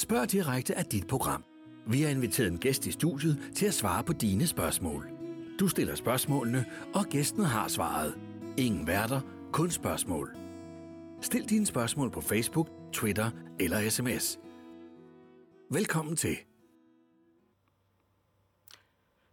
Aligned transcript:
Spørg 0.00 0.32
direkte 0.32 0.74
af 0.74 0.84
dit 0.84 1.06
program. 1.06 1.44
Vi 1.86 2.02
har 2.02 2.10
inviteret 2.10 2.52
en 2.52 2.58
gæst 2.58 2.86
i 2.86 2.92
studiet 2.92 3.52
til 3.56 3.66
at 3.66 3.74
svare 3.74 4.04
på 4.04 4.12
dine 4.12 4.46
spørgsmål. 4.46 5.10
Du 5.58 5.68
stiller 5.68 5.94
spørgsmålene, 5.94 6.64
og 6.94 7.04
gæsten 7.04 7.44
har 7.44 7.68
svaret. 7.68 8.18
Ingen 8.56 8.86
værter, 8.86 9.20
kun 9.52 9.70
spørgsmål. 9.70 10.36
Stil 11.20 11.48
dine 11.48 11.66
spørgsmål 11.66 12.10
på 12.10 12.20
Facebook, 12.20 12.68
Twitter 12.92 13.30
eller 13.58 13.90
sms. 13.90 14.38
Velkommen 15.70 16.16
til. 16.16 16.36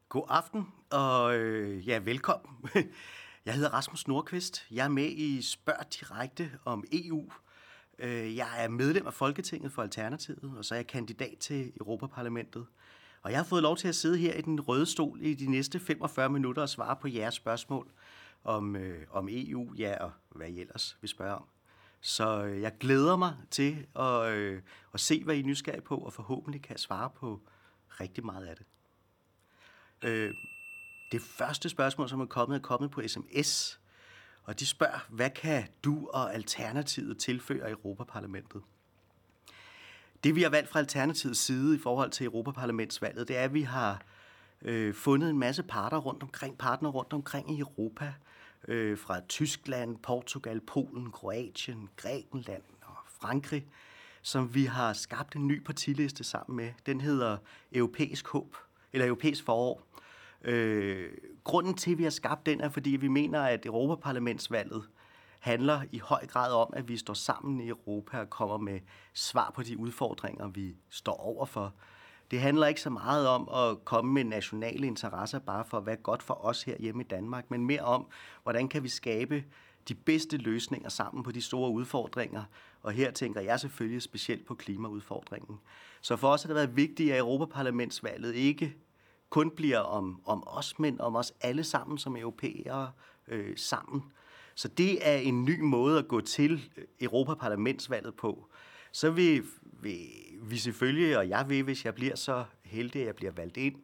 God 0.09 0.25
aften, 0.29 0.67
og 0.91 1.35
øh, 1.35 1.87
ja, 1.87 1.97
velkommen. 1.97 2.69
Jeg 3.45 3.53
hedder 3.53 3.69
Rasmus 3.69 4.07
Nordqvist. 4.07 4.65
Jeg 4.71 4.85
er 4.85 4.89
med 4.89 5.09
i 5.09 5.41
Spørg 5.41 5.93
Direkte 5.93 6.51
om 6.65 6.83
EU. 6.91 7.31
Øh, 7.99 8.35
jeg 8.35 8.63
er 8.63 8.67
medlem 8.67 9.07
af 9.07 9.13
Folketinget 9.13 9.71
for 9.71 9.81
Alternativet, 9.81 10.53
og 10.57 10.65
så 10.65 10.75
er 10.75 10.77
jeg 10.77 10.87
kandidat 10.87 11.37
til 11.39 11.73
Europaparlamentet. 11.79 12.65
Og 13.21 13.31
jeg 13.31 13.39
har 13.39 13.43
fået 13.43 13.63
lov 13.63 13.77
til 13.77 13.87
at 13.87 13.95
sidde 13.95 14.17
her 14.17 14.33
i 14.33 14.41
den 14.41 14.61
røde 14.61 14.85
stol 14.85 15.19
i 15.21 15.33
de 15.33 15.51
næste 15.51 15.79
45 15.79 16.29
minutter 16.29 16.61
og 16.61 16.69
svare 16.69 16.95
på 16.95 17.07
jeres 17.07 17.33
spørgsmål 17.33 17.91
om, 18.43 18.75
øh, 18.75 19.07
om 19.11 19.27
EU, 19.31 19.73
ja, 19.77 20.03
og 20.03 20.11
hvad 20.29 20.47
I 20.47 20.61
ellers 20.61 20.97
vil 21.01 21.09
spørge 21.09 21.35
om. 21.35 21.43
Så 22.01 22.43
øh, 22.43 22.61
jeg 22.61 22.77
glæder 22.79 23.15
mig 23.15 23.35
til 23.51 23.87
at, 23.95 24.31
øh, 24.31 24.61
at 24.93 24.99
se, 24.99 25.23
hvad 25.23 25.35
I 25.35 25.39
er 25.39 25.43
nysgerrige 25.43 25.81
på, 25.81 25.97
og 25.97 26.13
forhåbentlig 26.13 26.61
kan 26.61 26.71
jeg 26.71 26.79
svare 26.79 27.09
på 27.09 27.41
rigtig 27.99 28.25
meget 28.25 28.45
af 28.45 28.55
det. 28.55 28.65
Øh, 30.09 30.33
det 31.11 31.21
første 31.21 31.69
spørgsmål, 31.69 32.09
som 32.09 32.21
er 32.21 32.25
kommet, 32.25 32.55
er 32.55 32.61
kommet 32.61 32.91
på 32.91 33.01
sms, 33.07 33.79
og 34.47 34.59
de 34.59 34.65
spørger, 34.65 34.99
hvad 35.09 35.29
kan 35.29 35.63
du 35.83 36.09
og 36.13 36.33
Alternativet 36.33 37.17
tilføre 37.17 37.69
Europaparlamentet? 37.69 38.61
Det 40.23 40.35
vi 40.35 40.41
har 40.41 40.49
valgt 40.49 40.69
fra 40.69 40.79
Alternativets 40.79 41.39
side 41.39 41.75
i 41.75 41.79
forhold 41.79 42.11
til 42.11 42.25
Europaparlamentsvalget, 42.25 43.27
det 43.27 43.37
er, 43.37 43.43
at 43.43 43.53
vi 43.53 43.61
har 43.61 44.01
øh, 44.61 44.93
fundet 44.93 45.29
en 45.29 45.39
masse 45.39 45.63
parter 45.63 45.97
rundt 45.97 46.23
omkring, 46.23 46.57
partner 46.57 46.89
rundt 46.89 47.13
omkring 47.13 47.57
i 47.57 47.59
Europa, 47.59 48.13
øh, 48.67 48.97
fra 48.97 49.19
Tyskland, 49.19 49.97
Portugal, 49.97 50.61
Polen, 50.61 51.11
Kroatien, 51.11 51.89
Grækenland 51.95 52.63
og 52.81 52.95
Frankrig, 53.21 53.65
som 54.21 54.55
vi 54.55 54.65
har 54.65 54.93
skabt 54.93 55.35
en 55.35 55.47
ny 55.47 55.63
partiliste 55.63 56.23
sammen 56.23 56.57
med. 56.57 56.71
Den 56.85 57.01
hedder 57.01 57.37
Europæisk 57.71 58.27
Håb, 58.27 58.55
eller 58.93 59.05
Europæisk 59.05 59.43
Forår. 59.43 59.83
Øh, 60.47 61.09
grunden 61.43 61.73
til, 61.73 61.91
at 61.91 61.97
vi 61.97 62.03
har 62.03 62.09
skabt 62.09 62.45
den, 62.45 62.61
er, 62.61 62.69
fordi 62.69 62.89
vi 62.89 63.07
mener, 63.07 63.41
at 63.41 63.65
Europaparlamentsvalget 63.65 64.83
handler 65.39 65.81
i 65.91 65.99
høj 65.99 66.25
grad 66.27 66.53
om, 66.53 66.73
at 66.73 66.87
vi 66.87 66.97
står 66.97 67.13
sammen 67.13 67.61
i 67.61 67.67
Europa 67.67 68.19
og 68.19 68.29
kommer 68.29 68.57
med 68.57 68.79
svar 69.13 69.51
på 69.55 69.63
de 69.63 69.77
udfordringer, 69.77 70.47
vi 70.47 70.75
står 70.89 71.13
overfor. 71.13 71.73
Det 72.31 72.39
handler 72.39 72.67
ikke 72.67 72.81
så 72.81 72.89
meget 72.89 73.27
om 73.27 73.49
at 73.49 73.85
komme 73.85 74.13
med 74.13 74.23
nationale 74.23 74.87
interesser 74.87 75.39
bare 75.39 75.65
for 75.65 75.79
hvad 75.79 75.97
godt 76.03 76.23
for 76.23 76.45
os 76.45 76.63
her 76.63 76.75
hjemme 76.79 77.03
i 77.03 77.07
Danmark, 77.07 77.51
men 77.51 77.65
mere 77.65 77.81
om, 77.81 78.07
hvordan 78.43 78.67
kan 78.67 78.83
vi 78.83 78.89
skabe 78.89 79.43
de 79.87 79.95
bedste 79.95 80.37
løsninger 80.37 80.89
sammen 80.89 81.23
på 81.23 81.31
de 81.31 81.41
store 81.41 81.71
udfordringer. 81.71 82.43
Og 82.83 82.91
her 82.91 83.11
tænker 83.11 83.41
jeg 83.41 83.59
selvfølgelig 83.59 84.01
specielt 84.01 84.45
på 84.45 84.55
klimaudfordringen. 84.55 85.59
Så 86.01 86.15
for 86.15 86.27
os 86.27 86.43
har 86.43 86.47
det 86.47 86.55
været 86.55 86.75
vigtigt, 86.75 87.11
at 87.11 87.19
Europaparlamentsvalget 87.19 88.35
ikke 88.35 88.75
kun 89.29 89.51
bliver 89.51 89.79
om, 89.79 90.21
om 90.25 90.43
os, 90.47 90.79
men 90.79 91.01
om 91.01 91.15
os 91.15 91.33
alle 91.41 91.63
sammen 91.63 91.97
som 91.97 92.17
europæere 92.17 92.91
øh, 93.27 93.57
sammen. 93.57 94.03
Så 94.55 94.67
det 94.67 95.09
er 95.09 95.17
en 95.17 95.45
ny 95.45 95.59
måde 95.59 95.99
at 95.99 96.07
gå 96.07 96.21
til 96.21 96.71
øh, 96.77 96.83
Europaparlamentsvalget 97.01 98.15
på. 98.15 98.47
Så 98.91 99.11
vil, 99.11 99.43
vil 99.81 99.99
vi 100.41 100.57
selvfølgelig, 100.57 101.17
og 101.17 101.29
jeg 101.29 101.49
vil, 101.49 101.63
hvis 101.63 101.85
jeg 101.85 101.95
bliver 101.95 102.15
så 102.15 102.45
heldig, 102.63 103.01
at 103.01 103.07
jeg 103.07 103.15
bliver 103.15 103.31
valgt 103.31 103.57
ind, 103.57 103.75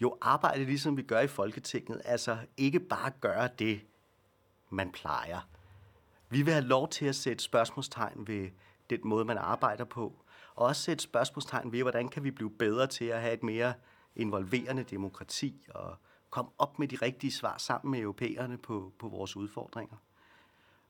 jo 0.00 0.18
arbejde 0.20 0.64
ligesom 0.64 0.96
vi 0.96 1.02
gør 1.02 1.20
i 1.20 1.26
Folketinget. 1.26 2.02
Altså 2.04 2.38
ikke 2.56 2.80
bare 2.80 3.10
gøre 3.20 3.48
det, 3.58 3.80
man 4.70 4.92
plejer. 4.92 5.40
Vi 6.30 6.42
vil 6.42 6.52
have 6.52 6.64
lov 6.64 6.88
til 6.88 7.06
at 7.06 7.14
sætte 7.14 7.44
spørgsmålstegn 7.44 8.26
ved 8.26 8.48
den 8.90 9.00
måde, 9.04 9.24
man 9.24 9.38
arbejder 9.38 9.84
på. 9.84 10.24
Og 10.54 10.66
også 10.66 10.82
sætte 10.82 11.02
spørgsmålstegn 11.02 11.72
ved, 11.72 11.82
hvordan 11.82 12.08
kan 12.08 12.24
vi 12.24 12.30
blive 12.30 12.50
bedre 12.50 12.86
til 12.86 13.04
at 13.04 13.20
have 13.20 13.34
et 13.34 13.42
mere 13.42 13.74
involverende 14.16 14.82
demokrati 14.82 15.66
og 15.74 15.96
komme 16.30 16.50
op 16.58 16.78
med 16.78 16.88
de 16.88 16.96
rigtige 16.96 17.32
svar 17.32 17.58
sammen 17.58 17.90
med 17.90 18.00
europæerne 18.00 18.58
på, 18.58 18.92
på 18.98 19.08
vores 19.08 19.36
udfordringer. 19.36 19.96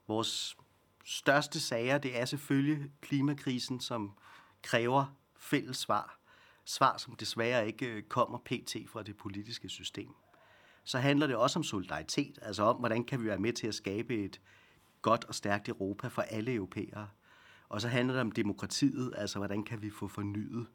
Vores 0.07 0.57
største 1.05 1.59
sager, 1.59 1.97
det 1.97 2.19
er 2.19 2.25
selvfølgelig 2.25 2.91
klimakrisen, 3.01 3.79
som 3.79 4.11
kræver 4.61 5.15
fælles 5.37 5.77
svar. 5.77 6.17
Svar, 6.65 6.97
som 6.97 7.15
desværre 7.15 7.67
ikke 7.67 7.85
øh, 7.85 8.03
kommer 8.03 8.37
pt. 8.37 8.75
fra 8.87 9.03
det 9.03 9.17
politiske 9.17 9.69
system. 9.69 10.13
Så 10.83 10.99
handler 10.99 11.27
det 11.27 11.35
også 11.35 11.59
om 11.59 11.63
solidaritet, 11.63 12.39
altså 12.41 12.63
om, 12.63 12.75
hvordan 12.75 13.03
kan 13.03 13.21
vi 13.21 13.27
være 13.27 13.39
med 13.39 13.53
til 13.53 13.67
at 13.67 13.75
skabe 13.75 14.15
et 14.15 14.41
godt 15.01 15.25
og 15.25 15.35
stærkt 15.35 15.69
Europa 15.69 16.07
for 16.07 16.21
alle 16.21 16.53
europæere. 16.53 17.09
Og 17.69 17.81
så 17.81 17.87
handler 17.87 18.13
det 18.13 18.21
om 18.21 18.31
demokratiet, 18.31 19.13
altså 19.17 19.37
hvordan 19.39 19.63
kan 19.63 19.81
vi 19.81 19.89
få 19.89 20.07
fornyet 20.07 20.67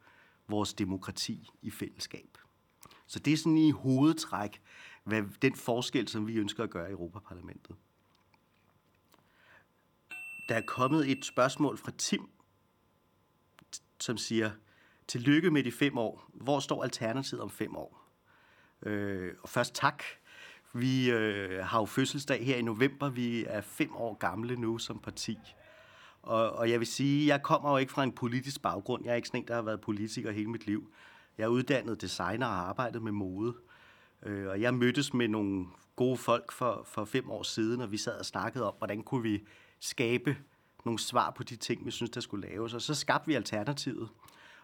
vores 0.49 0.75
demokrati 0.75 1.49
i 1.63 1.71
fællesskab. 1.71 2.39
Så 3.07 3.19
det 3.19 3.33
er 3.33 3.37
sådan 3.37 3.59
i 3.59 3.71
hovedtræk 3.71 4.63
hvad, 5.05 5.23
den 5.43 5.55
forskel, 5.55 6.09
som 6.09 6.27
vi 6.27 6.37
ønsker 6.37 6.65
at 6.65 6.71
gøre 6.71 6.89
i 6.89 6.93
Europaparlamentet. 6.93 7.77
Der 10.49 10.55
er 10.55 10.63
kommet 10.67 11.11
et 11.11 11.25
spørgsmål 11.25 11.79
fra 11.79 11.93
Tim, 11.99 12.29
som 14.01 14.17
siger, 14.17 14.51
tillykke 15.09 15.51
med 15.51 15.65
de 15.65 15.73
fem 15.73 15.99
år. 15.99 16.31
Hvor 16.35 16.61
står 16.61 16.85
Alternativet 16.85 17.43
om 17.43 17.51
fem 17.51 17.77
år? 17.77 18.07
Øh, 18.83 19.35
og 19.43 19.49
først 19.49 19.75
tak. 19.75 20.03
Vi 20.73 21.11
øh, 21.11 21.65
har 21.65 21.81
jo 21.81 21.87
fødselsdag 21.87 22.45
her 22.45 22.57
i 22.57 22.63
november. 22.63 23.09
Vi 23.09 23.45
er 23.45 23.61
fem 23.61 23.97
år 23.97 24.15
gamle 24.15 24.57
nu 24.57 24.79
som 24.79 24.99
parti. 24.99 25.39
Og, 26.27 26.53
og 26.53 26.71
jeg 26.71 26.79
vil 26.79 26.87
sige, 26.87 27.27
jeg 27.27 27.43
kommer 27.43 27.71
jo 27.71 27.77
ikke 27.77 27.93
fra 27.93 28.03
en 28.03 28.13
politisk 28.13 28.63
baggrund. 28.63 29.05
Jeg 29.05 29.13
er 29.13 29.17
ikke 29.17 29.29
sådan 29.29 29.41
en, 29.41 29.49
der 29.49 29.55
har 29.55 29.63
været 29.63 29.81
politiker 29.81 30.31
hele 30.31 30.51
mit 30.51 30.67
liv. 30.67 30.91
Jeg 31.39 31.45
er 31.45 31.49
uddannet 31.49 32.01
designer 32.01 32.47
og 32.47 32.53
har 32.53 32.63
arbejdet 32.63 33.03
med 33.03 33.13
mode. 33.13 33.55
Øh, 34.23 34.49
og 34.49 34.61
jeg 34.61 34.75
mødtes 34.75 35.15
med 35.15 35.29
nogle 35.29 35.67
gode 35.97 36.17
folk 36.17 36.53
for, 36.53 36.83
for 36.87 37.05
fem 37.05 37.31
år 37.31 37.43
siden, 37.43 37.81
og 37.81 37.93
vi 37.93 37.97
sad 37.97 38.19
og 38.19 38.27
snakkede 38.27 38.65
om, 38.65 38.75
hvordan 38.79 39.03
kunne 39.03 39.23
vi 39.23 39.47
skabe 39.81 40.37
nogle 40.85 40.99
svar 40.99 41.31
på 41.31 41.43
de 41.43 41.57
ting, 41.57 41.87
vi 41.87 41.91
synes, 41.91 42.11
der 42.11 42.21
skulle 42.21 42.49
laves. 42.49 42.75
Og 42.75 42.83
så 42.83 42.95
skabte 42.95 43.27
vi 43.27 43.35
alternativet. 43.35 44.09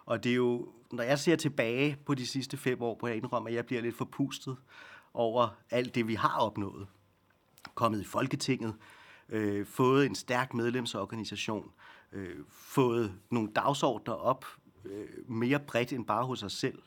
Og 0.05 0.25
det 0.25 0.33
er 0.33 0.37
jo, 0.37 0.69
når 0.93 1.03
jeg 1.03 1.19
ser 1.19 1.37
tilbage 1.37 1.97
på 2.07 2.15
de 2.15 2.27
sidste 2.27 2.57
fem 2.57 2.83
år, 2.83 2.95
på 3.01 3.07
jeg 3.07 3.17
indrømme, 3.17 3.49
at 3.49 3.55
jeg 3.55 3.67
bliver 3.67 3.83
lidt 3.83 3.97
forpustet 3.97 4.57
over 5.15 5.49
alt 5.71 5.95
det, 5.95 6.09
vi 6.09 6.15
har 6.15 6.39
opnået. 6.39 6.87
Kommet 7.75 8.01
i 8.01 8.05
Folketinget, 8.05 8.75
øh, 9.29 9.67
fået 9.67 10.07
en 10.07 10.15
stærk 10.15 10.55
medlemsorganisation, 10.55 11.71
øh, 12.13 12.37
fået 12.51 13.15
nogle 13.31 13.49
dagsordner 13.57 14.15
op 14.15 14.47
øh, 14.85 15.31
mere 15.31 15.59
bredt 15.59 15.93
end 15.93 16.07
bare 16.07 16.25
hos 16.25 16.43
os 16.43 16.53
selv. 16.53 16.79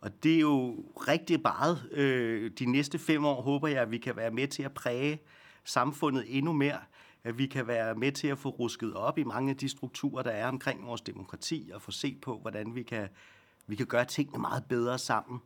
Og 0.00 0.22
det 0.22 0.34
er 0.34 0.40
jo 0.40 0.84
rigtig 1.08 1.40
meget. 1.42 1.88
Øh, 1.92 2.50
de 2.58 2.66
næste 2.66 2.98
fem 2.98 3.24
år 3.24 3.42
håber 3.42 3.68
jeg, 3.68 3.82
at 3.82 3.90
vi 3.90 3.98
kan 3.98 4.16
være 4.16 4.30
med 4.30 4.48
til 4.48 4.62
at 4.62 4.72
præge 4.72 5.20
samfundet 5.64 6.24
endnu 6.28 6.52
mere. 6.52 6.80
At 7.24 7.38
vi 7.38 7.46
kan 7.46 7.66
være 7.66 7.94
med 7.94 8.12
til 8.12 8.28
at 8.28 8.38
få 8.38 8.48
rusket 8.48 8.94
op 8.94 9.18
i 9.18 9.24
mange 9.24 9.50
af 9.50 9.56
de 9.56 9.68
strukturer, 9.68 10.22
der 10.22 10.30
er 10.30 10.48
omkring 10.48 10.86
vores 10.86 11.00
demokrati, 11.00 11.70
og 11.74 11.82
få 11.82 11.90
set 11.90 12.20
på, 12.20 12.38
hvordan 12.38 12.74
vi 12.74 12.82
kan, 12.82 13.08
vi 13.66 13.76
kan 13.76 13.86
gøre 13.86 14.04
tingene 14.04 14.40
meget 14.40 14.64
bedre 14.68 14.98
sammen. 14.98 15.40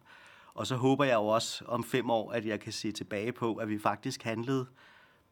Og 0.54 0.66
så 0.66 0.76
håber 0.76 1.04
jeg 1.04 1.14
jo 1.14 1.26
også 1.26 1.64
om 1.64 1.84
fem 1.84 2.10
år, 2.10 2.32
at 2.32 2.46
jeg 2.46 2.60
kan 2.60 2.72
se 2.72 2.92
tilbage 2.92 3.32
på, 3.32 3.54
at 3.54 3.68
vi 3.68 3.78
faktisk 3.78 4.22
handlede 4.22 4.66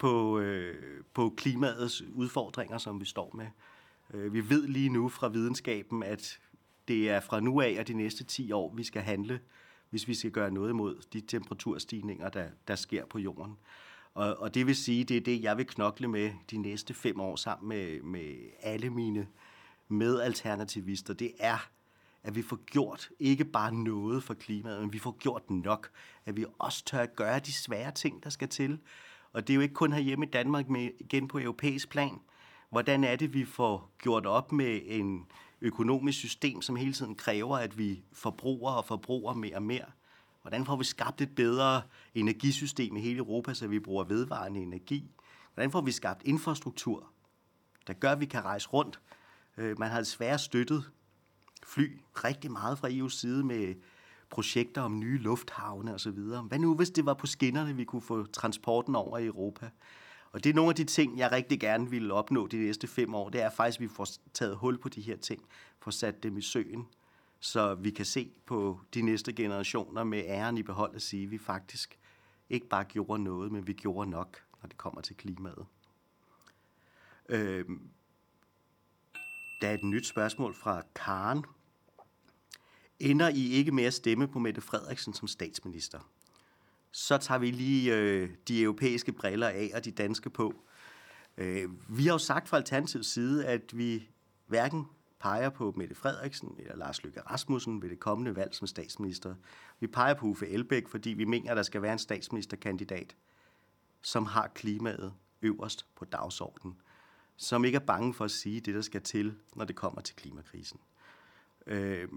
på, 0.00 0.38
øh, 0.38 1.03
på 1.15 1.34
klimaets 1.37 2.03
udfordringer, 2.03 2.78
som 2.78 3.00
vi 3.00 3.05
står 3.05 3.33
med. 3.34 3.47
Øh, 4.15 4.33
vi 4.33 4.49
ved 4.49 4.66
lige 4.66 4.88
nu 4.88 5.09
fra 5.09 5.28
videnskaben, 5.28 6.03
at 6.03 6.41
det 6.88 7.10
er 7.10 7.21
fra 7.21 7.41
nu 7.41 7.60
af 7.60 7.77
og 7.80 7.89
de 7.89 7.95
næste 7.95 8.24
10 8.24 8.53
år, 8.53 8.74
vi 8.74 8.84
skal 8.84 9.03
handle, 9.03 9.41
hvis 9.91 10.09
vi 10.09 10.15
skal 10.15 10.30
gøre 10.30 10.51
noget 10.51 10.71
imod 10.71 11.03
de 11.13 11.21
temperaturstigninger, 11.21 12.28
der, 12.28 12.48
der 12.69 12.74
sker 12.74 13.07
på 13.07 13.19
jorden. 13.19 13.57
Og, 14.15 14.36
og 14.39 14.54
det 14.54 14.66
vil 14.66 14.77
sige, 14.77 15.04
det 15.04 15.16
er 15.16 15.21
det, 15.21 15.42
jeg 15.42 15.57
vil 15.57 15.66
knokle 15.66 16.09
med 16.09 16.30
de 16.51 16.57
næste 16.57 16.95
fem 16.95 17.21
år 17.21 17.36
sammen 17.36 17.69
med, 17.69 18.03
med 18.03 18.34
alle 18.63 18.91
mine 18.91 19.27
medalternativister. 19.89 21.15
Det 21.15 21.33
er, 21.39 21.71
at 22.22 22.34
vi 22.34 22.42
får 22.42 22.65
gjort 22.65 23.10
ikke 23.19 23.45
bare 23.45 23.74
noget 23.74 24.22
for 24.22 24.34
klimaet, 24.34 24.80
men 24.80 24.92
vi 24.92 24.98
får 24.98 25.16
gjort 25.19 25.51
nok. 25.51 25.91
At 26.27 26.36
vi 26.36 26.45
også 26.59 26.84
tør 26.84 26.98
at 26.98 27.16
gøre 27.16 27.39
de 27.39 27.53
svære 27.53 27.92
ting, 27.92 28.24
der 28.24 28.30
skal 28.30 28.48
til. 28.48 28.78
Og 29.32 29.47
det 29.47 29.53
er 29.53 29.54
jo 29.54 29.60
ikke 29.60 29.74
kun 29.74 29.92
herhjemme 29.92 30.27
i 30.27 30.28
Danmark, 30.28 30.68
men 30.68 30.91
igen 31.00 31.28
på 31.28 31.38
europæisk 31.38 31.91
plan. 31.91 32.21
Hvordan 32.71 33.04
er 33.04 33.16
det, 33.16 33.34
vi 33.34 33.44
får 33.44 33.91
gjort 33.98 34.27
op 34.27 34.53
med 34.53 34.80
en 34.84 35.27
økonomisk 35.60 36.18
system, 36.18 36.62
som 36.62 36.77
hele 36.77 36.92
tiden 36.92 37.15
kræver, 37.15 37.59
at 37.59 37.78
vi 37.78 38.03
forbruger 38.12 38.72
og 38.72 38.84
forbruger 38.84 39.34
mere 39.34 39.56
og 39.56 39.62
mere? 39.62 39.84
Hvordan 40.42 40.66
får 40.66 40.77
vi 40.77 40.84
skabt 40.84 41.21
et 41.21 41.34
bedre 41.34 41.82
energisystem 42.15 42.97
i 42.97 43.00
hele 43.00 43.18
Europa, 43.18 43.54
så 43.54 43.66
vi 43.66 43.78
bruger 43.78 44.04
vedvarende 44.04 44.60
energi? 44.60 45.10
Hvordan 45.54 45.71
får 45.71 45.80
vi 45.80 45.92
skabt 45.92 46.22
infrastruktur, 46.24 47.10
der 47.86 47.92
gør, 47.92 48.12
at 48.12 48.21
vi 48.21 48.26
kan 48.26 48.44
rejse 48.44 48.68
rundt? 48.68 49.00
Øh, 49.56 49.78
man 49.78 49.91
har 49.91 49.98
desværre 49.98 50.38
støttet 50.38 50.91
fly 51.66 52.00
rigtig 52.15 52.53
meget 52.53 52.78
fra 52.78 52.88
EU's 52.88 53.21
side 53.21 53.44
med 53.44 53.74
projekter 54.30 54.82
om 54.82 54.98
nye 54.98 55.18
lufthavne 55.18 55.94
osv. 55.94 56.18
Hvad 56.48 56.59
nu, 56.59 56.74
hvis 56.74 56.91
det 56.91 57.06
var 57.06 57.15
på 57.15 57.27
skinnerne, 57.27 57.77
vi 57.77 57.84
kunne 57.84 58.03
få 58.03 58.27
transporten 58.27 58.94
over 58.94 59.18
i 59.18 59.27
Europa? 59.27 59.71
Og 60.32 60.44
det 60.44 60.50
er 60.50 60.54
nogle 60.54 60.68
af 60.68 60.74
de 60.74 60.84
ting, 60.84 61.18
jeg 61.18 61.32
rigtig 61.32 61.60
gerne 61.60 61.91
vil 61.91 62.12
opnå 62.12 62.47
de 62.47 62.59
næste 62.59 62.86
fem 62.86 63.15
år. 63.15 63.28
Det 63.28 63.42
er 63.42 63.50
faktisk, 63.50 63.80
at 63.80 63.82
vi 63.82 63.88
får 63.88 64.06
taget 64.34 64.56
hul 64.56 64.78
på 64.78 64.88
de 64.88 65.00
her 65.00 65.16
ting, 65.16 65.42
får 65.80 65.91
sat 65.91 66.22
dem 66.22 66.36
i 66.36 66.42
søen, 66.42 66.86
så 67.41 67.74
vi 67.74 67.91
kan 67.91 68.04
se 68.04 68.30
på 68.47 68.80
de 68.94 69.03
næste 69.03 69.32
generationer 69.32 70.04
med 70.04 70.22
æren 70.27 70.59
i 70.59 70.62
behold 70.62 70.94
at 70.94 71.03
sige, 71.03 71.24
at 71.24 71.30
vi 71.30 71.38
faktisk 71.38 71.98
ikke 72.50 72.68
bare 72.68 72.84
gjorde 72.84 73.22
noget, 73.22 73.53
men 73.53 73.66
vi 73.66 73.72
gjorde 73.72 74.10
nok, 74.10 74.38
når 74.62 74.68
det 74.68 74.78
kommer 74.78 75.00
til 75.00 75.16
klimaet. 75.16 75.66
Øh, 77.28 77.65
der 79.60 79.68
er 79.68 79.74
et 79.74 79.84
nyt 79.84 80.06
spørgsmål 80.06 80.54
fra 80.54 80.83
Karen. 80.94 81.44
Ender 83.00 83.28
I 83.28 83.50
ikke 83.52 83.72
med 83.72 83.84
at 83.84 83.94
stemme 83.94 84.28
på 84.28 84.38
Mette 84.38 84.60
Frederiksen 84.60 85.14
som 85.14 85.28
statsminister? 85.28 85.98
Så 86.92 87.18
tager 87.18 87.38
vi 87.38 87.50
lige 87.50 87.97
øh, 87.97 88.30
de 88.48 88.62
europæiske 88.62 89.12
briller 89.12 89.48
af 89.48 89.70
og 89.74 89.84
de 89.84 89.91
danske 89.91 90.30
på. 90.30 90.54
Øh, 91.36 91.68
vi 91.88 92.04
har 92.04 92.12
jo 92.12 92.18
sagt 92.18 92.48
fra 92.48 92.56
Alternativets 92.56 93.08
side, 93.08 93.47
at 93.47 93.78
vi 93.78 94.08
hverken 94.47 94.84
peger 95.20 95.50
på 95.50 95.74
Mette 95.76 95.94
Frederiksen 95.94 96.54
eller 96.58 96.76
Lars 96.76 97.04
Løkke 97.04 97.20
Rasmussen 97.20 97.82
ved 97.82 97.91
det 97.91 98.00
kommende 98.00 98.36
valg 98.36 98.54
som 98.54 98.66
statsminister. 98.66 99.34
Vi 99.80 99.86
peger 99.86 100.14
på 100.14 100.26
Uffe 100.26 100.48
Elbæk, 100.48 100.88
fordi 100.88 101.10
vi 101.10 101.24
mener, 101.24 101.50
at 101.50 101.56
der 101.56 101.62
skal 101.62 101.82
være 101.82 101.92
en 101.92 101.98
statsministerkandidat, 101.98 103.16
som 104.02 104.26
har 104.26 104.48
klimaet 104.54 105.12
øverst 105.42 105.86
på 105.97 106.04
dagsordenen 106.04 106.74
som 107.41 107.64
ikke 107.64 107.76
er 107.76 107.86
bange 107.86 108.14
for 108.14 108.24
at 108.24 108.30
sige 108.30 108.60
det, 108.60 108.74
der 108.74 108.80
skal 108.80 109.02
til, 109.02 109.34
når 109.56 109.64
det 109.64 109.76
kommer 109.76 110.00
til 110.00 110.16
klimakrisen. 110.16 110.80
Øh, 111.66 112.08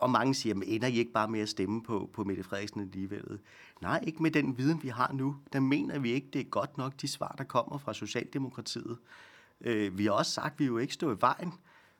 og 0.00 0.10
mange 0.10 0.34
siger, 0.34 0.54
men 0.54 0.68
ender 0.68 0.88
I 0.88 0.98
ikke 0.98 1.12
bare 1.12 1.28
med 1.28 1.40
at 1.40 1.48
stemme 1.48 1.82
på, 1.82 2.10
på 2.12 2.24
Mette 2.24 2.42
Frederiksen 2.42 2.80
alligevel? 2.80 3.38
Nej, 3.80 4.04
ikke 4.06 4.22
med 4.22 4.30
den 4.30 4.58
viden, 4.58 4.82
vi 4.82 4.88
har 4.88 5.12
nu. 5.12 5.36
Der 5.52 5.60
mener 5.60 5.98
vi 5.98 6.10
ikke, 6.10 6.28
det 6.32 6.40
er 6.40 6.44
godt 6.44 6.78
nok 6.78 6.92
de 7.00 7.08
svar, 7.08 7.34
der 7.38 7.44
kommer 7.44 7.78
fra 7.78 7.94
Socialdemokratiet. 7.94 8.98
Øh, 9.60 9.98
vi 9.98 10.04
har 10.04 10.12
også 10.12 10.32
sagt, 10.32 10.52
at 10.52 10.58
vi 10.60 10.64
jo 10.64 10.78
ikke 10.78 10.94
står 10.94 11.12
i 11.12 11.16
vejen, 11.20 11.52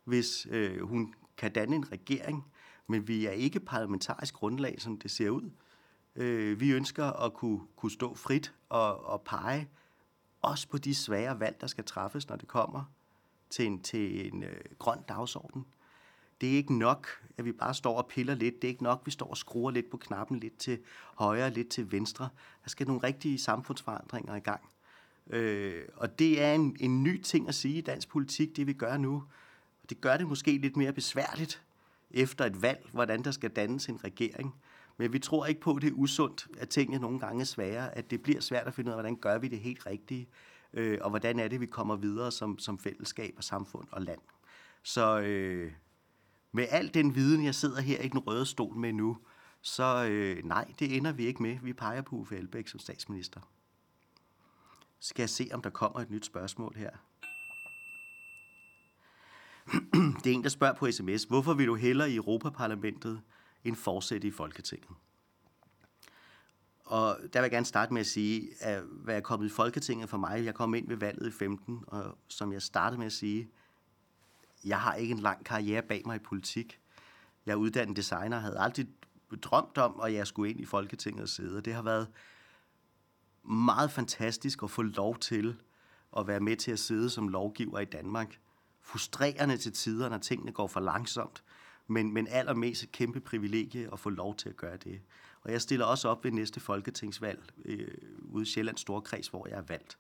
hvis 0.05 0.47
øh, 0.50 0.88
hun 0.88 1.14
kan 1.37 1.52
danne 1.52 1.76
en 1.76 1.93
regering, 1.93 2.47
men 2.87 3.08
vi 3.08 3.26
er 3.26 3.31
ikke 3.31 3.61
parlamentarisk 3.61 4.35
grundlag, 4.35 4.81
som 4.81 4.99
det 4.99 5.11
ser 5.11 5.31
ud. 5.31 5.50
Øh, 6.17 6.61
vi 6.61 6.70
ønsker 6.70 7.05
at 7.05 7.35
kunne, 7.35 7.61
kunne 7.76 7.93
stå 7.93 8.14
frit 8.14 8.53
og, 8.69 9.06
og 9.06 9.23
pege 9.23 9.69
også 10.43 10.69
på 10.69 10.79
de 10.79 10.94
svære 10.94 11.41
valg, 11.41 11.61
der 11.61 11.67
skal 11.67 11.85
træffes, 11.85 12.29
når 12.29 12.37
det 12.37 12.49
kommer 12.49 12.85
til 13.50 13.67
en, 13.67 13.82
til 13.82 14.26
en 14.26 14.43
øh, 14.43 14.61
grøn 14.79 14.99
dagsorden. 15.08 15.64
Det 16.41 16.53
er 16.53 16.57
ikke 16.57 16.79
nok, 16.79 17.09
at 17.39 17.45
vi 17.45 17.53
bare 17.53 17.75
står 17.75 17.97
og 17.97 18.07
piller 18.07 18.35
lidt. 18.35 18.55
Det 18.55 18.65
er 18.65 18.73
ikke 18.73 18.83
nok, 18.83 19.01
at 19.03 19.07
vi 19.07 19.11
står 19.11 19.27
og 19.27 19.37
skruer 19.37 19.71
lidt 19.71 19.91
på 19.91 19.97
knappen, 19.97 20.39
lidt 20.39 20.59
til 20.59 20.79
højre, 21.15 21.51
lidt 21.51 21.69
til 21.69 21.93
venstre. 21.93 22.29
Der 22.65 22.71
skal 22.71 22.87
nogle 22.87 23.03
rigtige 23.03 23.39
samfundsforandringer 23.39 24.37
i 24.37 24.41
gang. 24.41 24.61
Øh, 25.31 25.85
og 25.97 26.19
det 26.19 26.43
er 26.43 26.55
en, 26.55 26.77
en 26.81 27.03
ny 27.03 27.23
ting 27.23 27.49
at 27.49 27.55
sige 27.55 27.79
i 27.79 27.81
dansk 27.81 28.09
politik, 28.09 28.57
det 28.57 28.67
vi 28.67 28.73
gør 28.73 28.97
nu. 28.97 29.25
Det 29.91 30.01
gør 30.01 30.17
det 30.17 30.27
måske 30.27 30.59
lidt 30.59 30.77
mere 30.77 30.93
besværligt 30.93 31.63
efter 32.11 32.45
et 32.45 32.63
valg, 32.63 32.89
hvordan 32.93 33.23
der 33.23 33.31
skal 33.31 33.51
dannes 33.51 33.87
en 33.87 34.05
regering. 34.05 34.55
Men 34.97 35.13
vi 35.13 35.19
tror 35.19 35.47
ikke 35.47 35.61
på, 35.61 35.75
at 35.75 35.83
det 35.83 35.89
er 35.89 35.95
usundt, 35.95 36.49
at 36.59 36.69
tingene 36.69 36.99
nogle 36.99 37.19
gange 37.19 37.41
er 37.41 37.45
svære, 37.45 37.99
at 37.99 38.11
det 38.11 38.23
bliver 38.23 38.41
svært 38.41 38.67
at 38.67 38.75
finde 38.75 38.89
ud 38.89 38.93
af, 38.93 38.97
hvordan 38.97 39.17
gør 39.17 39.39
vi 39.39 39.49
det 39.49 39.59
helt 39.59 39.87
rigtige, 39.87 40.29
øh, 40.73 40.99
og 41.01 41.11
hvordan 41.11 41.39
er 41.39 41.49
det, 41.49 41.61
vi 41.61 41.67
kommer 41.67 41.97
videre 41.97 42.33
som, 42.33 42.59
som 42.59 42.79
fællesskab 42.79 43.35
og 43.37 43.45
samfund 43.45 43.87
og 43.91 44.03
land. 44.03 44.21
Så 44.83 45.21
øh, 45.21 45.73
med 46.52 46.67
al 46.70 46.94
den 46.94 47.14
viden, 47.14 47.44
jeg 47.44 47.55
sidder 47.55 47.81
her 47.81 48.00
i 48.00 48.08
den 48.08 48.19
røde 48.19 48.47
stol 48.47 48.76
med 48.76 48.93
nu, 48.93 49.19
så 49.62 50.06
øh, 50.11 50.44
nej, 50.44 50.73
det 50.79 50.97
ender 50.97 51.12
vi 51.12 51.26
ikke 51.26 51.43
med. 51.43 51.58
Vi 51.62 51.73
peger 51.73 52.02
på 52.02 52.17
Uffe 52.17 52.37
Elbæk 52.37 52.69
som 52.69 52.81
statsminister. 52.81 53.41
Skal 55.00 55.23
jeg 55.23 55.31
se, 55.31 55.49
om 55.52 55.62
der 55.62 55.70
kommer 55.70 56.00
et 56.00 56.11
nyt 56.11 56.26
spørgsmål 56.26 56.75
her. 56.76 56.91
Det 60.25 60.31
er 60.31 60.35
en, 60.35 60.43
der 60.43 60.49
spørger 60.49 60.75
på 60.75 60.91
sms, 60.91 61.25
hvorfor 61.25 61.55
vil 61.55 61.67
du 61.67 61.75
hellere 61.75 62.11
i 62.11 62.17
Europaparlamentet 62.17 63.23
end 63.64 63.76
fortsætte 63.76 64.29
i 64.29 64.31
Folketinget. 64.31 64.91
Og 66.85 67.19
der 67.32 67.41
vil 67.41 67.44
jeg 67.44 67.50
gerne 67.50 67.67
starte 67.67 67.93
med 67.93 68.00
at 68.00 68.06
sige, 68.06 68.49
at 68.61 68.82
hvad 68.82 69.17
er 69.17 69.20
kommet 69.20 69.46
i 69.46 69.50
Folketinget 69.50 70.08
for 70.08 70.19
mig, 70.19 70.44
jeg 70.44 70.55
kom 70.55 70.75
ind 70.75 70.88
ved 70.88 70.96
valget 70.96 71.29
i 71.29 71.31
15, 71.31 71.85
og 71.87 72.19
som 72.29 72.53
jeg 72.53 72.62
startede 72.62 72.99
med 72.99 73.06
at 73.06 73.12
sige, 73.12 73.50
jeg 74.65 74.81
har 74.81 74.95
ikke 74.95 75.12
en 75.12 75.19
lang 75.19 75.45
karriere 75.45 75.83
bag 75.83 76.03
mig 76.07 76.17
i 76.17 76.19
politik. 76.19 76.81
Jeg 77.47 77.53
er 77.53 77.57
uddannet 77.57 77.97
designer 77.97 78.39
havde 78.39 78.59
aldrig 78.59 78.87
drømt 79.43 79.79
om, 79.79 80.01
at 80.01 80.12
jeg 80.12 80.27
skulle 80.27 80.51
ind 80.51 80.61
i 80.61 80.65
Folketinget 80.65 81.23
og 81.23 81.29
sidde. 81.29 81.57
Og 81.57 81.65
det 81.65 81.75
har 81.75 81.83
været 81.83 82.09
meget 83.45 83.91
fantastisk 83.91 84.62
at 84.62 84.71
få 84.71 84.83
lov 84.83 85.19
til 85.19 85.57
at 86.17 86.27
være 86.27 86.41
med 86.41 86.57
til 86.57 86.71
at 86.71 86.79
sidde 86.79 87.11
som 87.11 87.29
lovgiver 87.29 87.79
i 87.79 87.85
Danmark. 87.85 88.39
Frustrerende 88.83 89.57
til 89.57 89.73
tider, 89.73 90.09
når 90.09 90.19
tingene 90.19 90.53
går 90.53 90.67
for 90.67 90.81
langsomt 90.81 91.43
men, 91.91 92.13
men 92.15 92.27
allermest 92.31 92.83
et 92.83 92.93
kæmpe 92.93 93.21
privilegie 93.21 93.89
at 93.93 94.01
få 94.01 94.11
lov 94.11 94.37
til 94.37 94.49
at 94.49 94.56
gøre 94.56 94.77
det. 94.77 95.01
Og 95.43 95.53
jeg 95.53 95.61
stiller 95.61 95.87
også 95.87 96.09
op 96.09 96.25
ved 96.25 96.33
næste 96.33 96.61
folketingsvalg 96.61 97.43
øh, 97.65 97.89
ude 98.23 98.43
i 98.43 98.47
Sjællands 98.47 98.81
Storkreds, 98.81 99.29
hvor 99.29 99.49
jeg 99.49 99.59
er 99.59 99.63
valgt. 99.63 99.99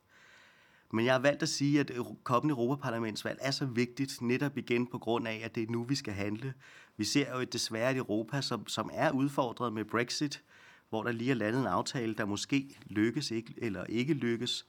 Men 0.92 1.04
jeg 1.04 1.14
har 1.14 1.18
valgt 1.18 1.42
at 1.42 1.48
sige, 1.48 1.80
at 1.80 1.92
kommende 2.24 2.52
Europaparlamentsvalg 2.52 3.38
er 3.42 3.50
så 3.50 3.66
vigtigt 3.66 4.22
netop 4.22 4.56
igen 4.56 4.86
på 4.86 4.98
grund 4.98 5.28
af, 5.28 5.40
at 5.44 5.54
det 5.54 5.62
er 5.62 5.72
nu, 5.72 5.84
vi 5.84 5.94
skal 5.94 6.14
handle. 6.14 6.54
Vi 6.96 7.04
ser 7.04 7.34
jo 7.34 7.40
et 7.40 7.52
desværre 7.52 7.90
et 7.90 7.96
Europa, 7.96 8.40
som, 8.40 8.68
som 8.68 8.90
er 8.92 9.10
udfordret 9.10 9.72
med 9.72 9.84
Brexit, 9.84 10.42
hvor 10.88 11.02
der 11.02 11.12
lige 11.12 11.30
er 11.30 11.34
landet 11.34 11.60
en 11.60 11.66
aftale, 11.66 12.14
der 12.14 12.24
måske 12.24 12.78
lykkes 12.86 13.30
ikke, 13.30 13.54
eller 13.56 13.84
ikke 13.84 14.14
lykkes. 14.14 14.66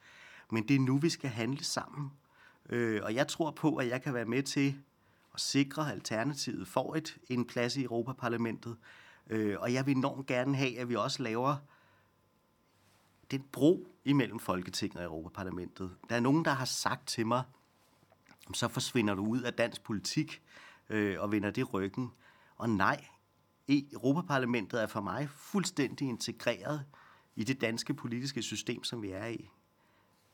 Men 0.51 0.67
det 0.67 0.75
er 0.75 0.79
nu, 0.79 0.97
vi 0.97 1.09
skal 1.09 1.29
handle 1.29 1.63
sammen. 1.63 2.11
Øh, 2.69 3.01
og 3.03 3.15
jeg 3.15 3.27
tror 3.27 3.51
på, 3.51 3.75
at 3.75 3.87
jeg 3.87 4.01
kan 4.01 4.13
være 4.13 4.25
med 4.25 4.43
til 4.43 4.75
at 5.33 5.39
sikre, 5.39 5.85
at 5.85 5.91
Alternativet 5.91 6.67
får 6.67 6.95
et, 6.95 7.17
en 7.29 7.45
plads 7.45 7.77
i 7.77 7.83
Europaparlamentet. 7.83 8.75
Øh, 9.29 9.55
og 9.59 9.73
jeg 9.73 9.85
vil 9.85 9.95
enormt 9.95 10.27
gerne 10.27 10.55
have, 10.55 10.79
at 10.79 10.89
vi 10.89 10.95
også 10.95 11.23
laver 11.23 11.55
den 13.31 13.43
bro 13.51 13.90
imellem 14.05 14.39
Folketinget 14.39 14.97
og 14.97 15.03
Europaparlamentet. 15.03 15.91
Der 16.09 16.15
er 16.15 16.19
nogen, 16.19 16.45
der 16.45 16.51
har 16.51 16.65
sagt 16.65 17.07
til 17.07 17.27
mig, 17.27 17.43
så 18.53 18.67
forsvinder 18.67 19.13
du 19.13 19.25
ud 19.25 19.41
af 19.41 19.53
dansk 19.53 19.83
politik 19.83 20.41
øh, 20.89 21.21
og 21.21 21.31
vender 21.31 21.51
det 21.51 21.73
ryggen. 21.73 22.11
Og 22.55 22.69
nej, 22.69 23.05
e, 23.67 23.93
Europaparlamentet 23.93 24.81
er 24.81 24.87
for 24.87 25.01
mig 25.01 25.29
fuldstændig 25.29 26.07
integreret 26.07 26.85
i 27.35 27.43
det 27.43 27.61
danske 27.61 27.93
politiske 27.93 28.41
system, 28.41 28.83
som 28.83 29.01
vi 29.01 29.11
er 29.11 29.27
i. 29.27 29.49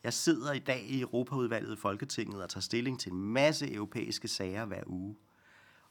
Jeg 0.02 0.12
sidder 0.12 0.52
i 0.52 0.58
dag 0.58 0.82
i 0.82 1.00
Europaudvalget 1.00 1.76
i 1.76 1.80
Folketinget 1.80 2.42
og 2.42 2.50
tager 2.50 2.60
stilling 2.60 3.00
til 3.00 3.12
en 3.12 3.20
masse 3.20 3.72
europæiske 3.72 4.28
sager 4.28 4.64
hver 4.64 4.82
uge. 4.86 5.16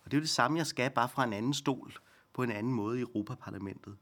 Og 0.03 0.11
det 0.11 0.17
er 0.17 0.19
jo 0.19 0.21
det 0.21 0.29
samme, 0.29 0.57
jeg 0.57 0.67
skal, 0.67 0.91
bare 0.91 1.09
fra 1.09 1.23
en 1.23 1.33
anden 1.33 1.53
stol 1.53 1.93
på 2.33 2.43
en 2.43 2.51
anden 2.51 2.73
måde 2.73 2.99
i 2.99 3.01
Europaparlamentet. 3.01 3.97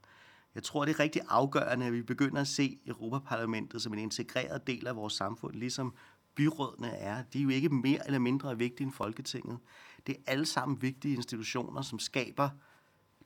Jeg 0.55 0.63
tror, 0.63 0.85
det 0.85 0.95
er 0.95 0.99
rigtig 0.99 1.21
afgørende, 1.29 1.85
at 1.85 1.93
vi 1.93 2.01
begynder 2.01 2.41
at 2.41 2.47
se 2.47 2.79
Europaparlamentet 2.87 3.81
som 3.81 3.93
en 3.93 3.99
integreret 3.99 4.67
del 4.67 4.87
af 4.87 4.95
vores 4.95 5.13
samfund, 5.13 5.55
ligesom 5.55 5.93
byrådene 6.35 6.87
er. 6.87 7.23
De 7.23 7.39
er 7.39 7.43
jo 7.43 7.49
ikke 7.49 7.69
mere 7.69 8.05
eller 8.05 8.19
mindre 8.19 8.57
vigtige 8.57 8.85
end 8.85 8.93
Folketinget. 8.93 9.59
Det 10.07 10.15
er 10.15 10.21
alle 10.31 10.45
sammen 10.45 10.81
vigtige 10.81 11.15
institutioner, 11.15 11.81
som 11.81 11.99
skaber 11.99 12.49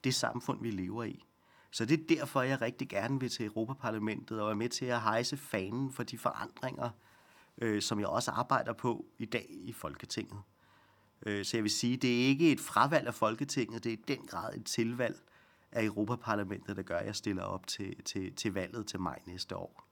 det 0.04 0.16
samfund, 0.16 0.62
vi 0.62 0.72
lever 0.72 1.04
i. 1.04 1.26
Så 1.72 1.86
det 1.86 2.00
er 2.00 2.18
derfor, 2.18 2.42
jeg 2.42 2.62
rigtig 2.62 2.90
gerne 2.90 3.20
vil 3.20 3.30
til 3.30 3.46
Europaparlamentet 3.46 4.42
og 4.42 4.50
er 4.50 4.56
med 4.56 4.70
til 4.70 4.86
at 4.86 5.02
hejse 5.02 5.38
fanen 5.38 5.92
for 5.92 6.04
de 6.04 6.18
forandringer, 6.18 6.90
øh, 7.58 7.82
som 7.82 8.00
jeg 8.00 8.08
også 8.08 8.32
arbejder 8.32 8.74
på 8.74 9.06
i 9.18 9.26
dag 9.26 9.48
i 9.50 9.74
Folketinget. 9.74 10.42
Øh, 11.26 11.46
så 11.46 11.58
jeg 11.58 11.64
vil 11.64 11.72
sige, 11.72 11.98
det 11.98 12.24
er 12.24 12.28
ikke 12.28 12.52
et 12.52 12.60
fravalg 12.60 13.08
af 13.08 13.14
Folketinget, 13.14 13.84
det 13.84 13.94
er 13.94 13.98
i 13.98 14.16
den 14.16 14.28
grad 14.28 14.54
et 14.56 14.66
tilvalg 14.66 15.20
af 15.72 15.84
Europaparlamentet, 15.84 16.78
der 16.78 16.84
gør, 16.84 16.98
at 16.98 17.06
jeg 17.06 17.16
stiller 17.16 17.44
op 17.44 17.68
til, 17.68 18.04
til, 18.04 18.36
til 18.36 18.54
valget 18.54 18.88
til 18.88 19.00
maj 19.00 19.20
næste 19.26 19.56
år. 19.56 19.86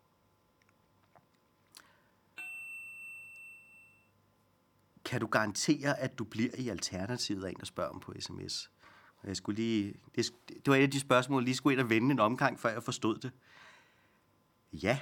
Kan 5.05 5.19
du 5.19 5.27
garantere, 5.27 5.99
at 5.99 6.19
du 6.19 6.23
bliver 6.23 6.51
i 6.57 6.69
Alternativet, 6.69 7.43
af 7.43 7.49
en, 7.49 7.55
der 7.59 7.65
spørger 7.65 7.89
om 7.89 7.99
på 7.99 8.13
sms? 8.19 8.71
Jeg 9.23 9.37
skulle 9.37 9.55
lige, 9.55 9.93
det, 10.15 10.31
det 10.47 10.67
var 10.67 10.75
et 10.75 10.81
af 10.81 10.91
de 10.91 10.99
spørgsmål, 10.99 11.41
jeg 11.41 11.45
lige 11.45 11.55
skulle 11.55 11.73
ind 11.73 11.81
og 11.81 11.89
vende 11.89 12.11
en 12.11 12.19
omgang, 12.19 12.59
før 12.59 12.69
jeg 12.69 12.83
forstod 12.83 13.17
det. 13.17 13.31
Ja, 14.73 14.99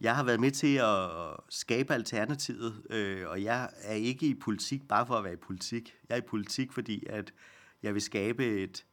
jeg 0.00 0.16
har 0.16 0.22
været 0.22 0.40
med 0.40 0.50
til 0.50 0.76
at 0.76 1.10
skabe 1.48 1.94
alternativet, 1.94 2.82
øh, 2.90 3.28
og 3.28 3.42
jeg 3.42 3.70
er 3.82 3.94
ikke 3.94 4.26
i 4.26 4.34
politik 4.34 4.88
bare 4.88 5.06
for 5.06 5.14
at 5.14 5.24
være 5.24 5.32
i 5.32 5.36
politik. 5.36 5.96
Jeg 6.08 6.14
er 6.14 6.22
i 6.22 6.26
politik, 6.26 6.72
fordi 6.72 7.06
at 7.06 7.32
jeg 7.82 7.94
vil 7.94 8.02
skabe 8.02 8.46
et, 8.46 8.62
et 8.62 8.86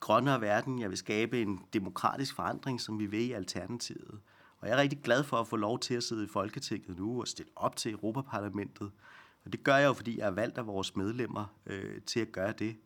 grønnere 0.00 0.40
verden, 0.40 0.78
jeg 0.78 0.90
vil 0.90 0.98
skabe 0.98 1.42
en 1.42 1.60
demokratisk 1.72 2.34
forandring, 2.34 2.80
som 2.80 2.98
vi 2.98 3.06
vil 3.06 3.20
i 3.20 3.32
alternativet. 3.32 4.20
Og 4.60 4.68
jeg 4.68 4.74
er 4.74 4.80
rigtig 4.80 5.00
glad 5.02 5.24
for 5.24 5.36
at 5.36 5.48
få 5.48 5.56
lov 5.56 5.78
til 5.78 5.94
at 5.94 6.02
sidde 6.02 6.24
i 6.24 6.28
Folketinget 6.28 6.98
nu 6.98 7.20
og 7.20 7.28
stille 7.28 7.52
op 7.56 7.76
til 7.76 7.92
Europaparlamentet. 7.92 8.90
Og 9.44 9.52
det 9.52 9.64
gør 9.64 9.76
jeg 9.76 9.86
jo, 9.86 9.92
fordi 9.92 10.18
jeg 10.18 10.26
er 10.26 10.30
valgt 10.30 10.58
af 10.58 10.66
vores 10.66 10.96
medlemmer 10.96 11.54
øh, 11.66 12.00
til 12.02 12.20
at 12.20 12.32
gøre 12.32 12.52
det. 12.52 12.76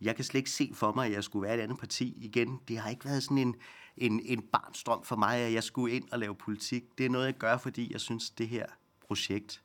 jeg 0.00 0.16
kan 0.16 0.24
slet 0.24 0.38
ikke 0.38 0.50
se 0.50 0.70
for 0.74 0.92
mig, 0.92 1.06
at 1.06 1.12
jeg 1.12 1.24
skulle 1.24 1.46
være 1.46 1.56
et 1.56 1.60
andet 1.60 1.78
parti 1.78 2.16
igen. 2.20 2.60
Det 2.68 2.78
har 2.78 2.90
ikke 2.90 3.04
været 3.04 3.22
sådan 3.22 3.38
en, 3.38 3.56
en, 3.96 4.20
en 4.24 4.42
barnstrøm 4.42 5.04
for 5.04 5.16
mig, 5.16 5.36
at 5.36 5.52
jeg 5.52 5.62
skulle 5.62 5.96
ind 5.96 6.08
og 6.12 6.18
lave 6.18 6.34
politik. 6.34 6.98
Det 6.98 7.06
er 7.06 7.10
noget, 7.10 7.26
jeg 7.26 7.34
gør, 7.34 7.56
fordi 7.56 7.92
jeg 7.92 8.00
synes, 8.00 8.30
det 8.30 8.48
her 8.48 8.66
projekt, 9.00 9.62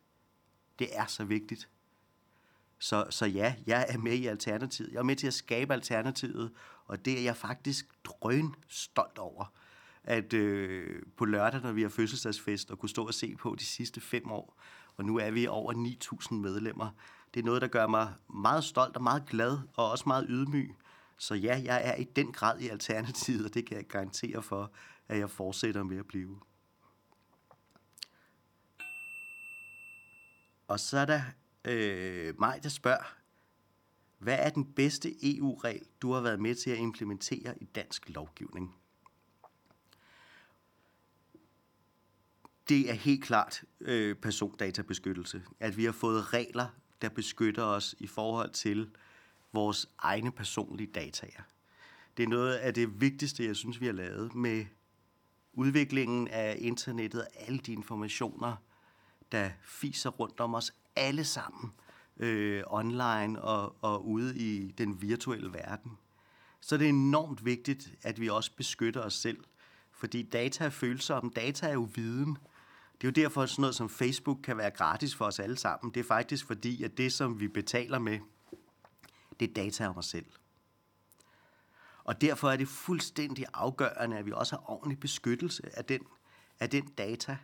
det 0.80 0.88
er 0.92 1.06
så 1.06 1.24
vigtigt. 1.24 1.70
Så, 2.82 3.06
så 3.10 3.26
ja, 3.26 3.56
jeg 3.68 3.86
er 3.90 3.98
med 3.98 4.14
i 4.14 4.28
Alternativet. 4.28 4.92
Jeg 4.92 5.00
er 5.00 5.04
med 5.04 5.16
til 5.16 5.28
at 5.28 5.34
skabe 5.34 5.74
Alternativet, 5.74 6.52
og 6.86 7.06
det 7.06 7.20
er 7.20 7.24
jeg 7.24 7.38
faktisk 7.38 7.86
drøn 8.04 8.56
stolt 8.68 9.18
over. 9.18 9.54
At 10.04 10.34
øh, 10.34 11.04
på 11.18 11.26
lørdag, 11.26 11.62
når 11.62 11.72
vi 11.72 11.82
har 11.82 11.90
fødselsdagsfest, 11.90 12.72
og 12.72 12.80
kunne 12.80 12.90
stå 12.90 13.08
og 13.08 13.14
se 13.14 13.36
på 13.36 13.56
de 13.60 13.66
sidste 13.66 14.02
fem 14.02 14.32
år, 14.32 14.62
og 14.98 15.06
nu 15.06 15.18
er 15.18 15.32
vi 15.32 15.48
over 15.48 15.74
9.000 16.34 16.36
medlemmer. 16.36 16.90
Det 17.34 17.40
er 17.40 17.44
noget, 17.44 17.62
der 17.62 17.68
gør 17.68 17.88
mig 17.88 18.14
meget 18.34 18.64
stolt 18.64 18.96
og 18.96 19.04
meget 19.04 19.26
glad, 19.26 19.60
og 19.74 19.92
også 19.92 20.04
meget 20.08 20.26
ydmyg. 20.30 20.76
Så 21.18 21.36
ja, 21.36 21.62
jeg 21.66 21.82
er 21.84 21.96
i 21.96 22.04
den 22.04 22.32
grad 22.32 22.60
i 22.60 22.68
Alternativet, 22.68 23.46
og 23.46 23.54
det 23.54 23.66
kan 23.66 23.78
jeg 23.78 23.86
garantere 23.86 24.42
for, 24.42 24.72
at 25.08 25.20
jeg 25.20 25.30
fortsætter 25.30 25.84
med 25.84 25.98
at 25.98 26.08
blive. 26.08 26.40
Og 30.68 30.80
så 30.80 30.98
er 30.98 31.06
der 31.06 31.22
øh, 31.66 32.40
mig, 32.40 32.60
der 32.64 32.70
spørger, 32.70 33.16
hvad 34.18 34.38
er 34.40 34.50
den 34.50 34.74
bedste 34.74 35.38
EU-regel, 35.38 35.86
du 36.02 36.12
har 36.12 36.22
været 36.22 36.40
med 36.40 36.56
til 36.56 36.70
at 36.70 36.78
implementere 36.78 37.62
i 37.62 37.66
dansk 37.66 38.10
lovgivning? 38.10 38.76
Det 42.70 42.90
er 42.90 42.94
helt 42.94 43.24
klart 43.24 43.64
øh, 43.82 44.16
persondatabeskyttelse, 44.16 45.44
at 45.60 45.78
vi 45.78 45.86
har 45.86 45.92
fået 45.92 46.34
regler, 46.34 46.68
der 47.02 47.10
beskytter 47.10 47.64
os 47.64 47.96
i 48.00 48.08
forhold 48.08 48.50
til 48.50 48.90
vores 49.54 49.90
egne 49.98 50.32
personlige 50.32 50.92
dataer. 50.92 51.42
Det 52.18 52.24
er 52.24 52.28
noget 52.28 52.54
af 52.54 52.74
det 52.74 53.02
vigtigste, 53.02 53.46
jeg 53.46 53.56
synes, 53.56 53.82
vi 53.82 53.86
har 53.86 53.94
lavet 53.94 54.36
med 54.36 54.66
udviklingen 55.54 56.28
af 56.28 56.58
internettet 56.60 57.22
og 57.22 57.28
alle 57.34 57.60
de 57.60 57.74
informationer, 57.74 58.56
der 59.32 59.50
fiser 59.64 60.10
rundt 60.10 60.40
om 60.40 60.56
os 60.56 60.74
alle 60.96 61.24
sammen 61.24 61.72
øh, 62.18 62.64
online 62.68 63.42
og, 63.42 63.76
og 63.82 64.08
ude 64.08 64.38
i 64.38 64.72
den 64.72 65.02
virtuelle 65.02 65.54
verden. 65.54 65.98
Så 66.62 66.78
det 66.78 66.86
er 66.86 66.90
enormt 66.90 67.46
vigtigt, 67.46 67.92
at 68.02 68.22
vi 68.22 68.30
også 68.30 68.52
beskytter 68.56 69.02
os 69.02 69.14
selv. 69.14 69.44
Fordi 69.92 70.24
data 70.24 70.66
er 70.66 70.70
følsomme. 70.70 71.32
Data 71.36 71.68
er 71.68 71.74
jo 71.74 71.90
viden. 71.96 72.38
Det 73.02 73.08
er 73.08 73.12
jo 73.22 73.24
derfor, 73.24 73.42
at 73.42 73.50
sådan 73.50 73.62
noget 73.62 73.76
som 73.76 73.90
Facebook 73.90 74.38
kan 74.44 74.58
være 74.58 74.72
gratis 74.72 75.16
for 75.16 75.26
os 75.26 75.40
alle 75.40 75.58
sammen. 75.58 75.94
Det 75.94 76.00
er 76.00 76.04
faktisk 76.04 76.46
fordi, 76.46 76.84
at 76.84 76.98
det, 76.98 77.14
som 77.14 77.40
vi 77.40 77.48
betaler 77.48 78.00
med, 78.00 78.20
det 79.40 79.50
er 79.50 79.54
data 79.54 79.88
om 79.88 79.98
os 79.98 80.06
selv. 80.06 80.26
Og 82.04 82.22
derfor 82.22 82.50
er 82.50 82.58
det 82.58 82.68
fuldstændig 82.68 83.46
afgørende, 83.54 84.18
at 84.18 84.26
vi 84.26 84.32
også 84.32 84.56
har 84.56 84.70
ordentlig 84.70 85.00
beskyttelse 85.00 85.78
af 85.78 85.86
den, 85.86 86.02
af 86.60 86.70
den 86.70 86.88
data, 86.88 87.38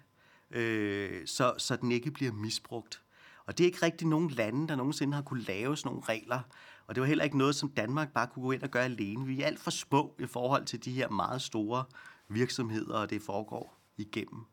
øh, 0.52 1.28
så, 1.28 1.54
så 1.58 1.76
den 1.76 1.92
ikke 1.92 2.12
bliver 2.12 2.32
misbrugt. 2.32 3.02
Og 3.46 3.58
det 3.58 3.64
er 3.64 3.68
ikke 3.68 3.86
rigtig 3.86 4.08
nogen 4.08 4.30
lande, 4.30 4.68
der 4.68 4.76
nogensinde 4.76 5.14
har 5.14 5.22
kunne 5.22 5.44
lave 5.44 5.78
sådan 5.78 5.90
nogle 5.90 6.04
regler. 6.10 6.40
Og 6.88 6.96
det 6.96 7.02
var 7.02 7.08
heller 7.08 7.24
ikke 7.24 7.38
noget, 7.38 7.56
som 7.56 7.70
Danmark 7.70 8.14
bare 8.14 8.28
kunne 8.28 8.44
gå 8.44 8.52
ind 8.52 8.64
og 8.64 8.70
gøre 8.70 8.86
alene. 8.86 9.26
Vi 9.26 9.42
er 9.42 9.46
alt 9.46 9.60
for 9.60 9.72
små 9.72 10.16
i 10.20 10.26
forhold 10.26 10.66
til 10.66 10.86
de 10.86 10.92
her 10.92 11.10
meget 11.10 11.42
store 11.42 11.84
virksomheder, 12.30 12.98
og 12.98 13.10
det 13.10 13.22
foregår 13.22 13.78
igennem. 13.98 14.46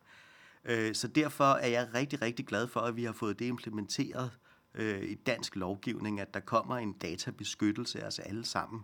Øh, 0.65 0.95
så 0.95 1.09
derfor 1.09 1.45
er 1.45 1.67
jeg 1.67 1.89
rigtig, 1.95 2.23
rigtig 2.23 2.47
glad 2.47 2.69
for, 2.69 2.81
at 2.81 2.97
vi 2.97 3.05
har 3.05 3.13
fået 3.13 3.39
det 3.39 3.45
implementeret 3.45 4.31
øh, 4.75 5.03
i 5.03 5.15
dansk 5.15 5.57
lovgivning, 5.57 6.21
at 6.21 6.35
der 6.35 6.41
kommer 6.41 6.77
en 6.77 6.93
databeskyttelse 6.93 8.03
af 8.03 8.07
os 8.07 8.19
alle 8.19 8.45
sammen. 8.45 8.83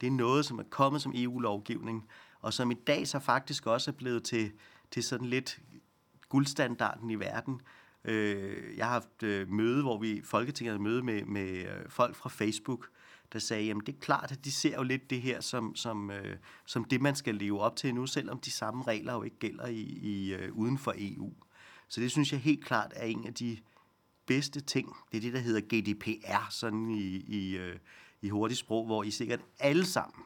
Det 0.00 0.06
er 0.06 0.10
noget, 0.10 0.44
som 0.44 0.58
er 0.58 0.64
kommet 0.70 1.02
som 1.02 1.12
EU-lovgivning, 1.14 2.08
og 2.40 2.52
som 2.52 2.70
i 2.70 2.74
dag 2.74 3.08
så 3.08 3.18
faktisk 3.18 3.66
også 3.66 3.90
er 3.90 3.94
blevet 3.94 4.24
til, 4.24 4.52
til 4.90 5.02
sådan 5.02 5.26
lidt 5.26 5.60
guldstandarden 6.28 7.10
i 7.10 7.14
verden. 7.14 7.60
Øh, 8.04 8.76
jeg 8.76 8.86
har 8.86 8.92
haft 8.92 9.22
øh, 9.22 9.48
møde, 9.48 9.82
hvor 9.82 9.98
vi 9.98 10.22
Folketinget 10.24 10.72
havde 10.72 10.82
møde 10.82 11.02
med, 11.02 11.24
med 11.24 11.48
øh, 11.48 11.88
folk 11.88 12.16
fra 12.16 12.28
Facebook, 12.28 12.88
der 13.32 13.38
sagde, 13.38 13.64
jamen 13.64 13.86
det 13.86 13.94
er 13.94 14.00
klart, 14.00 14.32
at 14.32 14.44
de 14.44 14.52
ser 14.52 14.74
jo 14.76 14.82
lidt 14.82 15.10
det 15.10 15.22
her 15.22 15.40
som, 15.40 15.76
som, 15.76 16.10
øh, 16.10 16.36
som 16.66 16.84
det, 16.84 17.00
man 17.00 17.16
skal 17.16 17.34
leve 17.34 17.60
op 17.60 17.76
til 17.76 17.94
nu, 17.94 18.06
selvom 18.06 18.40
de 18.40 18.50
samme 18.50 18.84
regler 18.84 19.12
jo 19.12 19.22
ikke 19.22 19.38
gælder 19.38 19.66
i, 19.66 19.80
i 19.82 20.34
øh, 20.34 20.52
uden 20.52 20.78
for 20.78 20.94
EU. 20.98 21.32
Så 21.88 22.00
det 22.00 22.10
synes 22.10 22.32
jeg 22.32 22.40
helt 22.40 22.64
klart 22.64 22.92
er 22.96 23.04
en 23.06 23.26
af 23.26 23.34
de 23.34 23.58
bedste 24.26 24.60
ting. 24.60 24.96
Det 25.12 25.16
er 25.16 25.20
det, 25.20 25.32
der 25.32 25.38
hedder 25.38 25.60
GDPR, 25.60 26.50
sådan 26.50 26.90
i, 26.90 27.16
i, 27.16 27.56
øh, 27.56 27.76
i 28.22 28.28
hurtigt 28.28 28.60
sprog, 28.60 28.86
hvor 28.86 29.02
I 29.02 29.10
sikkert 29.10 29.40
alle 29.58 29.86
sammen 29.86 30.24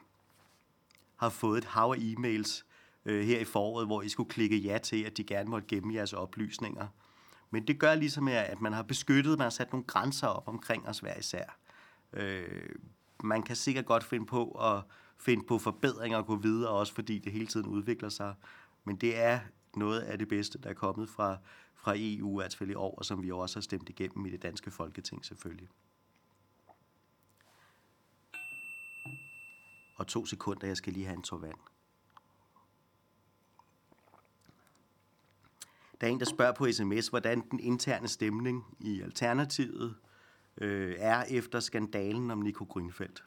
har 1.15 1.29
fået 1.29 1.57
et 1.57 1.65
hav 1.65 1.95
af 1.97 1.97
e-mails 1.97 2.63
øh, 3.05 3.25
her 3.25 3.39
i 3.39 3.45
foråret, 3.45 3.87
hvor 3.87 4.01
I 4.01 4.09
skulle 4.09 4.29
klikke 4.29 4.57
ja 4.57 4.77
til, 4.77 5.03
at 5.03 5.17
de 5.17 5.23
gerne 5.23 5.49
måtte 5.49 5.67
gemme 5.67 5.93
jeres 5.93 6.13
oplysninger. 6.13 6.87
Men 7.51 7.67
det 7.67 7.79
gør 7.79 7.95
ligesom, 7.95 8.27
at 8.27 8.61
man 8.61 8.73
har 8.73 8.83
beskyttet, 8.83 9.37
man 9.37 9.45
har 9.45 9.49
sat 9.49 9.71
nogle 9.71 9.85
grænser 9.87 10.27
op 10.27 10.47
omkring 10.47 10.87
os 10.87 10.99
hver 10.99 11.17
især. 11.17 11.57
Øh, 12.13 12.69
man 13.23 13.43
kan 13.43 13.55
sikkert 13.55 13.85
godt 13.85 14.03
finde 14.03 14.25
på 14.25 14.51
at 14.51 14.83
finde 15.17 15.43
på 15.43 15.57
forbedringer 15.57 16.17
og 16.17 16.25
gå 16.25 16.35
videre, 16.35 16.71
også 16.71 16.93
fordi 16.93 17.19
det 17.19 17.31
hele 17.31 17.47
tiden 17.47 17.67
udvikler 17.67 18.09
sig. 18.09 18.35
Men 18.83 18.95
det 18.95 19.21
er 19.21 19.39
noget 19.75 19.99
af 19.99 20.17
det 20.17 20.27
bedste, 20.27 20.57
der 20.57 20.69
er 20.69 20.73
kommet 20.73 21.09
fra, 21.09 21.37
fra 21.75 21.93
EU, 21.95 22.41
altså 22.41 22.63
i 22.63 22.73
år, 22.73 23.03
som 23.03 23.23
vi 23.23 23.31
også 23.31 23.55
har 23.55 23.61
stemt 23.61 23.89
igennem 23.89 24.25
i 24.25 24.29
det 24.29 24.41
danske 24.41 24.71
folketing 24.71 25.25
selvfølgelig. 25.25 25.69
Og 29.95 30.07
to 30.07 30.25
sekunder, 30.25 30.67
jeg 30.67 30.77
skal 30.77 30.93
lige 30.93 31.05
have 31.05 31.17
en 31.17 31.23
tår 31.23 31.37
vand. 31.37 31.57
Der 36.03 36.09
er 36.09 36.13
en, 36.13 36.19
der 36.19 36.25
spørger 36.25 36.53
på 36.53 36.71
sms, 36.71 37.07
hvordan 37.07 37.43
den 37.51 37.59
interne 37.59 38.07
stemning 38.07 38.65
i 38.79 39.01
Alternativet 39.01 39.95
øh, 40.57 40.95
er 40.97 41.23
efter 41.29 41.59
skandalen 41.59 42.31
om 42.31 42.37
Nico 42.37 42.63
Grønfeldt. 42.63 43.23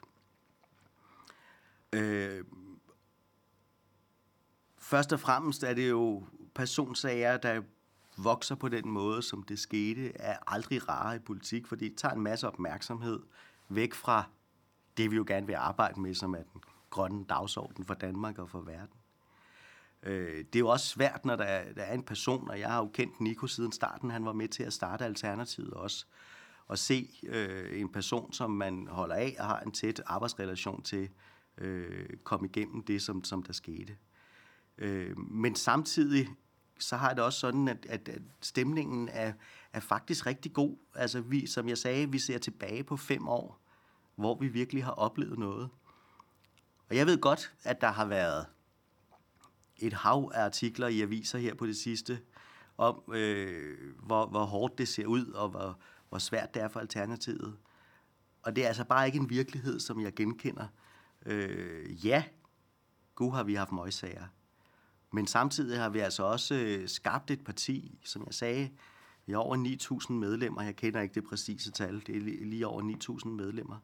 Øh, 1.93 2.43
først 4.77 5.13
og 5.13 5.19
fremmest 5.19 5.63
er 5.63 5.73
det 5.73 5.89
jo 5.89 6.23
personsager, 6.55 7.37
der 7.37 7.61
vokser 8.17 8.55
på 8.55 8.69
den 8.69 8.89
måde, 8.89 9.21
som 9.21 9.43
det 9.43 9.59
skete, 9.59 10.17
er 10.17 10.37
aldrig 10.47 10.89
rare 10.89 11.15
i 11.15 11.19
politik, 11.19 11.67
fordi 11.67 11.89
det 11.89 11.97
tager 11.97 12.13
en 12.13 12.21
masse 12.21 12.47
opmærksomhed 12.47 13.19
væk 13.69 13.93
fra 13.93 14.23
det, 14.97 15.11
vi 15.11 15.15
jo 15.15 15.25
gerne 15.27 15.47
vil 15.47 15.55
arbejde 15.55 16.01
med, 16.01 16.13
som 16.13 16.33
er 16.33 16.43
den 16.53 16.63
grønne 16.89 17.25
dagsorden 17.25 17.85
for 17.85 17.93
Danmark 17.93 18.37
og 18.37 18.49
for 18.49 18.61
verden. 18.61 18.97
Øh, 20.07 20.37
det 20.37 20.55
er 20.55 20.59
jo 20.59 20.67
også 20.67 20.87
svært, 20.87 21.25
når 21.25 21.35
der 21.35 21.43
er, 21.43 21.73
der 21.73 21.81
er 21.81 21.93
en 21.93 22.03
person, 22.03 22.49
og 22.49 22.59
jeg 22.59 22.69
har 22.69 22.77
jo 22.77 22.89
kendt 22.93 23.21
Nico 23.21 23.47
siden 23.47 23.71
starten, 23.71 24.11
han 24.11 24.25
var 24.25 24.33
med 24.33 24.47
til 24.47 24.63
at 24.63 24.73
starte 24.73 25.05
Alternativet 25.05 25.73
også, 25.73 26.05
at 26.69 26.79
se 26.79 27.09
øh, 27.23 27.81
en 27.81 27.89
person, 27.89 28.33
som 28.33 28.51
man 28.51 28.87
holder 28.87 29.15
af 29.15 29.35
og 29.39 29.45
har 29.45 29.59
en 29.59 29.71
tæt 29.71 30.01
arbejdsrelation 30.05 30.83
til, 30.83 31.09
øh, 31.57 32.09
komme 32.23 32.47
igennem 32.47 32.83
det, 32.83 33.01
som, 33.01 33.23
som 33.23 33.43
der 33.43 33.53
skete. 33.53 33.97
Øh, 34.77 35.19
men 35.19 35.55
samtidig 35.55 36.27
så 36.79 36.97
har 36.97 37.13
det 37.13 37.23
også 37.23 37.39
sådan, 37.39 37.67
at, 37.67 37.85
at, 37.89 38.09
at 38.09 38.21
stemningen 38.41 39.09
er, 39.11 39.33
er 39.73 39.79
faktisk 39.79 40.25
rigtig 40.25 40.53
god. 40.53 40.77
Altså 40.95 41.21
vi, 41.21 41.47
som 41.47 41.69
jeg 41.69 41.77
sagde, 41.77 42.11
vi 42.11 42.19
ser 42.19 42.37
tilbage 42.37 42.83
på 42.83 42.97
fem 42.97 43.27
år, 43.27 43.59
hvor 44.15 44.37
vi 44.39 44.47
virkelig 44.47 44.85
har 44.85 44.91
oplevet 44.91 45.39
noget. 45.39 45.69
Og 46.89 46.95
jeg 46.95 47.05
ved 47.05 47.21
godt, 47.21 47.53
at 47.63 47.81
der 47.81 47.91
har 47.91 48.05
været 48.05 48.45
et 49.79 49.93
hav 49.93 50.31
af 50.33 50.43
artikler 50.43 50.87
i 50.87 51.01
aviser 51.01 51.39
her 51.39 51.53
på 51.53 51.65
det 51.65 51.77
sidste, 51.77 52.19
om 52.77 53.13
øh, 53.13 53.93
hvor, 54.03 54.25
hvor 54.25 54.45
hårdt 54.45 54.77
det 54.77 54.87
ser 54.87 55.05
ud, 55.05 55.25
og 55.25 55.49
hvor, 55.49 55.79
hvor 56.09 56.17
svært 56.17 56.53
det 56.53 56.61
er 56.61 56.67
for 56.67 56.79
Alternativet. 56.79 57.57
Og 58.41 58.55
det 58.55 58.63
er 58.63 58.67
altså 58.67 58.83
bare 58.83 59.05
ikke 59.05 59.17
en 59.17 59.29
virkelighed, 59.29 59.79
som 59.79 60.01
jeg 60.01 60.13
genkender. 60.13 60.67
Øh, 61.25 62.05
ja, 62.05 62.23
gud 63.15 63.31
har 63.31 63.43
vi 63.43 63.53
haft 63.53 63.71
møgssager. 63.71 64.27
Men 65.13 65.27
samtidig 65.27 65.79
har 65.79 65.89
vi 65.89 65.99
altså 65.99 66.23
også 66.23 66.55
øh, 66.55 66.87
skabt 66.87 67.31
et 67.31 67.43
parti, 67.43 67.99
som 68.05 68.23
jeg 68.25 68.33
sagde, 68.33 68.69
vi 69.25 69.33
har 69.33 69.39
over 69.39 69.57
9.000 70.09 70.13
medlemmer. 70.13 70.61
Jeg 70.61 70.75
kender 70.75 71.01
ikke 71.01 71.15
det 71.15 71.23
præcise 71.23 71.71
tal. 71.71 72.03
Det 72.07 72.15
er 72.15 72.45
lige 72.45 72.67
over 72.67 73.19
9.000 73.23 73.29
medlemmer. 73.29 73.77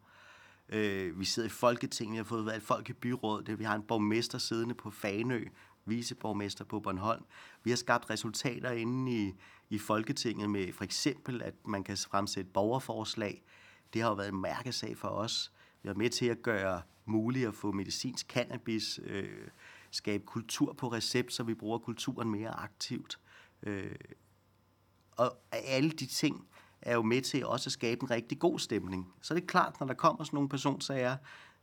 Øh, 0.69 1.19
vi 1.19 1.25
sidder 1.25 1.47
i 1.47 1.51
Folketinget, 1.51 2.13
vi 2.13 2.17
har 2.17 2.23
fået 2.23 2.45
valgt 2.45 2.65
folk 2.65 2.89
i 2.89 2.93
byrådet. 2.93 3.59
Vi 3.59 3.63
har 3.63 3.75
en 3.75 3.83
borgmester 3.83 4.37
siddende 4.37 4.75
på 4.75 4.91
Fanø, 4.91 5.45
viceborgmester 5.85 6.65
på 6.65 6.79
Bornholm. 6.79 7.23
Vi 7.63 7.71
har 7.71 7.77
skabt 7.77 8.09
resultater 8.09 8.71
inde 8.71 9.11
i, 9.11 9.33
i 9.69 9.77
Folketinget 9.77 10.49
med 10.49 10.73
for 10.73 10.83
eksempel, 10.83 11.41
at 11.41 11.53
man 11.65 11.83
kan 11.83 11.97
fremsætte 11.97 12.51
borgerforslag. 12.51 13.43
Det 13.93 14.01
har 14.01 14.09
jo 14.09 14.15
været 14.15 14.29
en 14.29 14.41
mærkesag 14.41 14.97
for 14.97 15.07
os. 15.07 15.51
Vi 15.83 15.87
har 15.87 15.95
med 15.95 16.09
til 16.09 16.25
at 16.25 16.41
gøre 16.41 16.81
muligt 17.05 17.47
at 17.47 17.55
få 17.55 17.71
medicinsk 17.71 18.27
cannabis, 18.27 18.99
øh, 19.03 19.47
skabe 19.91 20.25
kultur 20.25 20.73
på 20.73 20.87
recept, 20.87 21.33
så 21.33 21.43
vi 21.43 21.53
bruger 21.53 21.77
kulturen 21.77 22.29
mere 22.29 22.49
aktivt. 22.49 23.19
Øh, 23.63 23.95
og 25.11 25.37
alle 25.51 25.91
de 25.91 26.05
ting 26.05 26.47
er 26.81 26.93
jo 26.93 27.01
med 27.01 27.21
til 27.21 27.45
også 27.45 27.67
at 27.67 27.71
skabe 27.71 28.03
en 28.03 28.11
rigtig 28.11 28.39
god 28.39 28.59
stemning. 28.59 29.13
Så 29.21 29.33
det 29.33 29.41
er 29.41 29.47
klart, 29.47 29.79
når 29.79 29.87
der 29.87 29.93
kommer 29.93 30.23
sådan 30.23 30.37
nogle 30.37 30.49
personsager, 30.49 31.17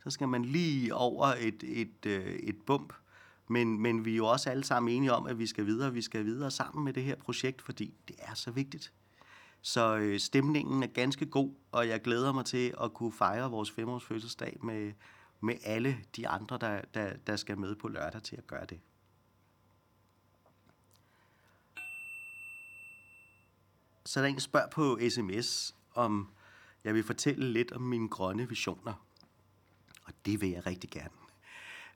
så 0.04 0.10
skal 0.10 0.28
man 0.28 0.44
lige 0.44 0.94
over 0.94 1.26
et, 1.26 1.62
et, 1.62 2.06
et, 2.06 2.48
et 2.48 2.56
bump. 2.66 2.92
Men, 3.50 3.78
men 3.80 4.04
vi 4.04 4.12
er 4.12 4.16
jo 4.16 4.26
også 4.26 4.50
alle 4.50 4.64
sammen 4.64 4.94
enige 4.94 5.12
om, 5.12 5.26
at 5.26 5.38
vi 5.38 5.46
skal 5.46 5.66
videre, 5.66 5.92
vi 5.92 6.02
skal 6.02 6.24
videre 6.24 6.50
sammen 6.50 6.84
med 6.84 6.92
det 6.92 7.02
her 7.02 7.16
projekt, 7.16 7.62
fordi 7.62 7.94
det 8.08 8.16
er 8.18 8.34
så 8.34 8.50
vigtigt. 8.50 8.92
Så 9.60 9.96
øh, 9.96 10.20
stemningen 10.20 10.82
er 10.82 10.86
ganske 10.86 11.26
god, 11.26 11.54
og 11.72 11.88
jeg 11.88 12.02
glæder 12.02 12.32
mig 12.32 12.44
til 12.44 12.74
at 12.80 12.94
kunne 12.94 13.12
fejre 13.12 13.50
vores 13.50 13.70
femårs 13.70 14.04
fødselsdag 14.04 14.58
med, 14.62 14.92
med 15.40 15.54
alle 15.64 15.98
de 16.16 16.28
andre, 16.28 16.58
der, 16.58 16.80
der, 16.94 17.16
der 17.26 17.36
skal 17.36 17.58
med 17.58 17.74
på 17.74 17.88
lørdag 17.88 18.22
til 18.22 18.36
at 18.36 18.46
gøre 18.46 18.66
det. 18.66 18.80
Så 24.04 24.20
der 24.20 24.26
er 24.26 24.30
en, 24.30 24.40
spørger 24.40 24.68
på 24.70 24.98
sms, 25.08 25.74
om 25.94 26.28
jeg 26.84 26.94
vil 26.94 27.04
fortælle 27.04 27.52
lidt 27.52 27.72
om 27.72 27.82
mine 27.82 28.08
grønne 28.08 28.48
visioner. 28.48 29.06
Og 30.04 30.12
det 30.26 30.40
vil 30.40 30.50
jeg 30.50 30.66
rigtig 30.66 30.90
gerne. 30.90 31.14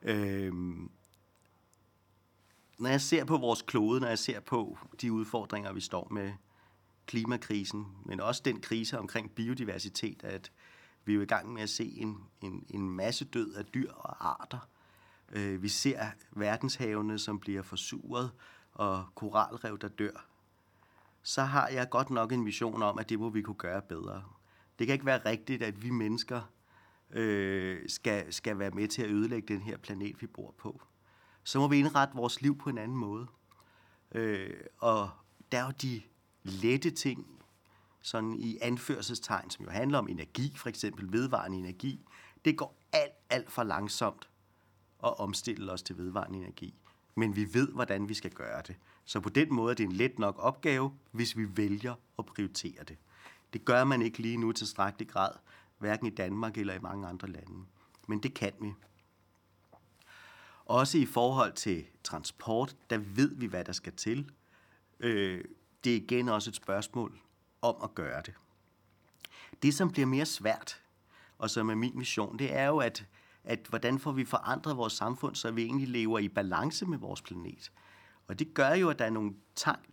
Øhm, 0.03 0.91
når 2.79 2.91
jeg 2.91 3.01
ser 3.01 3.25
på 3.25 3.37
vores 3.37 3.63
klode, 3.63 4.01
når 4.01 4.09
jeg 4.09 4.19
ser 4.19 4.41
på 4.41 4.79
de 5.01 5.13
udfordringer, 5.13 5.73
vi 5.73 5.81
står 5.81 6.09
med, 6.11 6.33
klimakrisen, 7.07 7.87
men 8.05 8.21
også 8.21 8.43
den 8.45 8.61
krise 8.61 8.99
omkring 8.99 9.31
biodiversitet, 9.31 10.25
at 10.25 10.53
vi 11.05 11.13
er 11.13 11.17
jo 11.17 11.23
i 11.23 11.27
gang 11.27 11.53
med 11.53 11.63
at 11.63 11.71
se 11.71 11.85
en, 11.85 12.19
en, 12.41 12.67
en 12.71 12.91
masse 12.91 13.25
død 13.25 13.55
af 13.55 13.65
dyr 13.65 13.93
og 13.93 14.31
arter. 14.31 14.69
Øh, 15.33 15.63
vi 15.63 15.69
ser 15.69 16.07
verdenshavene, 16.33 17.19
som 17.19 17.41
bliver 17.41 17.63
forsuret, 17.63 18.31
og 18.73 19.05
koralrev, 19.15 19.79
der 19.79 19.89
dør. 19.89 20.27
Så 21.23 21.43
har 21.43 21.69
jeg 21.69 21.91
godt 21.91 22.11
nok 22.11 22.33
en 22.33 22.47
vision 22.47 22.83
om, 22.83 22.99
at 22.99 23.09
det 23.09 23.19
må 23.19 23.31
vi 23.31 23.43
kunne 23.43 23.55
gøre 23.55 23.83
bedre. 23.83 24.25
Det 24.79 24.87
kan 24.87 24.95
ikke 24.95 25.07
være 25.07 25.27
rigtigt, 25.27 25.63
at 25.63 25.83
vi 25.83 25.91
mennesker 25.91 26.41
øh, 27.11 27.89
skal, 27.89 28.33
skal 28.33 28.59
være 28.59 28.71
med 28.71 28.89
til 28.89 29.03
at 29.03 29.11
ødelægge 29.11 29.55
den 29.55 29.63
her 29.63 29.77
planet, 29.77 30.23
vi 30.23 30.27
bor 30.27 30.55
på. 30.59 30.83
Så 31.45 31.59
må 31.59 31.69
vi 31.69 31.79
indrette 31.79 32.15
vores 32.15 32.43
liv 32.43 32.59
på 32.59 32.71
en 32.71 32.79
anden 32.79 32.97
måde. 32.97 33.27
Øh, 34.13 34.55
og 34.79 35.11
der 35.53 35.59
er 35.59 35.65
jo 35.65 35.73
de 35.83 36.03
lette 36.43 36.91
ting, 36.91 37.27
sådan 38.03 38.35
i 38.35 38.59
anførselstegn, 38.63 39.51
som 39.51 39.65
jo 39.65 39.71
handler 39.71 39.99
om 39.99 40.09
energi, 40.09 40.53
for 40.57 40.69
eksempel 40.69 41.13
vedvarende 41.13 41.59
energi. 41.59 42.07
Det 42.45 42.57
går 42.57 42.77
alt, 42.93 43.13
alt 43.31 43.53
for 43.53 43.63
langsomt 43.63 44.29
at 45.05 45.19
omstille 45.19 45.73
os 45.73 45.83
til 45.83 45.99
vedvarende 45.99 46.39
energi. 46.39 46.75
Men 47.15 47.37
vi 47.37 47.55
ved, 47.55 47.69
hvordan 47.69 48.09
vi 48.09 48.15
skal 48.15 48.31
gøre 48.31 48.63
det. 48.67 48.77
Så 49.05 49.21
på 49.21 49.29
den 49.29 49.55
måde 49.55 49.71
er 49.71 49.75
det 49.75 49.85
en 49.85 49.93
let 49.93 50.19
nok 50.19 50.37
opgave, 50.39 50.93
hvis 51.11 51.37
vi 51.37 51.57
vælger 51.57 51.95
at 52.19 52.27
prioritere 52.27 52.85
det. 52.85 52.99
Det 53.53 53.65
gør 53.65 53.85
man 53.85 54.03
ikke 54.03 54.19
lige 54.19 54.37
nu 54.37 54.53
til 54.53 54.67
strækkelig 54.67 55.09
grad, 55.09 55.31
hverken 55.79 56.07
i 56.07 56.11
Danmark 56.11 56.59
eller 56.59 56.75
i 56.75 56.79
mange 56.79 57.09
andre 57.09 57.29
lande. 57.29 57.65
Men 58.09 58.19
det 58.23 58.35
kan 58.35 58.53
vi. 58.61 58.73
Også 60.67 60.99
i 60.99 61.07
forhold 61.07 61.53
til 61.53 61.85
transport, 62.05 62.77
der 62.91 62.99
ved 62.99 63.35
vi, 63.35 63.47
hvad 63.47 63.65
der 63.65 63.73
skal 63.73 63.93
til. 63.93 64.31
Øh, 65.01 65.45
det 65.85 65.93
er 65.93 65.97
igen 65.97 66.29
også 66.29 66.51
et 66.51 66.57
spørgsmål 66.57 67.21
om 67.63 67.77
at 67.83 67.95
gøre 67.95 68.23
det. 68.23 68.35
Det, 69.63 69.75
som 69.75 69.91
bliver 69.91 70.07
mere 70.07 70.27
svært, 70.27 70.83
og 71.39 71.51
som 71.51 71.71
er 71.71 71.75
min 71.75 71.99
mission, 71.99 72.39
det 72.39 72.57
er 72.57 72.67
jo, 72.67 72.79
at, 72.79 73.07
at 73.45 73.67
hvordan 73.69 73.99
får 73.99 74.13
vi 74.13 74.25
forandret 74.25 74.77
vores 74.77 74.93
samfund, 74.93 75.35
så 75.35 75.51
vi 75.51 75.63
egentlig 75.63 75.89
lever 75.89 76.19
i 76.19 76.29
balance 76.29 76.87
med 76.87 76.99
vores 76.99 77.23
planet. 77.23 77.73
Og 78.29 78.39
det 78.39 78.55
gør 78.55 78.71
jo, 78.71 78.91
at 78.91 78.99
der 78.99 79.05
er 79.05 79.11
nogle 79.11 79.35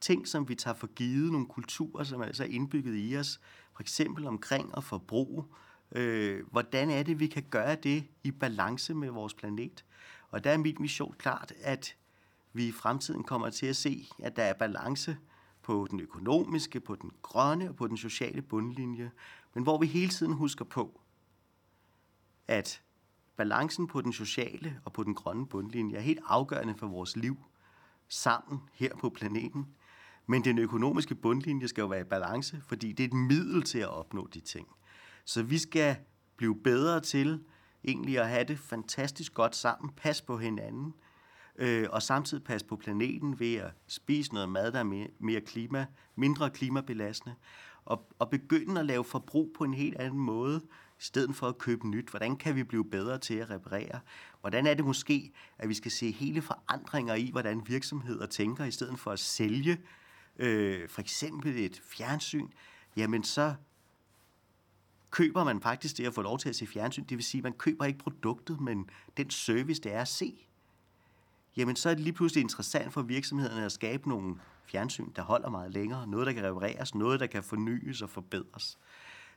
ting, 0.02 0.28
som 0.28 0.50
vi 0.50 0.56
tager 0.56 0.76
for 0.76 0.88
givet, 0.88 1.32
nogle 1.32 1.48
kulturer, 1.48 2.04
som 2.04 2.22
er 2.22 2.26
altså 2.26 2.44
indbygget 2.44 3.12
i 3.12 3.18
os, 3.18 3.40
for 3.74 3.82
eksempel 3.82 4.28
omkring 4.28 4.78
at 4.78 4.84
forbruge. 4.84 5.46
Øh, 5.92 6.48
hvordan 6.52 6.90
er 6.90 7.04
det, 7.04 7.20
vi 7.20 7.28
kan 7.28 7.44
gøre 7.50 7.76
det 7.76 8.04
i 8.24 8.32
balance 8.32 8.94
med 8.94 9.10
vores 9.10 9.34
planet? 9.34 9.86
Og 10.32 10.44
der 10.44 10.52
er 10.52 10.58
mit 10.58 10.80
mission 10.80 11.16
klart, 11.18 11.54
at 11.62 11.96
vi 12.54 12.68
i 12.68 12.72
fremtiden 12.72 13.24
kommer 13.24 13.50
til 13.50 13.66
at 13.66 13.76
se, 13.76 14.08
at 14.20 14.36
der 14.36 14.44
er 14.44 14.54
balance 14.54 15.18
på 15.62 15.88
den 15.92 16.00
økonomiske, 16.00 16.80
på 16.80 16.96
den 16.96 17.12
grønne 17.22 17.70
og 17.70 17.76
på 17.76 17.88
den 17.88 17.98
sociale 17.98 18.42
bundlinje, 18.42 19.12
men 19.54 19.64
hvor 19.64 19.78
vi 19.78 19.86
hele 19.86 20.10
tiden 20.10 20.34
husker 20.34 20.66
på, 20.66 21.02
at 22.48 22.82
balancen 23.36 23.88
på 23.88 24.02
den 24.02 24.14
sociale 24.14 24.82
og 24.86 24.94
på 24.94 25.04
den 25.04 25.16
grønne 25.16 25.48
bundlinje 25.48 25.96
er 25.96 26.02
helt 26.02 26.20
afgørende 26.26 26.76
for 26.76 26.88
vores 26.88 27.16
liv 27.16 27.38
sammen 28.08 28.60
her 28.74 28.96
på 28.96 29.10
planeten. 29.10 29.68
Men 30.28 30.44
den 30.44 30.58
økonomiske 30.58 31.16
bundlinje 31.16 31.68
skal 31.68 31.82
jo 31.82 31.88
være 31.88 32.02
i 32.02 32.04
balance, 32.04 32.62
fordi 32.68 32.92
det 32.92 33.04
er 33.04 33.08
et 33.08 33.14
middel 33.14 33.64
til 33.64 33.80
at 33.80 33.90
opnå 33.90 34.28
de 34.34 34.40
ting. 34.40 34.68
Så 35.26 35.44
vi 35.44 35.58
skal 35.58 35.96
blive 36.38 36.64
bedre 36.64 37.00
til 37.00 37.44
egentlig 37.84 38.20
at 38.20 38.30
have 38.30 38.44
det 38.44 38.60
fantastisk 38.60 39.34
godt 39.34 39.56
sammen, 39.56 39.92
pas 39.98 40.22
på 40.22 40.38
hinanden, 40.38 40.94
øh, 41.56 41.88
og 41.90 42.02
samtidig 42.02 42.44
passe 42.44 42.68
på 42.68 42.76
planeten 42.76 43.40
ved 43.40 43.56
at 43.56 43.72
spise 43.88 44.34
noget 44.34 44.50
mad, 44.50 44.72
der 44.72 44.80
er 44.80 44.84
mere, 44.84 45.08
mere 45.20 45.42
klima, 45.42 45.86
mindre 46.16 46.50
klimabelastende, 46.50 47.36
og, 47.86 48.08
og 48.20 48.30
begynde 48.30 48.80
at 48.80 48.86
lave 48.86 49.04
forbrug 49.04 49.52
på 49.58 49.64
en 49.64 49.74
helt 49.74 49.98
anden 49.98 50.20
måde, 50.20 50.62
i 51.00 51.04
stedet 51.04 51.36
for 51.36 51.48
at 51.48 51.58
købe 51.58 51.88
nyt. 51.88 52.10
Hvordan 52.10 52.36
kan 52.36 52.56
vi 52.56 52.64
blive 52.64 52.86
bedre 52.86 53.18
til 53.18 53.34
at 53.34 53.50
reparere? 53.50 54.00
Hvordan 54.42 54.68
er 54.68 54.74
det 54.74 54.86
måske, 54.86 55.32
at 55.58 55.70
vi 55.70 55.74
skal 55.74 55.92
se 55.92 56.12
hele 56.12 56.42
forandringer 56.42 57.16
i, 57.16 57.30
hvordan 57.32 57.62
virksomheder 57.68 58.26
tænker, 58.26 58.66
i 58.66 58.72
stedet 58.72 59.00
for 59.00 59.12
at 59.12 59.20
sælge 59.20 59.78
øh, 60.38 60.90
for 60.90 61.02
eksempel 61.02 61.58
et 61.58 61.82
fjernsyn, 61.86 62.48
jamen 62.96 63.24
så 63.24 63.54
køber 65.12 65.44
man 65.44 65.62
faktisk 65.62 65.98
det 65.98 66.08
at 66.08 66.14
få 66.14 66.22
lov 66.22 66.40
til 66.40 66.50
at 66.50 66.56
se 66.56 66.68
fjernsyn. 66.68 67.04
Det 67.04 67.18
vil 67.18 67.26
sige, 67.26 67.40
at 67.40 67.44
man 67.44 67.54
køber 67.54 67.86
ikke 67.86 68.00
produktet, 68.00 68.62
men 68.62 68.90
den 69.18 69.30
service, 69.30 69.82
det 69.82 69.94
er 69.94 70.02
at 70.02 70.08
se 70.08 70.48
jamen 71.58 71.76
så 71.76 71.90
er 71.90 71.94
det 71.94 72.04
lige 72.04 72.14
pludselig 72.14 72.42
interessant 72.42 72.94
for 72.94 73.02
virksomhederne 73.02 73.66
at 73.66 73.72
skabe 73.72 74.10
nogle 74.10 74.36
fjernsyn, 74.66 75.10
der 75.16 75.22
holder 75.22 75.50
meget 75.50 75.72
længere, 75.72 76.08
noget, 76.08 76.28
der 76.28 76.34
kan 76.34 76.44
repareres, 76.44 76.96
noget, 76.96 77.20
der 77.20 77.28
kan 77.28 77.44
fornyes 77.44 78.02
og 78.02 78.10
forbedres. 78.10 78.78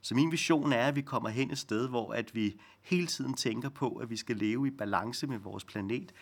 Så 0.00 0.14
min 0.14 0.32
vision 0.32 0.72
er, 0.72 0.88
at 0.88 0.96
vi 0.96 1.02
kommer 1.02 1.28
hen 1.28 1.50
et 1.50 1.58
sted, 1.58 1.88
hvor 1.88 2.12
at 2.12 2.34
vi 2.34 2.60
hele 2.82 3.06
tiden 3.06 3.34
tænker 3.34 3.68
på, 3.68 3.88
at 3.88 4.10
vi 4.10 4.16
skal 4.16 4.36
leve 4.36 4.66
i 4.66 4.70
balance 4.70 5.26
med 5.26 5.38
vores 5.38 5.64
planet. 5.64 6.12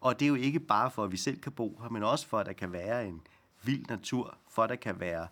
Og 0.00 0.20
det 0.20 0.26
er 0.26 0.28
jo 0.28 0.34
ikke 0.34 0.60
bare 0.60 0.90
for, 0.90 1.04
at 1.04 1.12
vi 1.12 1.16
selv 1.16 1.40
kan 1.40 1.52
bo 1.52 1.80
her, 1.82 1.88
men 1.88 2.02
også 2.02 2.26
for, 2.26 2.38
at 2.38 2.46
der 2.46 2.52
kan 2.52 2.72
være 2.72 3.06
en 3.06 3.20
vild 3.62 3.86
natur, 3.88 4.38
for 4.50 4.62
at 4.62 4.70
der 4.70 4.76
kan 4.76 5.00
være 5.00 5.28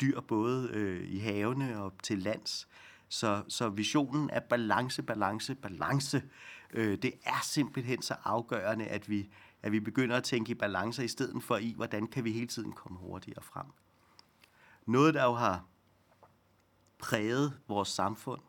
dyr 0.00 0.20
både 0.20 0.68
øh, 0.72 1.08
i 1.08 1.18
havene 1.18 1.82
og 1.82 1.92
til 2.02 2.18
lands. 2.18 2.68
Så, 3.08 3.42
så 3.48 3.68
visionen 3.68 4.30
er 4.30 4.40
balance, 4.40 5.02
balance, 5.02 5.54
balance. 5.54 6.22
Øh, 6.70 6.98
det 7.02 7.12
er 7.24 7.40
simpelthen 7.42 8.02
så 8.02 8.14
afgørende, 8.24 8.86
at 8.86 9.10
vi, 9.10 9.30
at 9.62 9.72
vi 9.72 9.80
begynder 9.80 10.16
at 10.16 10.24
tænke 10.24 10.50
i 10.50 10.54
balancer 10.54 11.02
i 11.02 11.08
stedet 11.08 11.42
for 11.42 11.56
i, 11.56 11.72
hvordan 11.76 12.06
kan 12.06 12.24
vi 12.24 12.32
hele 12.32 12.46
tiden 12.46 12.72
komme 12.72 12.98
hurtigere 12.98 13.42
frem. 13.42 13.66
Noget, 14.86 15.14
der 15.14 15.24
jo 15.24 15.32
har 15.32 15.64
præget 16.98 17.58
vores 17.68 17.88
samfund 17.88 18.40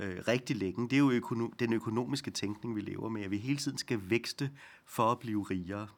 øh, 0.00 0.22
rigtig 0.28 0.56
længe, 0.56 0.88
det 0.88 0.96
er 0.96 1.00
jo 1.00 1.10
økono- 1.10 1.54
den 1.58 1.72
økonomiske 1.72 2.30
tænkning, 2.30 2.76
vi 2.76 2.80
lever 2.80 3.08
med, 3.08 3.22
at 3.22 3.30
vi 3.30 3.38
hele 3.38 3.58
tiden 3.58 3.78
skal 3.78 4.10
vækste 4.10 4.50
for 4.84 5.12
at 5.12 5.18
blive 5.18 5.42
rigere. 5.42 5.88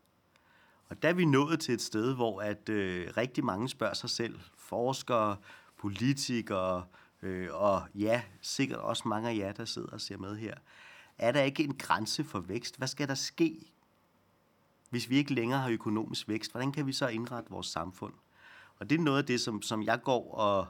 Og 0.88 1.02
der 1.02 1.08
er 1.08 1.12
vi 1.12 1.24
nået 1.24 1.60
til 1.60 1.74
et 1.74 1.82
sted, 1.82 2.14
hvor 2.14 2.40
at 2.40 2.68
øh, 2.68 3.10
rigtig 3.16 3.44
mange 3.44 3.68
spørger 3.68 3.94
sig 3.94 4.10
selv, 4.10 4.40
forskere, 4.56 5.36
politikere, 5.78 6.84
øh, 7.22 7.48
og 7.52 7.82
ja, 7.94 8.22
sikkert 8.40 8.78
også 8.78 9.08
mange 9.08 9.30
af 9.30 9.36
jer, 9.36 9.52
der 9.52 9.64
sidder 9.64 9.88
og 9.88 10.00
ser 10.00 10.16
med 10.16 10.36
her, 10.36 10.54
er 11.18 11.32
der 11.32 11.42
ikke 11.42 11.64
en 11.64 11.74
grænse 11.74 12.24
for 12.24 12.40
vækst? 12.40 12.76
Hvad 12.76 12.88
skal 12.88 13.08
der 13.08 13.14
ske, 13.14 13.72
hvis 14.90 15.10
vi 15.10 15.16
ikke 15.16 15.34
længere 15.34 15.60
har 15.60 15.70
økonomisk 15.70 16.28
vækst? 16.28 16.50
Hvordan 16.50 16.72
kan 16.72 16.86
vi 16.86 16.92
så 16.92 17.08
indrette 17.08 17.50
vores 17.50 17.66
samfund? 17.66 18.14
Og 18.78 18.90
det 18.90 18.98
er 18.98 19.02
noget 19.02 19.18
af 19.18 19.24
det, 19.24 19.40
som, 19.40 19.62
som 19.62 19.82
jeg 19.82 20.02
går 20.02 20.34
og 20.34 20.66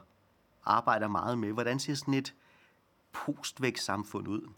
arbejder 0.65 1.07
meget 1.07 1.37
med. 1.37 1.51
Hvordan 1.53 1.79
ser 1.79 1.93
sådan 1.93 2.13
et 2.13 2.35
postvækstsamfund 3.11 4.27
ud? 4.27 4.49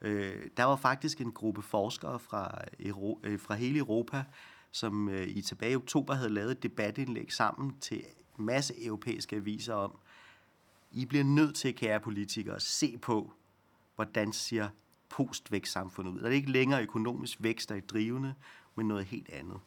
Øh, 0.00 0.46
der 0.56 0.64
var 0.64 0.76
faktisk 0.76 1.20
en 1.20 1.32
gruppe 1.32 1.62
forskere 1.62 2.18
fra, 2.18 2.58
Euro, 2.80 3.20
øh, 3.22 3.40
fra 3.40 3.54
hele 3.54 3.78
Europa, 3.78 4.24
som 4.70 5.08
øh, 5.08 5.28
i 5.28 5.42
tilbage 5.42 5.72
i 5.72 5.76
oktober 5.76 6.14
havde 6.14 6.30
lavet 6.30 6.50
et 6.50 6.62
debatindlæg 6.62 7.32
sammen 7.32 7.78
til 7.80 8.04
en 8.38 8.44
masse 8.44 8.84
europæiske 8.84 9.36
aviser 9.36 9.74
om, 9.74 9.98
i 10.90 11.04
bliver 11.04 11.24
nødt 11.24 11.56
til, 11.56 11.74
kære 11.74 12.00
politikere, 12.00 12.54
at 12.54 12.62
se 12.62 12.98
på, 12.98 13.32
hvordan 13.94 14.32
ser 14.32 14.68
postvækstsamfundet 15.08 16.12
ud. 16.12 16.20
Der 16.20 16.26
er 16.26 16.30
ikke 16.30 16.50
længere 16.50 16.82
økonomisk 16.82 17.38
vækst, 17.40 17.68
der 17.68 17.74
er 17.74 17.80
drivende, 17.80 18.34
men 18.74 18.88
noget 18.88 19.04
helt 19.04 19.30
andet. 19.32 19.60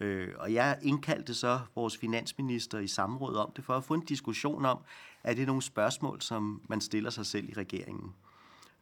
Øh, 0.00 0.28
og 0.38 0.52
jeg 0.52 0.78
indkaldte 0.82 1.34
så 1.34 1.60
vores 1.74 1.96
finansminister 1.96 2.78
i 2.78 2.86
samråd 2.86 3.36
om 3.36 3.52
det, 3.56 3.64
for 3.64 3.74
at 3.74 3.84
få 3.84 3.94
en 3.94 4.04
diskussion 4.04 4.64
om, 4.64 4.78
er 5.24 5.34
det 5.34 5.46
nogle 5.46 5.62
spørgsmål, 5.62 6.20
som 6.20 6.62
man 6.68 6.80
stiller 6.80 7.10
sig 7.10 7.26
selv 7.26 7.48
i 7.48 7.52
regeringen. 7.52 8.14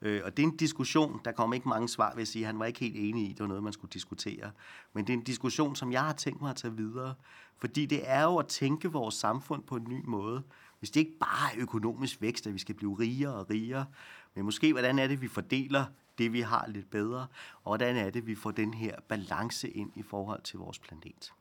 Øh, 0.03 0.21
og 0.25 0.37
det 0.37 0.43
er 0.43 0.47
en 0.47 0.57
diskussion, 0.57 1.21
der 1.25 1.33
kommer 1.33 1.55
ikke 1.55 1.69
mange 1.69 1.89
svar, 1.89 2.15
vil 2.15 2.21
jeg 2.21 2.29
sige. 2.29 2.45
Han 2.45 2.59
var 2.59 2.65
ikke 2.65 2.81
helt 2.81 2.97
enig 2.97 3.29
i, 3.31 3.33
det 3.33 3.41
var 3.41 3.47
noget, 3.47 3.63
man 3.63 3.73
skulle 3.73 3.91
diskutere. 3.93 4.51
Men 4.93 5.07
det 5.07 5.13
er 5.13 5.17
en 5.17 5.25
diskussion, 5.25 5.77
som 5.77 5.93
jeg 5.93 6.05
har 6.05 6.13
tænkt 6.13 6.41
mig 6.41 6.51
at 6.51 6.57
tage 6.57 6.77
videre. 6.77 7.15
Fordi 7.57 7.87
det 7.87 8.01
er 8.03 8.23
jo 8.23 8.37
at 8.37 8.47
tænke 8.47 8.93
vores 8.93 9.15
samfund 9.15 9.63
på 9.63 9.77
en 9.77 9.87
ny 9.89 10.05
måde. 10.05 10.43
Hvis 10.79 10.91
det 10.91 11.01
ikke 11.01 11.19
bare 11.21 11.55
er 11.55 11.63
økonomisk 11.63 12.21
vækst, 12.21 12.47
at 12.47 12.55
vi 12.55 12.59
skal 12.59 12.75
blive 12.75 12.99
rigere 12.99 13.35
og 13.35 13.51
rigere, 13.51 13.87
Men 14.35 14.45
måske, 14.45 14.73
hvordan 14.73 14.99
er 14.99 15.07
det, 15.07 15.21
vi 15.21 15.29
fordeler 15.29 15.87
det, 16.19 16.33
vi 16.33 16.41
har 16.41 16.67
lidt 16.69 16.91
bedre, 16.91 17.27
og 17.55 17.71
hvordan 17.71 17.97
er 17.97 18.11
det, 18.11 18.27
vi 18.27 18.35
får 18.35 18.51
den 18.51 18.75
her 18.75 19.01
balance 19.09 19.71
ind 19.71 19.93
i 19.97 20.03
forhold 20.03 20.43
til 20.43 20.59
vores 20.59 20.79
planet. 20.79 21.33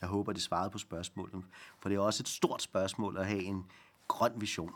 Jeg 0.00 0.08
håber, 0.08 0.32
det 0.32 0.42
svarede 0.42 0.70
på 0.70 0.78
spørgsmålet, 0.78 1.44
for 1.78 1.88
det 1.88 1.96
er 1.96 2.00
også 2.00 2.22
et 2.22 2.28
stort 2.28 2.62
spørgsmål 2.62 3.16
at 3.16 3.26
have 3.26 3.42
en 3.42 3.66
grøn 4.08 4.32
vision. 4.36 4.72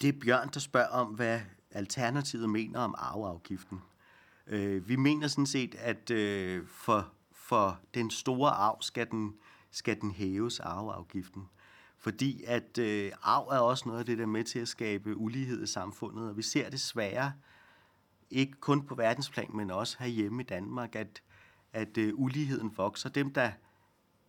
Det 0.00 0.08
er 0.08 0.20
Bjørn, 0.20 0.48
der 0.54 0.60
spørger 0.60 0.88
om, 0.88 1.06
hvad 1.06 1.40
Alternativet 1.70 2.50
mener 2.50 2.80
om 2.80 2.94
arveafgiften. 2.98 3.82
Øh, 4.46 4.88
vi 4.88 4.96
mener 4.96 5.28
sådan 5.28 5.46
set, 5.46 5.74
at 5.74 6.10
øh, 6.10 6.66
for, 6.66 7.12
for 7.46 7.80
den 7.94 8.10
store 8.10 8.50
arv 8.50 8.82
skal 8.82 9.10
den, 9.10 9.34
skal 9.70 10.00
den 10.00 10.10
hæves 10.10 10.60
arveafgiften. 10.60 11.48
Fordi 11.98 12.44
at 12.44 12.78
øh, 12.78 13.12
arv 13.22 13.48
er 13.48 13.58
også 13.58 13.88
noget 13.88 14.00
af 14.00 14.06
det, 14.06 14.18
der 14.18 14.24
er 14.24 14.28
med 14.28 14.44
til 14.44 14.58
at 14.58 14.68
skabe 14.68 15.16
ulighed 15.16 15.62
i 15.62 15.66
samfundet, 15.66 16.28
og 16.28 16.36
vi 16.36 16.42
ser 16.42 16.70
desværre, 16.70 17.32
ikke 18.30 18.52
kun 18.52 18.86
på 18.86 18.94
verdensplan, 18.94 19.50
men 19.54 19.70
også 19.70 19.96
herhjemme 19.98 20.42
i 20.42 20.44
Danmark, 20.44 20.96
at, 20.96 21.22
at 21.72 21.98
øh, 21.98 22.12
uligheden 22.14 22.76
vokser. 22.76 23.08
Dem, 23.08 23.32
der 23.32 23.52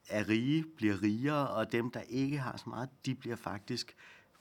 er 0.10 0.30
rige, 0.30 0.66
bliver 0.78 1.04
rigere, 1.04 1.50
og 1.50 1.72
dem, 1.72 1.92
der 1.92 2.02
ikke 2.02 2.38
har 2.38 2.58
så 2.58 2.70
meget, 2.70 2.90
de 3.06 3.16
bliver 3.16 3.36
faktisk 3.36 3.96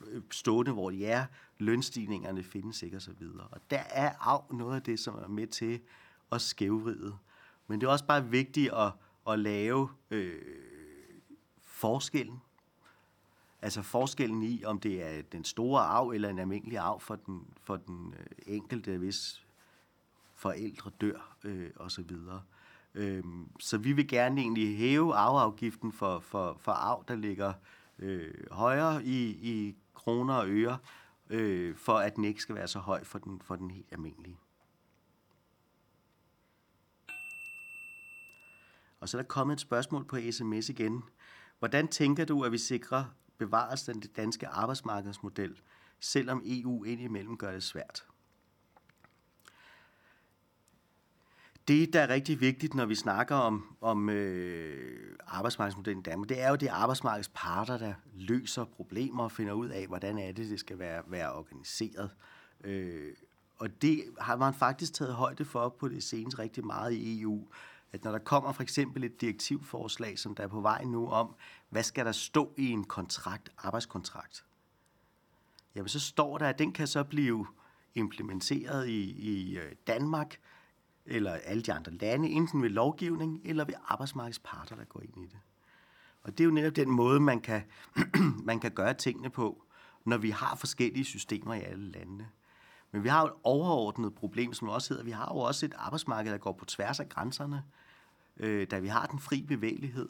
øh, 0.06 0.22
stående, 0.30 0.72
hvor 0.72 0.90
de 0.90 1.06
er. 1.06 1.24
Lønstigningerne 1.58 2.42
findes 2.42 2.82
ikke, 2.82 2.96
og 2.96 3.02
så 3.02 3.12
videre. 3.12 3.46
Og 3.50 3.60
der 3.70 3.82
er 3.90 4.12
arv 4.20 4.54
noget 4.54 4.76
af 4.76 4.82
det, 4.82 5.00
som 5.00 5.14
er 5.14 5.28
med 5.28 5.46
til 5.46 5.80
at 6.32 6.40
skævvride. 6.40 7.16
Men 7.66 7.80
det 7.80 7.86
er 7.86 7.90
også 7.90 8.06
bare 8.06 8.28
vigtigt 8.28 8.72
at, 8.72 8.92
at 9.28 9.38
lave 9.38 9.88
øh, 10.10 10.42
forskellen 11.62 12.40
Altså 13.66 13.82
forskellen 13.82 14.42
i, 14.42 14.64
om 14.64 14.80
det 14.80 15.02
er 15.02 15.22
den 15.22 15.44
store 15.44 15.80
arv 15.82 16.08
eller 16.08 16.28
en 16.28 16.38
almindelig 16.38 16.78
arv 16.78 17.00
for 17.00 17.16
den, 17.16 17.46
for 17.62 17.76
den 17.76 18.14
øh, 18.18 18.54
enkelte, 18.54 18.98
hvis 18.98 19.46
forældre 20.34 20.90
dør 21.00 21.36
øh, 21.44 21.70
osv. 21.76 22.10
Øhm, 22.94 23.48
så 23.60 23.78
vi 23.78 23.92
vil 23.92 24.08
gerne 24.08 24.40
egentlig 24.40 24.78
hæve 24.78 25.14
arveafgiften 25.14 25.92
for, 25.92 26.18
for, 26.18 26.56
for 26.60 26.72
arv, 26.72 27.04
der 27.08 27.14
ligger 27.14 27.52
øh, 27.98 28.34
højere 28.50 29.04
i, 29.04 29.28
i 29.28 29.76
kroner 29.94 30.34
og 30.34 30.48
øre, 30.48 30.78
øh, 31.30 31.76
for 31.76 31.98
at 31.98 32.16
den 32.16 32.24
ikke 32.24 32.42
skal 32.42 32.54
være 32.54 32.68
så 32.68 32.78
høj 32.78 33.04
for 33.04 33.18
den, 33.18 33.40
for 33.40 33.56
den 33.56 33.70
helt 33.70 33.92
almindelige. 33.92 34.36
Og 39.06 39.10
så 39.10 39.18
er 39.18 39.22
der 39.22 39.28
kommet 39.28 39.54
et 39.54 39.60
spørgsmål 39.60 40.04
på 40.04 40.18
sms 40.30 40.68
igen. 40.68 41.02
Hvordan 41.58 41.88
tænker 41.88 42.24
du, 42.24 42.42
at 42.42 42.52
vi 42.52 42.58
sikrer 42.58 43.04
bevares 43.38 43.82
den 43.82 44.00
danske 44.00 44.48
arbejdsmarkedsmodel, 44.48 45.60
selvom 46.00 46.42
EU 46.44 46.84
indimellem 46.84 47.36
gør 47.36 47.52
det 47.52 47.62
svært. 47.62 48.04
Det, 51.68 51.92
der 51.92 52.00
er 52.00 52.08
rigtig 52.08 52.40
vigtigt, 52.40 52.74
når 52.74 52.86
vi 52.86 52.94
snakker 52.94 53.34
om, 53.34 53.76
om 53.80 54.08
øh, 54.08 55.16
arbejdsmarkedsmodellen 55.26 56.00
i 56.00 56.02
Danmark, 56.02 56.28
det 56.28 56.42
er 56.42 56.48
jo 56.48 56.56
de 56.56 56.70
arbejdsmarkedsparter, 56.70 57.78
der 57.78 57.94
løser 58.14 58.64
problemer 58.64 59.24
og 59.24 59.32
finder 59.32 59.52
ud 59.52 59.68
af, 59.68 59.86
hvordan 59.86 60.18
er 60.18 60.32
det, 60.32 60.50
det 60.50 60.60
skal 60.60 60.78
være, 60.78 61.02
være 61.06 61.32
organiseret. 61.32 62.10
Øh, 62.64 63.14
og 63.56 63.82
det 63.82 64.04
har 64.20 64.36
man 64.36 64.54
faktisk 64.54 64.92
taget 64.92 65.14
højde 65.14 65.44
for 65.44 65.68
på 65.68 65.88
det 65.88 66.02
seneste 66.02 66.38
rigtig 66.38 66.66
meget 66.66 66.92
i 66.92 67.22
EU 67.22 67.48
at 67.96 68.04
når 68.04 68.12
der 68.12 68.18
kommer 68.18 68.52
for 68.52 68.62
eksempel 68.62 69.04
et 69.04 69.20
direktivforslag, 69.20 70.18
som 70.18 70.34
der 70.34 70.42
er 70.42 70.48
på 70.48 70.60
vej 70.60 70.84
nu 70.84 71.08
om, 71.08 71.34
hvad 71.68 71.82
skal 71.82 72.06
der 72.06 72.12
stå 72.12 72.54
i 72.56 72.70
en 72.70 72.84
kontrakt, 72.84 73.52
arbejdskontrakt, 73.58 74.44
jamen 75.74 75.88
så 75.88 76.00
står 76.00 76.38
der, 76.38 76.48
at 76.48 76.58
den 76.58 76.72
kan 76.72 76.86
så 76.86 77.04
blive 77.04 77.46
implementeret 77.94 78.88
i, 78.88 79.10
i 79.10 79.58
øh, 79.58 79.72
Danmark, 79.86 80.36
eller 81.06 81.32
alle 81.32 81.62
de 81.62 81.72
andre 81.72 81.92
lande, 81.92 82.28
enten 82.28 82.62
ved 82.62 82.70
lovgivning, 82.70 83.40
eller 83.44 83.64
ved 83.64 83.74
arbejdsmarkedsparter, 83.86 84.76
der 84.76 84.84
går 84.84 85.00
ind 85.00 85.16
i 85.16 85.26
det. 85.26 85.38
Og 86.22 86.38
det 86.38 86.40
er 86.40 86.44
jo 86.44 86.50
netop 86.50 86.76
den 86.76 86.90
måde, 86.90 87.20
man 87.20 87.40
kan, 87.40 87.62
man 88.50 88.60
kan 88.60 88.70
gøre 88.70 88.94
tingene 88.94 89.30
på, 89.30 89.64
når 90.04 90.16
vi 90.18 90.30
har 90.30 90.56
forskellige 90.56 91.04
systemer 91.04 91.54
i 91.54 91.62
alle 91.62 91.90
landene. 91.90 92.28
Men 92.92 93.04
vi 93.04 93.08
har 93.08 93.20
jo 93.20 93.26
et 93.26 93.32
overordnet 93.42 94.14
problem, 94.14 94.52
som 94.52 94.68
også 94.68 94.94
hedder, 94.94 95.04
vi 95.04 95.10
har 95.10 95.32
jo 95.34 95.38
også 95.38 95.66
et 95.66 95.74
arbejdsmarked, 95.76 96.32
der 96.32 96.38
går 96.38 96.52
på 96.52 96.64
tværs 96.64 97.00
af 97.00 97.08
grænserne, 97.08 97.62
øh, 98.36 98.66
da 98.70 98.78
vi 98.78 98.88
har 98.88 99.06
den 99.06 99.18
fri 99.18 99.42
bevægelighed. 99.42 100.08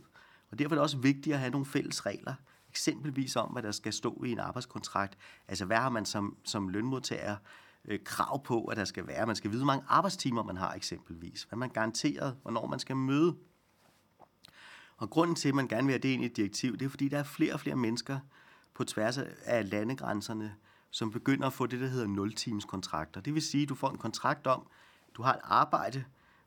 Og 0.50 0.58
derfor 0.58 0.74
er 0.74 0.76
det 0.76 0.82
også 0.82 0.98
vigtigt 0.98 1.34
at 1.34 1.40
have 1.40 1.50
nogle 1.50 1.66
fælles 1.66 2.06
regler, 2.06 2.34
eksempelvis 2.70 3.36
om, 3.36 3.50
hvad 3.50 3.62
der 3.62 3.72
skal 3.72 3.92
stå 3.92 4.22
i 4.24 4.32
en 4.32 4.38
arbejdskontrakt. 4.38 5.18
Altså, 5.48 5.64
hvad 5.64 5.76
har 5.76 5.88
man 5.88 6.06
som, 6.06 6.36
som 6.44 6.68
lønmodtager 6.68 7.36
øh, 7.84 7.98
krav 8.04 8.44
på, 8.44 8.64
at 8.64 8.76
der 8.76 8.84
skal 8.84 9.06
være? 9.06 9.26
Man 9.26 9.36
skal 9.36 9.50
vide, 9.50 9.60
hvor 9.60 9.72
mange 9.72 9.84
arbejdstimer 9.88 10.42
man 10.42 10.56
har 10.56 10.72
eksempelvis. 10.72 11.42
Hvad 11.42 11.58
man 11.58 11.70
garanteret, 11.70 12.36
hvornår 12.42 12.66
man 12.66 12.78
skal 12.78 12.96
møde. 12.96 13.36
Og 14.96 15.10
grunden 15.10 15.36
til, 15.36 15.48
at 15.48 15.54
man 15.54 15.68
gerne 15.68 15.86
vil 15.86 15.92
have 15.92 16.02
det 16.02 16.08
ind 16.08 16.22
i 16.22 16.26
et 16.26 16.36
direktiv, 16.36 16.78
det 16.78 16.84
er, 16.84 16.88
fordi 16.88 17.08
der 17.08 17.18
er 17.18 17.24
flere 17.24 17.52
og 17.52 17.60
flere 17.60 17.76
mennesker 17.76 18.18
på 18.74 18.84
tværs 18.84 19.18
af 19.44 19.70
landegrænserne, 19.70 20.54
som 20.90 21.10
begynder 21.10 21.46
at 21.46 21.52
få 21.52 21.66
det, 21.66 21.80
der 21.80 21.86
hedder 21.86 22.06
0 22.06 22.32
kontrakter. 22.68 23.20
Det 23.20 23.34
vil 23.34 23.42
sige, 23.42 23.62
at 23.62 23.68
du 23.68 23.74
får 23.74 23.90
en 23.90 23.98
kontrakt 23.98 24.46
om, 24.46 24.66
du 25.16 25.22
har 25.22 25.34
et 25.34 25.40
arbejde, 25.42 26.04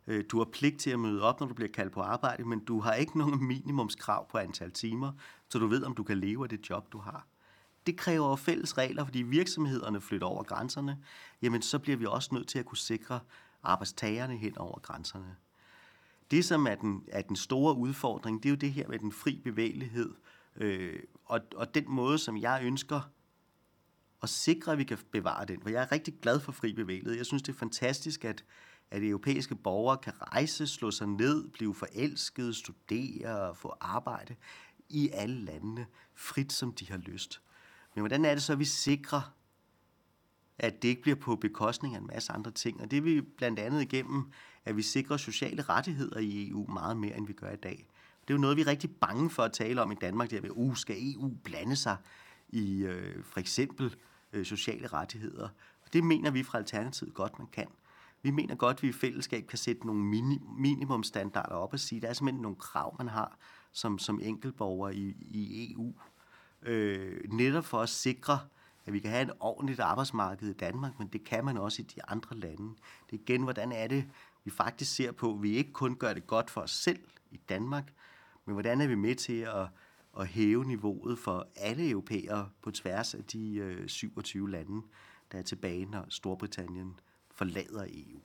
Øh, 0.09 0.23
du 0.31 0.37
har 0.37 0.45
pligt 0.45 0.79
til 0.79 0.89
at 0.89 0.99
møde 0.99 1.21
op, 1.21 1.39
når 1.39 1.47
du 1.47 1.53
bliver 1.53 1.71
kaldt 1.71 1.93
på 1.93 2.01
arbejde, 2.01 2.45
men 2.45 2.59
du 2.59 2.79
har 2.79 2.93
ikke 2.93 3.17
nogen 3.17 3.47
minimumskrav 3.47 4.29
på 4.29 4.37
antal 4.37 4.71
timer, 4.71 5.11
så 5.49 5.59
du 5.59 5.67
ved, 5.67 5.83
om 5.83 5.95
du 5.95 6.03
kan 6.03 6.17
leve 6.17 6.43
af 6.45 6.49
det 6.49 6.69
job, 6.69 6.91
du 6.91 6.97
har. 6.97 7.27
Det 7.87 7.97
kræver 7.97 8.35
fælles 8.35 8.77
regler, 8.77 9.05
fordi 9.05 9.21
virksomhederne 9.21 10.01
flytter 10.01 10.27
over 10.27 10.43
grænserne, 10.43 10.97
jamen 11.41 11.61
så 11.61 11.79
bliver 11.79 11.97
vi 11.97 12.05
også 12.05 12.29
nødt 12.35 12.47
til 12.47 12.59
at 12.59 12.65
kunne 12.65 12.77
sikre 12.77 13.19
arbejdstagerne 13.63 14.37
hen 14.37 14.57
over 14.57 14.79
grænserne. 14.79 15.35
Det, 16.31 16.45
som 16.45 16.67
er 16.67 16.75
den, 16.75 17.03
er 17.07 17.21
den 17.21 17.35
store 17.35 17.75
udfordring, 17.75 18.43
det 18.43 18.49
er 18.49 18.53
jo 18.53 18.57
det 18.57 18.71
her 18.71 18.87
med 18.87 18.99
den 18.99 19.11
fri 19.11 19.41
bevægelighed, 19.43 20.15
øh, 20.55 20.99
og, 21.25 21.39
og 21.55 21.75
den 21.75 21.85
måde, 21.87 22.17
som 22.17 22.37
jeg 22.37 22.61
ønsker 22.63 23.01
at 24.23 24.29
sikre, 24.29 24.71
at 24.71 24.77
vi 24.77 24.83
kan 24.83 24.97
bevare 25.11 25.45
den. 25.45 25.61
For 25.61 25.69
jeg 25.69 25.83
er 25.83 25.91
rigtig 25.91 26.13
glad 26.21 26.39
for 26.39 26.51
fri 26.51 26.73
bevægelighed. 26.73 27.17
Jeg 27.17 27.25
synes, 27.25 27.43
det 27.43 27.53
er 27.53 27.57
fantastisk, 27.57 28.25
at, 28.25 28.43
at 28.91 29.03
europæiske 29.03 29.55
borgere 29.55 29.97
kan 29.97 30.13
rejse, 30.21 30.67
slå 30.67 30.91
sig 30.91 31.07
ned, 31.07 31.47
blive 31.47 31.75
forelskede, 31.75 32.53
studere 32.53 33.49
og 33.49 33.57
få 33.57 33.73
arbejde 33.81 34.35
i 34.89 35.09
alle 35.13 35.45
landene, 35.45 35.85
frit 36.15 36.53
som 36.53 36.73
de 36.73 36.91
har 36.91 36.97
lyst. 36.97 37.41
Men 37.95 38.01
hvordan 38.01 38.25
er 38.25 38.33
det 38.33 38.43
så, 38.43 38.53
at 38.53 38.59
vi 38.59 38.65
sikrer, 38.65 39.33
at 40.57 40.81
det 40.81 40.87
ikke 40.87 41.01
bliver 41.01 41.15
på 41.15 41.35
bekostning 41.35 41.95
af 41.95 41.99
en 41.99 42.07
masse 42.07 42.31
andre 42.31 42.51
ting? 42.51 42.81
Og 42.81 42.91
det 42.91 42.97
er 42.97 43.01
vi 43.01 43.21
blandt 43.21 43.59
andet 43.59 43.81
igennem, 43.81 44.31
at 44.65 44.77
vi 44.77 44.81
sikrer 44.81 45.17
sociale 45.17 45.61
rettigheder 45.61 46.19
i 46.19 46.49
EU 46.49 46.65
meget 46.67 46.97
mere, 46.97 47.17
end 47.17 47.27
vi 47.27 47.33
gør 47.33 47.51
i 47.51 47.55
dag. 47.55 47.87
Det 48.21 48.33
er 48.33 48.37
jo 48.37 48.41
noget, 48.41 48.57
vi 48.57 48.61
er 48.61 48.67
rigtig 48.67 48.95
bange 48.95 49.29
for 49.29 49.43
at 49.43 49.53
tale 49.53 49.81
om 49.81 49.91
i 49.91 49.95
Danmark, 49.95 50.31
der 50.31 50.41
med, 50.41 50.49
uh, 50.53 50.75
skal 50.75 50.95
EU 50.99 51.31
blande 51.43 51.75
sig 51.75 51.97
i 52.49 52.83
øh, 52.83 53.23
for 53.23 53.39
eksempel 53.39 53.95
øh, 54.33 54.45
sociale 54.45 54.87
rettigheder. 54.87 55.49
Og 55.85 55.93
det 55.93 56.03
mener 56.03 56.31
vi 56.31 56.43
fra 56.43 56.57
Alternativet 56.57 57.13
godt, 57.13 57.39
man 57.39 57.47
kan. 57.47 57.67
Vi 58.21 58.31
mener 58.31 58.55
godt, 58.55 58.77
at 58.77 58.83
vi 58.83 58.87
i 58.87 58.91
fællesskab 58.91 59.47
kan 59.47 59.57
sætte 59.57 59.85
nogle 59.85 60.03
mini, 60.03 60.39
minimumstandarder 60.57 61.55
op 61.55 61.73
og 61.73 61.79
sige, 61.79 61.97
at 61.97 62.01
der 62.01 62.09
er 62.09 62.13
simpelthen 62.13 62.41
nogle 62.41 62.57
krav, 62.57 62.95
man 62.97 63.07
har 63.07 63.37
som, 63.71 63.99
som 63.99 64.19
enkeltborger 64.23 64.89
i, 64.89 65.15
i 65.19 65.73
EU. 65.73 65.93
Øh, 66.61 67.33
netop 67.33 67.65
for 67.65 67.79
at 67.79 67.89
sikre, 67.89 68.39
at 68.85 68.93
vi 68.93 68.99
kan 68.99 69.11
have 69.11 69.23
et 69.23 69.31
ordentligt 69.39 69.79
arbejdsmarked 69.79 70.49
i 70.49 70.53
Danmark, 70.53 70.99
men 70.99 71.07
det 71.07 71.23
kan 71.23 71.45
man 71.45 71.57
også 71.57 71.81
i 71.81 71.85
de 71.85 72.05
andre 72.07 72.35
lande. 72.35 72.75
Det 73.09 73.17
er 73.17 73.21
igen, 73.21 73.43
hvordan 73.43 73.71
er 73.71 73.87
det, 73.87 74.09
vi 74.43 74.51
faktisk 74.51 74.95
ser 74.95 75.11
på, 75.11 75.33
at 75.33 75.43
vi 75.43 75.51
ikke 75.51 75.73
kun 75.73 75.95
gør 75.95 76.13
det 76.13 76.27
godt 76.27 76.49
for 76.49 76.61
os 76.61 76.71
selv 76.71 76.99
i 77.31 77.37
Danmark, 77.49 77.93
men 78.45 78.53
hvordan 78.53 78.81
er 78.81 78.87
vi 78.87 78.95
med 78.95 79.15
til 79.15 79.39
at 79.39 79.67
at 80.19 80.27
hæve 80.27 80.65
niveauet 80.65 81.19
for 81.19 81.47
alle 81.55 81.89
europæere 81.89 82.49
på 82.61 82.71
tværs 82.71 83.13
af 83.13 83.23
de 83.23 83.55
øh, 83.55 83.87
27 83.87 84.49
lande, 84.49 84.81
der 85.31 85.37
er 85.37 85.41
tilbage, 85.41 85.85
når 85.85 86.05
Storbritannien 86.09 86.99
forlader 87.39 87.85
EU. 87.89 88.19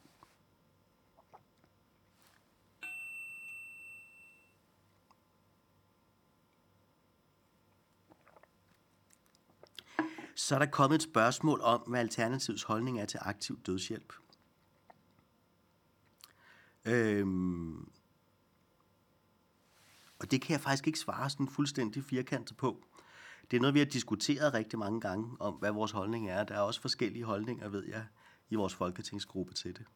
Så 10.37 10.55
er 10.55 10.59
der 10.59 10.66
kommet 10.66 10.96
et 10.96 11.03
spørgsmål 11.03 11.61
om, 11.61 11.81
hvad 11.81 12.00
Alternativets 12.00 12.62
holdning 12.62 13.00
er 13.00 13.07
til 13.07 13.20
aktiv 13.22 13.61
dødshjælp. 13.66 14.12
Øhm, 16.85 17.88
og 20.18 20.31
det 20.31 20.42
kan 20.42 20.53
jeg 20.53 20.61
faktisk 20.61 20.87
ikke 20.87 20.98
svare 20.98 21.31
sådan 21.31 21.48
fuldstændig 21.48 22.05
firkantet 22.05 22.57
på. 22.57 22.85
Det 23.50 23.57
er 23.57 23.61
noget, 23.61 23.74
vi 23.74 23.79
har 23.79 23.87
diskuteret 23.87 24.55
rigtig 24.55 24.79
mange 24.79 25.00
gange, 25.00 25.37
om 25.40 25.55
hvad 25.55 25.70
vores 25.72 25.90
holdning 25.90 26.31
er. 26.31 26.44
Der 26.44 26.55
er 26.55 26.61
også 26.61 26.81
forskellige 26.81 27.24
holdninger, 27.24 27.68
ved 27.68 27.85
jeg, 27.85 28.07
i 28.50 28.54
vores 28.54 28.74
folketingsgruppe 28.74 29.54
til 29.54 29.76
det. 29.76 29.87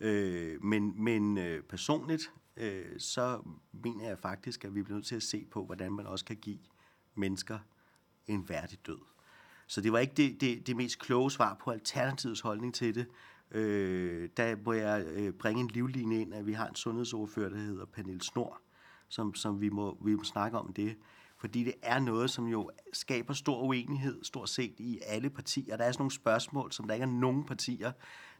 Øh, 0.00 0.64
men 0.64 1.04
men 1.04 1.38
øh, 1.38 1.62
personligt, 1.62 2.32
øh, 2.56 3.00
så 3.00 3.42
mener 3.72 4.08
jeg 4.08 4.18
faktisk, 4.18 4.64
at 4.64 4.74
vi 4.74 4.82
bliver 4.82 4.96
nødt 4.96 5.06
til 5.06 5.16
at 5.16 5.22
se 5.22 5.46
på, 5.50 5.64
hvordan 5.64 5.92
man 5.92 6.06
også 6.06 6.24
kan 6.24 6.36
give 6.36 6.58
mennesker, 7.14 7.58
en 8.26 8.48
værdig 8.48 8.78
død. 8.86 8.98
Så 9.66 9.80
det 9.80 9.92
var 9.92 9.98
ikke 9.98 10.14
det, 10.16 10.40
det, 10.40 10.66
det 10.66 10.76
mest 10.76 10.98
kloge 10.98 11.30
svar 11.30 11.54
på 11.54 11.70
Alternativets 11.70 12.40
holdning 12.40 12.74
til 12.74 12.94
det. 12.94 13.06
Øh, 13.50 14.28
der 14.36 14.56
må 14.64 14.72
jeg 14.72 15.06
øh, 15.06 15.32
bringe 15.32 15.60
en 15.60 15.68
livline 15.68 16.20
ind, 16.20 16.34
at 16.34 16.46
vi 16.46 16.52
har 16.52 16.68
en 16.68 16.74
sundhedsordfører, 16.74 17.48
der 17.48 17.56
hedder 17.56 17.84
Pernille 17.84 18.22
Snor, 18.22 18.60
som, 19.08 19.34
som 19.34 19.60
vi, 19.60 19.68
må, 19.68 19.98
vi 20.04 20.14
må 20.14 20.24
snakke 20.24 20.58
om 20.58 20.72
det. 20.72 20.96
Fordi 21.46 21.64
det 21.64 21.74
er 21.82 21.98
noget, 21.98 22.30
som 22.30 22.46
jo 22.46 22.70
skaber 22.92 23.34
stor 23.34 23.62
uenighed, 23.62 24.24
stort 24.24 24.48
set 24.48 24.74
i 24.78 25.00
alle 25.06 25.30
partier. 25.30 25.76
Der 25.76 25.84
er 25.84 25.92
sådan 25.92 26.00
nogle 26.02 26.10
spørgsmål, 26.10 26.72
som 26.72 26.86
der 26.86 26.94
ikke 26.94 27.04
er 27.04 27.10
nogen 27.10 27.44
partier, 27.44 27.92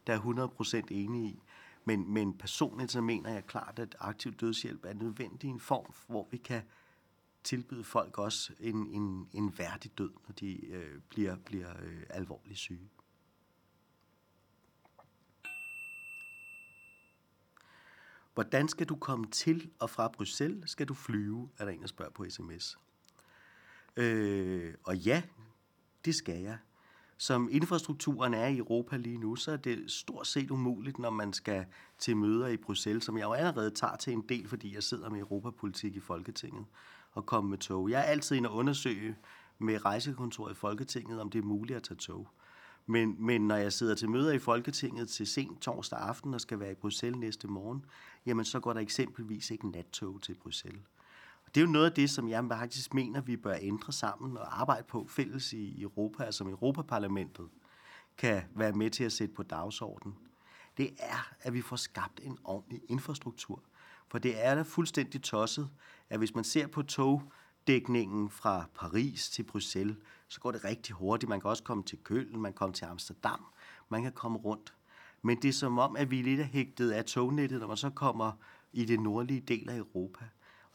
der 0.06 0.14
er 0.14 0.80
100% 0.80 0.86
enige 0.90 1.28
i. 1.28 1.42
Men, 1.84 2.12
men 2.12 2.38
personligt 2.38 2.92
så 2.92 3.00
mener 3.00 3.32
jeg 3.32 3.46
klart, 3.46 3.78
at 3.78 3.96
aktiv 4.00 4.32
dødshjælp 4.32 4.84
er 4.84 4.94
nødvendig 4.94 5.48
i 5.48 5.50
en 5.50 5.60
form, 5.60 5.94
hvor 6.06 6.28
vi 6.30 6.36
kan 6.36 6.62
tilbyde 7.44 7.84
folk 7.84 8.18
også 8.18 8.52
en, 8.60 8.86
en, 8.86 9.28
en 9.32 9.58
værdig 9.58 9.98
død, 9.98 10.12
når 10.28 10.32
de 10.32 10.66
øh, 10.66 11.00
bliver, 11.08 11.36
bliver 11.36 11.70
øh, 11.82 12.02
alvorligt 12.10 12.58
syge. 12.58 12.90
Hvordan 18.34 18.68
skal 18.68 18.86
du 18.86 18.96
komme 18.96 19.26
til 19.26 19.70
og 19.78 19.90
fra 19.90 20.08
Bruxelles? 20.08 20.70
Skal 20.70 20.88
du 20.88 20.94
flyve, 20.94 21.50
er 21.58 21.64
der 21.64 21.72
en, 21.72 21.80
der 21.80 21.86
spørger 21.86 22.12
på 22.12 22.26
sms. 22.30 22.78
Øh, 23.96 24.74
og 24.84 24.96
ja, 24.96 25.22
det 26.04 26.14
skal 26.14 26.42
jeg. 26.42 26.58
Som 27.18 27.48
infrastrukturen 27.52 28.34
er 28.34 28.46
i 28.46 28.58
Europa 28.58 28.96
lige 28.96 29.18
nu, 29.18 29.36
så 29.36 29.52
er 29.52 29.56
det 29.56 29.90
stort 29.90 30.26
set 30.26 30.50
umuligt, 30.50 30.98
når 30.98 31.10
man 31.10 31.32
skal 31.32 31.64
til 31.98 32.16
møder 32.16 32.46
i 32.46 32.56
Bruxelles, 32.56 33.04
som 33.04 33.18
jeg 33.18 33.24
jo 33.24 33.32
allerede 33.32 33.70
tager 33.70 33.96
til 33.96 34.12
en 34.12 34.24
del, 34.28 34.48
fordi 34.48 34.74
jeg 34.74 34.82
sidder 34.82 35.10
med 35.10 35.20
europapolitik 35.20 35.96
i 35.96 36.00
Folketinget 36.00 36.64
og 37.12 37.26
komme 37.26 37.50
med 37.50 37.58
tog. 37.58 37.90
Jeg 37.90 38.00
er 38.00 38.04
altid 38.04 38.36
inde 38.36 38.48
og 38.48 38.56
undersøge 38.56 39.16
med 39.58 39.84
rejsekontoret 39.84 40.52
i 40.52 40.54
Folketinget, 40.54 41.20
om 41.20 41.30
det 41.30 41.38
er 41.38 41.42
muligt 41.42 41.76
at 41.76 41.82
tage 41.82 41.98
tog. 41.98 42.28
Men, 42.86 43.16
men 43.18 43.48
når 43.48 43.56
jeg 43.56 43.72
sidder 43.72 43.94
til 43.94 44.10
møder 44.10 44.32
i 44.32 44.38
Folketinget 44.38 45.08
til 45.08 45.26
sent 45.26 45.60
torsdag 45.60 45.98
aften 45.98 46.34
og 46.34 46.40
skal 46.40 46.60
være 46.60 46.72
i 46.72 46.74
Bruxelles 46.74 47.20
næste 47.20 47.48
morgen, 47.48 47.84
jamen 48.26 48.44
så 48.44 48.60
går 48.60 48.72
der 48.72 48.80
eksempelvis 48.80 49.50
ikke 49.50 49.70
nattog 49.70 50.22
til 50.22 50.34
Bruxelles. 50.34 50.82
Det 51.56 51.62
er 51.62 51.66
jo 51.66 51.72
noget 51.72 51.86
af 51.86 51.92
det, 51.92 52.10
som 52.10 52.28
jeg 52.28 52.44
faktisk 52.48 52.94
mener, 52.94 53.20
vi 53.20 53.36
bør 53.36 53.56
ændre 53.60 53.92
sammen 53.92 54.36
og 54.36 54.60
arbejde 54.60 54.84
på 54.88 55.06
fælles 55.08 55.52
i 55.52 55.82
Europa, 55.82 56.22
altså 56.22 56.38
som 56.38 56.48
Europaparlamentet 56.48 57.48
kan 58.18 58.42
være 58.54 58.72
med 58.72 58.90
til 58.90 59.04
at 59.04 59.12
sætte 59.12 59.34
på 59.34 59.42
dagsordenen. 59.42 60.16
Det 60.76 60.90
er, 60.98 61.32
at 61.40 61.54
vi 61.54 61.60
får 61.60 61.76
skabt 61.76 62.20
en 62.22 62.38
ordentlig 62.44 62.80
infrastruktur. 62.88 63.62
For 64.08 64.18
det 64.18 64.44
er 64.46 64.54
da 64.54 64.62
fuldstændig 64.62 65.22
tosset, 65.22 65.70
at 66.10 66.18
hvis 66.18 66.34
man 66.34 66.44
ser 66.44 66.66
på 66.66 66.82
togdækningen 66.82 68.30
fra 68.30 68.64
Paris 68.74 69.30
til 69.30 69.42
Bruxelles, 69.42 69.96
så 70.28 70.40
går 70.40 70.52
det 70.52 70.64
rigtig 70.64 70.94
hurtigt. 70.94 71.28
Man 71.28 71.40
kan 71.40 71.50
også 71.50 71.62
komme 71.62 71.82
til 71.82 71.98
Køln, 71.98 72.40
man 72.40 72.52
kan 72.52 72.56
komme 72.56 72.72
til 72.72 72.84
Amsterdam, 72.84 73.44
man 73.88 74.02
kan 74.02 74.12
komme 74.12 74.38
rundt. 74.38 74.74
Men 75.22 75.42
det 75.42 75.48
er 75.48 75.52
som 75.52 75.78
om, 75.78 75.96
at 75.96 76.10
vi 76.10 76.20
er 76.20 76.24
lidt 76.24 76.46
hægtet 76.46 76.90
af 76.90 77.04
tognettet, 77.04 77.60
når 77.60 77.66
man 77.66 77.76
så 77.76 77.90
kommer 77.90 78.32
i 78.72 78.84
det 78.84 79.00
nordlige 79.00 79.40
del 79.40 79.70
af 79.70 79.76
Europa. 79.76 80.24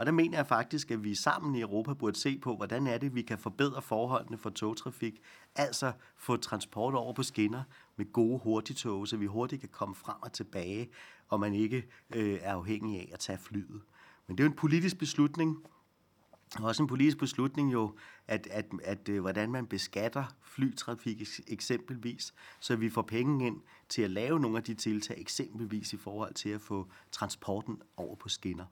Og 0.01 0.05
der 0.05 0.11
mener 0.11 0.37
jeg 0.37 0.47
faktisk, 0.47 0.91
at 0.91 1.03
vi 1.03 1.15
sammen 1.15 1.55
i 1.55 1.61
Europa 1.61 1.93
burde 1.93 2.19
se 2.19 2.37
på, 2.37 2.55
hvordan 2.55 2.87
er 2.87 2.97
det, 2.97 3.15
vi 3.15 3.21
kan 3.21 3.37
forbedre 3.37 3.81
forholdene 3.81 4.37
for 4.37 4.49
togtrafik, 4.49 5.21
altså 5.55 5.91
få 6.17 6.37
transport 6.37 6.93
over 6.93 7.13
på 7.13 7.23
skinner 7.23 7.63
med 7.95 8.13
gode 8.13 8.39
hurtigtog, 8.39 9.07
så 9.07 9.17
vi 9.17 9.25
hurtigt 9.25 9.59
kan 9.59 9.69
komme 9.69 9.95
frem 9.95 10.15
og 10.21 10.33
tilbage, 10.33 10.89
og 11.27 11.39
man 11.39 11.53
ikke 11.53 11.85
øh, 12.15 12.39
er 12.41 12.53
afhængig 12.53 12.99
af 12.99 13.09
at 13.13 13.19
tage 13.19 13.37
flyet. 13.37 13.81
Men 14.27 14.37
det 14.37 14.43
er 14.43 14.45
jo 14.45 14.51
en 14.51 14.57
politisk 14.57 14.97
beslutning, 14.97 15.57
og 16.59 16.65
også 16.65 16.83
en 16.83 16.87
politisk 16.87 17.17
beslutning 17.17 17.73
jo, 17.73 17.95
at, 18.27 18.47
at, 18.51 18.65
at, 18.83 19.09
at 19.09 19.19
hvordan 19.19 19.51
man 19.51 19.67
beskatter 19.67 20.25
flytrafik 20.43 21.21
eksempelvis, 21.47 22.33
så 22.59 22.75
vi 22.75 22.89
får 22.89 23.01
penge 23.01 23.47
ind 23.47 23.61
til 23.89 24.01
at 24.01 24.11
lave 24.11 24.39
nogle 24.39 24.57
af 24.57 24.63
de 24.63 24.73
tiltag, 24.73 25.19
eksempelvis 25.19 25.93
i 25.93 25.97
forhold 25.97 26.33
til 26.33 26.49
at 26.49 26.61
få 26.61 26.87
transporten 27.11 27.81
over 27.97 28.15
på 28.15 28.29
skinner. 28.29 28.65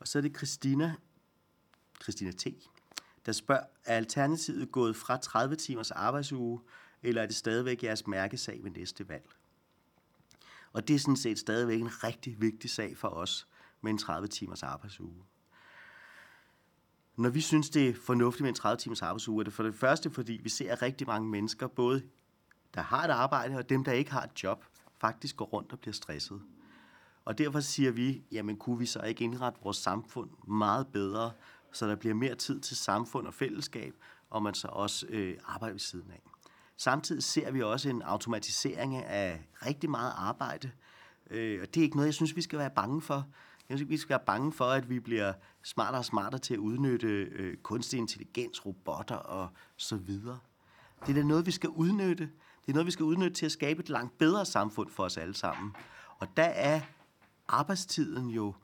Og 0.00 0.08
så 0.08 0.18
er 0.18 0.22
det 0.22 0.36
Christina, 0.36 0.94
Christina 2.02 2.30
T., 2.30 2.46
der 3.26 3.32
spørger, 3.32 3.62
er 3.84 3.96
Alternativet 3.96 4.72
gået 4.72 4.96
fra 4.96 5.16
30 5.16 5.56
timers 5.56 5.90
arbejdsuge, 5.90 6.60
eller 7.02 7.22
er 7.22 7.26
det 7.26 7.36
stadigvæk 7.36 7.82
jeres 7.82 8.06
mærkesag 8.06 8.64
ved 8.64 8.70
næste 8.70 9.08
valg? 9.08 9.28
Og 10.72 10.88
det 10.88 10.94
er 10.94 10.98
sådan 10.98 11.16
set 11.16 11.38
stadigvæk 11.38 11.80
en 11.80 12.04
rigtig 12.04 12.40
vigtig 12.40 12.70
sag 12.70 12.96
for 12.96 13.08
os 13.08 13.48
med 13.80 13.90
en 13.90 13.98
30 13.98 14.28
timers 14.28 14.62
arbejdsuge. 14.62 15.24
Når 17.16 17.28
vi 17.28 17.40
synes, 17.40 17.70
det 17.70 17.88
er 17.88 17.94
fornuftigt 17.94 18.42
med 18.42 18.48
en 18.48 18.54
30 18.54 18.76
timers 18.76 19.02
arbejdsuge, 19.02 19.40
er 19.40 19.44
det 19.44 19.52
for 19.52 19.62
det 19.62 19.74
første, 19.74 20.10
fordi 20.10 20.40
vi 20.42 20.48
ser 20.48 20.82
rigtig 20.82 21.06
mange 21.06 21.28
mennesker, 21.28 21.66
både 21.66 22.02
der 22.74 22.80
har 22.80 23.04
et 23.04 23.10
arbejde 23.10 23.56
og 23.56 23.68
dem, 23.68 23.84
der 23.84 23.92
ikke 23.92 24.10
har 24.10 24.22
et 24.22 24.42
job, 24.42 24.64
faktisk 24.98 25.36
går 25.36 25.44
rundt 25.44 25.72
og 25.72 25.80
bliver 25.80 25.94
stresset. 25.94 26.42
Og 27.24 27.38
derfor 27.38 27.60
siger 27.60 27.90
vi, 27.90 28.22
jamen 28.32 28.56
kunne 28.56 28.78
vi 28.78 28.86
så 28.86 29.00
ikke 29.00 29.24
indrette 29.24 29.60
vores 29.62 29.76
samfund 29.76 30.30
meget 30.48 30.86
bedre, 30.86 31.30
så 31.72 31.88
der 31.88 31.96
bliver 31.96 32.14
mere 32.14 32.34
tid 32.34 32.60
til 32.60 32.76
samfund 32.76 33.26
og 33.26 33.34
fællesskab, 33.34 33.94
og 34.30 34.42
man 34.42 34.54
så 34.54 34.68
også 34.68 35.06
øh, 35.08 35.36
arbejder 35.44 35.72
ved 35.72 35.80
siden 35.80 36.10
af. 36.10 36.22
Samtidig 36.76 37.22
ser 37.22 37.50
vi 37.50 37.62
også 37.62 37.88
en 37.88 38.02
automatisering 38.02 38.96
af 38.96 39.40
rigtig 39.66 39.90
meget 39.90 40.12
arbejde, 40.16 40.70
øh, 41.30 41.62
og 41.62 41.74
det 41.74 41.80
er 41.80 41.84
ikke 41.84 41.96
noget, 41.96 42.06
jeg 42.06 42.14
synes, 42.14 42.36
vi 42.36 42.42
skal 42.42 42.58
være 42.58 42.70
bange 42.70 43.02
for. 43.02 43.26
Jeg 43.68 43.78
synes, 43.78 43.90
vi 43.90 43.96
skal 43.96 44.10
være 44.10 44.26
bange 44.26 44.52
for, 44.52 44.64
at 44.64 44.90
vi 44.90 45.00
bliver 45.00 45.32
smartere 45.62 46.00
og 46.00 46.04
smartere 46.04 46.40
til 46.40 46.54
at 46.54 46.60
udnytte 46.60 47.08
øh, 47.08 47.56
kunstig 47.56 47.98
intelligens, 47.98 48.66
robotter 48.66 49.16
og 49.16 49.48
så 49.76 49.96
videre. 49.96 50.38
Det 51.06 51.08
er 51.08 51.14
da 51.14 51.22
noget, 51.22 51.46
vi 51.46 51.50
skal 51.50 51.70
udnytte. 51.70 52.24
Det 52.66 52.68
er 52.68 52.72
noget, 52.72 52.86
vi 52.86 52.90
skal 52.90 53.04
udnytte 53.04 53.34
til 53.34 53.46
at 53.46 53.52
skabe 53.52 53.82
et 53.82 53.88
langt 53.88 54.18
bedre 54.18 54.46
samfund 54.46 54.90
for 54.90 55.04
os 55.04 55.16
alle 55.16 55.34
sammen. 55.34 55.76
Og 56.18 56.28
der 56.36 56.42
er 56.42 56.80
arbejdstiden 57.54 58.28
jo 58.28 58.54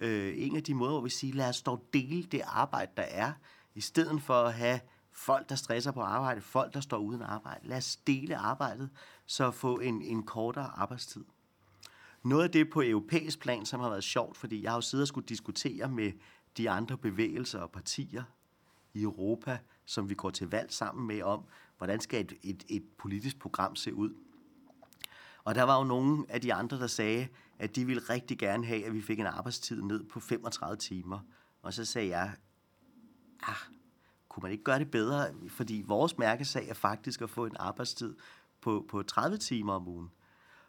øh, 0.00 0.34
en 0.36 0.56
af 0.56 0.62
de 0.62 0.74
måder, 0.74 0.92
hvor 0.92 1.00
vi 1.00 1.10
siger, 1.10 1.34
lad 1.34 1.48
os 1.48 1.62
dog 1.62 1.84
dele 1.92 2.22
det 2.22 2.40
arbejde, 2.44 2.92
der 2.96 3.02
er, 3.02 3.32
i 3.74 3.80
stedet 3.80 4.22
for 4.22 4.34
at 4.34 4.54
have 4.54 4.80
folk, 5.12 5.48
der 5.48 5.54
stresser 5.54 5.92
på 5.92 6.00
arbejde, 6.00 6.40
folk, 6.40 6.74
der 6.74 6.80
står 6.80 6.98
uden 6.98 7.22
arbejde. 7.22 7.68
Lad 7.68 7.76
os 7.76 7.96
dele 7.96 8.36
arbejdet, 8.36 8.90
så 9.26 9.50
få 9.50 9.78
en, 9.78 10.02
en 10.02 10.22
kortere 10.22 10.70
arbejdstid. 10.76 11.24
Noget 12.22 12.44
af 12.44 12.50
det 12.50 12.70
på 12.70 12.82
europæisk 12.82 13.40
plan, 13.40 13.66
som 13.66 13.80
har 13.80 13.88
været 13.88 14.04
sjovt, 14.04 14.36
fordi 14.36 14.62
jeg 14.62 14.70
har 14.70 14.76
jo 14.76 14.80
siddet 14.80 15.02
og 15.02 15.08
skulle 15.08 15.26
diskutere 15.26 15.88
med 15.88 16.12
de 16.56 16.70
andre 16.70 16.96
bevægelser 16.96 17.60
og 17.60 17.70
partier 17.70 18.22
i 18.94 19.02
Europa, 19.02 19.58
som 19.84 20.08
vi 20.08 20.14
går 20.14 20.30
til 20.30 20.50
valg 20.50 20.72
sammen 20.72 21.06
med 21.06 21.22
om, 21.22 21.44
hvordan 21.78 22.00
skal 22.00 22.20
et, 22.20 22.32
et, 22.42 22.64
et 22.68 22.84
politisk 22.98 23.38
program 23.38 23.76
se 23.76 23.94
ud. 23.94 24.10
Og 25.44 25.54
der 25.54 25.62
var 25.62 25.78
jo 25.78 25.84
nogle 25.84 26.24
af 26.28 26.40
de 26.40 26.54
andre, 26.54 26.78
der 26.78 26.86
sagde, 26.86 27.28
at 27.58 27.76
de 27.76 27.84
ville 27.84 28.02
rigtig 28.10 28.38
gerne 28.38 28.66
have, 28.66 28.84
at 28.84 28.94
vi 28.94 29.02
fik 29.02 29.20
en 29.20 29.26
arbejdstid 29.26 29.82
ned 29.82 30.04
på 30.04 30.20
35 30.20 30.76
timer. 30.76 31.18
Og 31.62 31.74
så 31.74 31.84
sagde 31.84 32.08
jeg, 32.08 32.32
ah, 33.42 33.56
kunne 34.28 34.42
man 34.42 34.52
ikke 34.52 34.64
gøre 34.64 34.78
det 34.78 34.90
bedre? 34.90 35.26
Fordi 35.48 35.84
vores 35.86 36.18
mærkesag 36.18 36.68
er 36.68 36.74
faktisk 36.74 37.22
at 37.22 37.30
få 37.30 37.46
en 37.46 37.56
arbejdstid 37.58 38.16
på, 38.60 38.86
på 38.88 39.02
30 39.02 39.36
timer 39.36 39.72
om 39.72 39.88
ugen. 39.88 40.10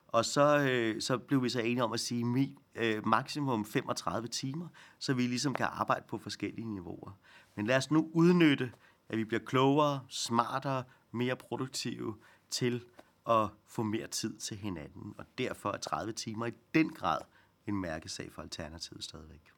Og 0.08 0.26
så, 0.26 0.60
øh, 0.60 1.02
så 1.02 1.18
blev 1.18 1.44
vi 1.44 1.50
så 1.50 1.60
enige 1.60 1.84
om 1.84 1.94
at 1.94 2.00
sige 2.00 2.26
mi, 2.26 2.58
øh, 2.76 3.08
maksimum 3.08 3.66
35 3.66 4.28
timer, 4.28 4.68
så 5.00 5.14
vi 5.14 5.22
ligesom 5.22 5.54
kan 5.54 5.66
arbejde 5.66 6.06
på 6.08 6.18
forskellige 6.18 6.74
niveauer. 6.74 7.12
Men 7.56 7.66
lad 7.66 7.78
os 7.78 7.92
nu 7.92 8.10
udnytte, 8.14 8.72
at 9.10 9.18
vi 9.18 9.24
bliver 9.24 9.42
klogere, 9.46 10.00
smartere, 10.08 10.84
mere 11.12 11.36
produktive 11.36 12.16
til 12.50 12.84
at 13.30 13.50
få 13.68 13.84
mere 13.84 14.08
tid 14.08 14.38
til 14.38 14.58
hinanden. 14.58 15.14
Og 15.18 15.26
derfor 15.38 15.72
er 15.72 15.78
30 15.78 16.14
timer 16.14 16.46
i 16.46 16.52
den 16.74 16.90
grad 16.90 17.22
en 17.68 17.82
mærkesag 17.82 18.32
for 18.32 18.42
Alternativet 18.42 19.04
stadigvæk. 19.04 19.52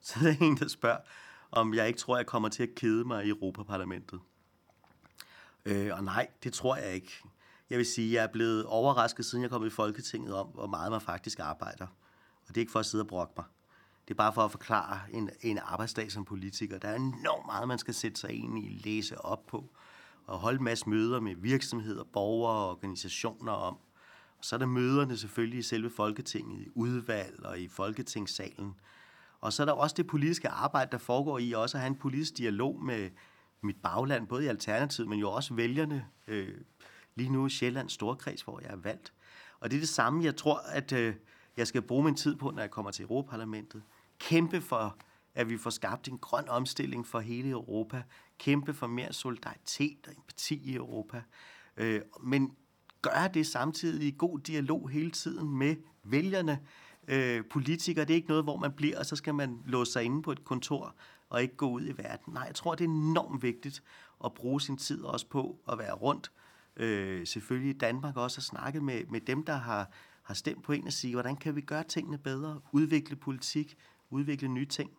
Så 0.00 0.18
der 0.20 0.28
er 0.28 0.36
en, 0.40 0.56
der 0.56 0.68
spørger, 0.68 0.98
om 1.50 1.74
jeg 1.74 1.86
ikke 1.88 1.98
tror, 1.98 2.16
jeg 2.16 2.26
kommer 2.26 2.48
til 2.48 2.62
at 2.62 2.74
kede 2.74 3.04
mig 3.04 3.24
i 3.24 3.28
Europaparlamentet. 3.28 4.20
Øh, 5.64 5.90
og 5.92 6.04
nej, 6.04 6.28
det 6.44 6.52
tror 6.52 6.76
jeg 6.76 6.94
ikke. 6.94 7.22
Jeg 7.70 7.78
vil 7.78 7.86
sige, 7.86 8.08
at 8.08 8.14
jeg 8.14 8.22
er 8.22 8.32
blevet 8.32 8.66
overrasket, 8.66 9.24
siden 9.24 9.42
jeg 9.42 9.50
kom 9.50 9.66
i 9.66 9.70
Folketinget, 9.70 10.34
om, 10.34 10.46
hvor 10.46 10.66
meget 10.66 10.92
man 10.92 11.00
faktisk 11.00 11.38
arbejder. 11.38 11.86
Og 12.42 12.48
det 12.48 12.56
er 12.56 12.60
ikke 12.60 12.72
for 12.72 12.78
at 12.80 12.86
sidde 12.86 13.02
og 13.02 13.08
brokke 13.08 13.34
mig. 13.36 13.46
Det 14.08 14.14
er 14.14 14.16
bare 14.16 14.32
for 14.32 14.42
at 14.42 14.50
forklare 14.50 15.00
en, 15.10 15.30
en 15.40 15.58
arbejdsdag 15.58 16.12
som 16.12 16.24
politiker. 16.24 16.78
Der 16.78 16.88
er 16.88 16.94
enormt 16.94 17.46
meget, 17.46 17.68
man 17.68 17.78
skal 17.78 17.94
sætte 17.94 18.20
sig 18.20 18.30
ind 18.30 18.58
i, 18.58 18.80
læse 18.84 19.24
op 19.24 19.46
på, 19.46 19.70
og 20.26 20.38
holde 20.38 20.58
en 20.58 20.64
masse 20.64 20.88
møder 20.88 21.20
med 21.20 21.34
virksomheder, 21.34 22.04
borgere 22.04 22.54
og 22.54 22.70
organisationer 22.70 23.52
om. 23.52 23.74
Og 24.38 24.44
så 24.44 24.56
er 24.56 24.58
der 24.58 24.66
møderne 24.66 25.16
selvfølgelig 25.16 25.58
i 25.58 25.62
selve 25.62 25.90
Folketinget, 25.90 26.60
i 26.60 26.68
udvalg 26.74 27.44
og 27.44 27.60
i 27.60 27.68
Folketingssalen. 27.68 28.74
Og 29.40 29.52
så 29.52 29.62
er 29.62 29.64
der 29.64 29.72
også 29.72 29.94
det 29.96 30.06
politiske 30.06 30.48
arbejde, 30.48 30.90
der 30.90 30.98
foregår 30.98 31.38
i 31.38 31.52
også 31.52 31.76
at 31.76 31.80
have 31.80 31.90
en 31.90 31.96
politisk 31.96 32.36
dialog 32.36 32.82
med 32.82 33.10
mit 33.60 33.76
bagland, 33.82 34.26
både 34.26 34.44
i 34.44 34.46
Alternativet, 34.46 35.08
men 35.08 35.18
jo 35.18 35.30
også 35.30 35.54
vælgerne. 35.54 36.06
Øh, 36.26 36.60
lige 37.14 37.30
nu 37.30 37.46
i 37.46 37.50
Sjællands 37.50 37.92
Storkreds, 37.92 38.42
hvor 38.42 38.60
jeg 38.60 38.70
er 38.70 38.76
valgt. 38.76 39.12
Og 39.60 39.70
det 39.70 39.76
er 39.76 39.80
det 39.80 39.88
samme, 39.88 40.24
jeg 40.24 40.36
tror, 40.36 40.58
at 40.58 40.92
øh, 40.92 41.14
jeg 41.56 41.66
skal 41.66 41.82
bruge 41.82 42.04
min 42.04 42.14
tid 42.14 42.36
på, 42.36 42.50
når 42.50 42.60
jeg 42.60 42.70
kommer 42.70 42.90
til 42.90 43.02
Europaparlamentet. 43.02 43.82
Kæmpe 44.18 44.60
for, 44.60 44.96
at 45.34 45.50
vi 45.50 45.56
får 45.56 45.70
skabt 45.70 46.08
en 46.08 46.18
grøn 46.18 46.48
omstilling 46.48 47.06
for 47.06 47.20
hele 47.20 47.50
Europa. 47.50 48.02
Kæmpe 48.38 48.74
for 48.74 48.86
mere 48.86 49.12
solidaritet 49.12 49.98
og 50.06 50.12
empati 50.12 50.54
i 50.64 50.74
Europa. 50.74 51.22
Øh, 51.76 52.00
men 52.22 52.56
gøre 53.02 53.28
det 53.34 53.46
samtidig 53.46 54.08
i 54.08 54.14
god 54.18 54.38
dialog 54.38 54.88
hele 54.88 55.10
tiden 55.10 55.58
med 55.58 55.76
vælgerne. 56.04 56.60
Øh, 57.08 57.44
politikere, 57.50 58.04
det 58.04 58.10
er 58.10 58.16
ikke 58.16 58.28
noget, 58.28 58.44
hvor 58.44 58.56
man 58.56 58.72
bliver, 58.72 58.98
og 58.98 59.06
så 59.06 59.16
skal 59.16 59.34
man 59.34 59.62
låse 59.66 59.92
sig 59.92 60.04
inde 60.04 60.22
på 60.22 60.32
et 60.32 60.44
kontor 60.44 60.94
og 61.28 61.42
ikke 61.42 61.56
gå 61.56 61.68
ud 61.68 61.82
i 61.86 61.96
verden. 61.96 62.34
Nej, 62.34 62.42
jeg 62.42 62.54
tror, 62.54 62.74
det 62.74 62.84
er 62.84 62.88
enormt 62.88 63.42
vigtigt 63.42 63.82
at 64.24 64.34
bruge 64.34 64.60
sin 64.60 64.76
tid 64.76 65.02
også 65.02 65.26
på 65.28 65.58
at 65.72 65.78
være 65.78 65.92
rundt. 65.92 66.32
Øh, 66.76 67.26
selvfølgelig 67.26 67.74
i 67.74 67.78
Danmark 67.78 68.16
også 68.16 68.38
at 68.38 68.42
snakke 68.42 68.80
med, 68.80 69.04
med 69.04 69.20
dem, 69.20 69.44
der 69.44 69.56
har, 69.56 69.90
har 70.22 70.34
stemt 70.34 70.62
på 70.62 70.72
en 70.72 70.86
og 70.86 70.92
sige, 70.92 71.14
hvordan 71.14 71.36
kan 71.36 71.56
vi 71.56 71.60
gøre 71.60 71.84
tingene 71.84 72.18
bedre, 72.18 72.60
udvikle 72.72 73.16
politik, 73.16 73.76
udvikle 74.10 74.48
nye 74.48 74.66
ting. 74.66 74.90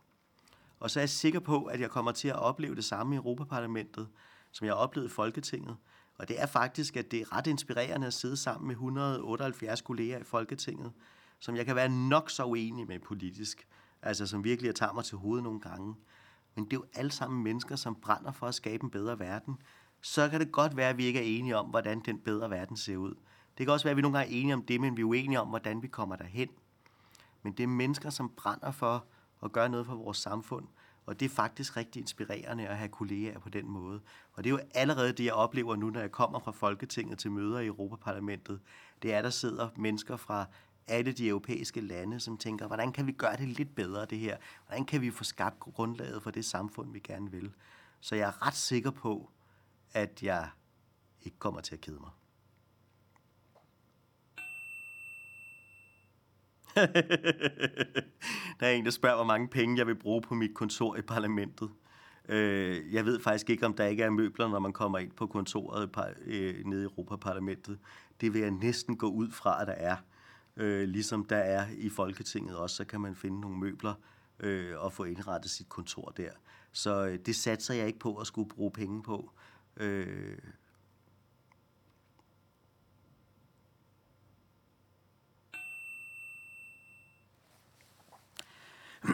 Og 0.80 0.92
så 0.92 1.00
er 1.00 1.02
jeg 1.02 1.10
sikker 1.10 1.40
på, 1.40 1.64
at 1.64 1.82
jeg 1.82 1.90
kommer 1.90 2.12
til 2.12 2.28
at 2.28 2.36
opleve 2.36 2.76
det 2.76 2.86
samme 2.86 3.16
i 3.16 3.18
Europaparlamentet, 3.18 4.08
som 4.52 4.66
jeg 4.66 4.74
har 4.74 4.80
oplevet 4.80 5.08
i 5.08 5.12
Folketinget. 5.12 5.78
Og 6.18 6.28
det 6.28 6.42
er 6.42 6.46
faktisk, 6.46 6.98
at 6.98 7.12
det 7.12 7.22
er 7.22 7.38
ret 7.38 7.48
inspirerende 7.48 8.08
at 8.08 8.14
sidde 8.14 8.38
sammen 8.38 8.68
med 8.68 8.76
178 8.76 9.82
kolleger 9.82 10.20
i 10.20 10.24
Folketinget, 10.24 10.92
som 11.40 11.56
jeg 11.56 11.66
kan 11.66 11.76
være 11.76 11.90
nok 11.90 12.30
så 12.30 12.46
uenig 12.46 12.88
med 12.88 13.00
politisk, 13.00 13.68
altså 14.02 14.28
som 14.28 14.44
virkelig 14.44 14.76
tager 14.76 14.94
mig 14.94 15.06
til 15.06 15.18
hovedet 15.18 15.44
nogle 15.44 15.60
gange. 15.60 15.96
Men 16.56 16.66
det 16.66 16.74
er 16.74 16.78
jo 16.78 16.86
alle 16.94 17.12
sammen 17.12 17.44
mennesker, 17.44 17.76
som 17.76 17.96
brænder 17.96 18.32
for 18.32 18.48
at 18.48 18.56
skabe 18.56 18.84
en 18.84 18.90
bedre 18.90 19.20
verden. 19.20 19.58
Så 20.02 20.30
kan 20.30 20.40
det 20.40 20.52
godt 20.52 20.78
være, 20.78 20.90
at 20.90 20.98
vi 20.98 21.06
ikke 21.06 21.20
er 21.20 21.40
enige 21.40 21.58
om, 21.58 21.66
hvordan 21.66 22.00
den 22.00 22.20
bedre 22.20 22.50
verden 22.50 22.78
ser 22.78 22.98
ud. 22.98 23.16
Det 23.58 23.66
kan 23.66 23.74
også 23.74 23.84
være, 23.84 23.92
at 23.92 23.98
vi 23.98 24.02
nogle 24.02 24.18
gange 24.18 24.34
er 24.34 24.40
enige 24.42 24.54
om 24.54 24.66
det, 24.66 24.82
men 24.82 24.98
vi 24.98 25.02
er 25.02 25.06
uenige 25.06 25.42
om, 25.42 25.48
hvordan 25.48 25.82
vi 25.82 25.88
kommer 25.88 26.16
derhen. 26.16 26.50
Men 27.44 27.54
det 27.54 27.64
er 27.64 27.68
mennesker, 27.68 28.10
som 28.10 28.30
brænder 28.38 28.72
for 28.72 29.06
at 29.44 29.52
gøre 29.52 29.70
noget 29.70 29.86
for 29.86 29.96
vores 29.96 30.18
samfund, 30.18 30.68
og 31.06 31.20
det 31.20 31.26
er 31.26 31.30
faktisk 31.30 31.78
rigtig 31.78 32.00
inspirerende 32.00 32.68
at 32.68 32.78
have 32.78 32.90
kolleger 32.90 33.40
på 33.40 33.50
den 33.50 33.70
måde. 33.70 34.02
Og 34.34 34.44
det 34.44 34.50
er 34.50 34.52
jo 34.52 34.60
allerede 34.74 35.14
det, 35.14 35.26
jeg 35.26 35.34
oplever 35.34 35.76
nu, 35.76 35.90
når 35.90 36.00
jeg 36.00 36.12
kommer 36.12 36.40
fra 36.40 36.52
Folketinget 36.52 37.20
til 37.20 37.32
møder 37.32 37.60
i 37.60 37.66
Europaparlamentet. 37.66 38.60
Det 39.02 39.14
er, 39.14 39.22
der 39.22 39.30
sidder 39.30 39.70
mennesker 39.76 40.18
fra 40.18 40.46
alle 40.88 41.12
de 41.12 41.28
europæiske 41.28 41.82
lande, 41.82 42.20
som 42.20 42.38
tænker, 42.38 42.68
hvordan 42.68 42.92
kan 42.92 43.08
vi 43.08 43.12
gøre 43.12 43.38
det 43.38 43.48
lidt 43.48 43.76
bedre, 43.76 44.06
det 44.06 44.20
her? 44.20 44.38
Hvordan 44.68 44.86
kan 44.86 45.02
vi 45.02 45.12
få 45.12 45.24
skabt 45.24 45.60
grundlaget 45.60 46.24
for 46.24 46.32
det 46.32 46.46
samfund, 46.46 46.92
vi 46.92 47.00
gerne 47.00 47.32
vil? 47.32 47.54
Så 48.00 48.16
jeg 48.16 48.28
er 48.28 48.48
ret 48.48 48.56
sikker 48.56 48.92
på, 48.92 49.30
at 49.94 50.24
jeg 50.24 50.50
ikke 51.22 51.40
kommer 51.40 51.62
til 51.62 51.76
at 51.76 51.82
kede 51.82 52.00
mig. 52.00 52.10
Der 58.60 58.68
er 58.68 58.72
en, 58.72 58.86
der 58.86 58.92
spørger, 58.92 59.16
hvor 59.16 59.26
mange 59.26 59.48
penge 59.48 59.78
jeg 59.78 59.88
vil 59.88 59.96
bruge 59.96 60.22
på 60.22 60.36
mit 60.36 60.54
kontor 60.54 60.96
i 60.96 61.02
parlamentet. 61.02 61.70
Øh, 62.30 62.94
jeg 62.94 63.06
ved 63.06 63.20
faktisk 63.20 63.50
ikke, 63.50 63.66
om 63.66 63.74
der 63.74 63.86
ikke 63.86 64.04
er 64.04 64.10
møbler, 64.10 64.48
når 64.48 64.60
man 64.60 64.74
kommer 64.74 64.98
ind 64.98 65.12
på 65.12 65.28
kontoret 65.28 65.90
øh, 65.98 66.50
øh, 66.50 66.66
nede 66.66 66.82
i 66.82 66.84
Europaparlamentet. 66.84 67.80
Det 68.22 68.34
vil 68.34 68.42
jeg 68.42 68.52
næsten 68.52 68.98
gå 68.98 69.08
ud 69.10 69.32
fra, 69.32 69.62
at 69.62 69.68
der 69.68 69.74
er. 69.74 69.96
Øh, 70.58 70.88
ligesom 70.88 71.26
der 71.26 71.38
er 71.38 71.66
i 71.78 71.90
Folketinget 71.90 72.58
også, 72.58 72.76
så 72.76 72.86
kan 72.86 73.02
man 73.02 73.16
finde 73.16 73.42
nogle 73.42 73.58
møbler 73.58 73.94
øh, 74.40 74.74
og 74.78 74.94
få 74.94 75.04
indrettet 75.04 75.52
sit 75.52 75.70
kontor 75.70 76.14
der. 76.18 76.32
Så 76.72 77.06
øh, 77.06 77.20
det 77.26 77.36
satser 77.36 77.74
jeg 77.74 77.88
ikke 77.88 78.00
på 78.00 78.16
at 78.16 78.28
skulle 78.28 78.50
bruge 78.50 78.72
penge 78.72 79.04
på. 79.04 79.32
Øh, 79.78 80.38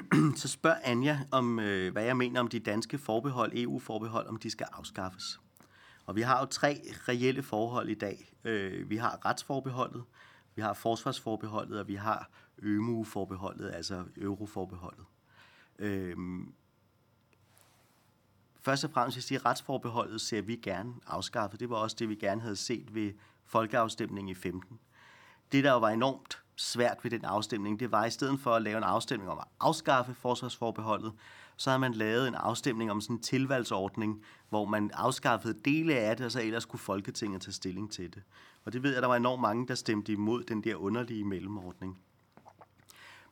så 0.35 0.47
spørger 0.47 0.77
Anja 0.83 1.19
om, 1.31 1.59
øh, 1.59 1.91
hvad 1.91 2.03
jeg 2.03 2.17
mener 2.17 2.39
om 2.39 2.47
de 2.47 2.59
danske 2.59 2.97
forbehold, 2.97 3.51
EU-forbehold, 3.55 4.27
om 4.27 4.37
de 4.37 4.49
skal 4.49 4.67
afskaffes. 4.71 5.39
Og 6.05 6.15
vi 6.15 6.21
har 6.21 6.39
jo 6.39 6.45
tre 6.45 6.81
reelle 7.07 7.43
forhold 7.43 7.89
i 7.89 7.93
dag. 7.93 8.33
Øh, 8.43 8.89
vi 8.89 8.97
har 8.97 9.25
retsforbeholdet, 9.25 10.03
vi 10.55 10.61
har 10.61 10.73
forsvarsforbeholdet, 10.73 11.79
og 11.79 11.87
vi 11.87 11.95
har 11.95 12.29
ØMU-forbeholdet, 12.57 13.71
altså 13.73 14.03
euroforbeholdet. 14.17 15.05
Øh, 15.79 16.17
først 18.61 18.83
og 18.83 18.91
fremmest 18.91 19.15
vil 19.15 19.19
jeg 19.19 19.23
sige, 19.23 19.37
at 19.37 19.45
retsforbeholdet 19.45 20.21
ser 20.21 20.41
vi 20.41 20.55
gerne 20.55 20.93
afskaffet. 21.07 21.59
Det 21.59 21.69
var 21.69 21.75
også 21.75 21.95
det, 21.99 22.09
vi 22.09 22.15
gerne 22.15 22.41
havde 22.41 22.55
set 22.55 22.95
ved 22.95 23.13
folkeafstemningen 23.45 24.29
i 24.29 24.35
15. 24.35 24.79
Det, 25.51 25.63
der 25.63 25.71
jo 25.71 25.79
var 25.79 25.89
enormt 25.89 26.42
svært 26.55 26.97
ved 27.03 27.11
den 27.11 27.25
afstemning, 27.25 27.79
det 27.79 27.91
var 27.91 28.05
i 28.05 28.09
stedet 28.09 28.39
for 28.39 28.51
at 28.55 28.61
lave 28.61 28.77
en 28.77 28.83
afstemning 28.83 29.31
om 29.31 29.37
at 29.37 29.47
afskaffe 29.59 30.13
forsvarsforbeholdet, 30.13 31.13
så 31.57 31.69
har 31.71 31.77
man 31.77 31.93
lavet 31.93 32.27
en 32.27 32.35
afstemning 32.35 32.91
om 32.91 33.01
sådan 33.01 33.15
en 33.15 33.21
tilvalgsordning, 33.21 34.23
hvor 34.49 34.65
man 34.65 34.91
afskaffede 34.93 35.59
dele 35.65 35.95
af 35.95 36.17
det, 36.17 36.25
og 36.25 36.31
så 36.31 36.41
ellers 36.41 36.65
kunne 36.65 36.79
Folketinget 36.79 37.41
tage 37.41 37.53
stilling 37.53 37.91
til 37.91 38.13
det. 38.13 38.23
Og 38.65 38.73
det 38.73 38.83
ved 38.83 38.93
jeg, 38.93 39.01
der 39.01 39.07
var 39.07 39.15
enormt 39.15 39.41
mange, 39.41 39.67
der 39.67 39.75
stemte 39.75 40.11
imod 40.11 40.43
den 40.43 40.63
der 40.63 40.75
underlige 40.75 41.23
mellemordning. 41.23 41.99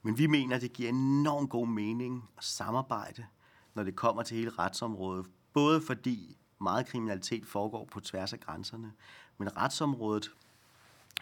Men 0.02 0.18
vi 0.18 0.28
mener, 0.28 0.56
at 0.56 0.62
det 0.62 0.74
giver 0.74 0.90
enormt 0.90 1.50
god 1.50 1.68
mening 1.68 2.30
at 2.38 2.44
samarbejde, 2.44 3.26
når 3.74 3.84
det 3.84 3.96
kommer 3.96 4.24
til 4.24 4.38
hele 4.38 4.52
retsområdet. 4.60 5.26
Både 5.54 5.82
fordi 5.82 6.38
meget 6.62 6.88
kriminalitet 6.88 7.46
foregår 7.46 7.86
på 7.92 8.00
tværs 8.00 8.34
af 8.34 8.40
grænserne, 8.40 8.92
men 9.38 9.58
retsområdet 9.58 10.32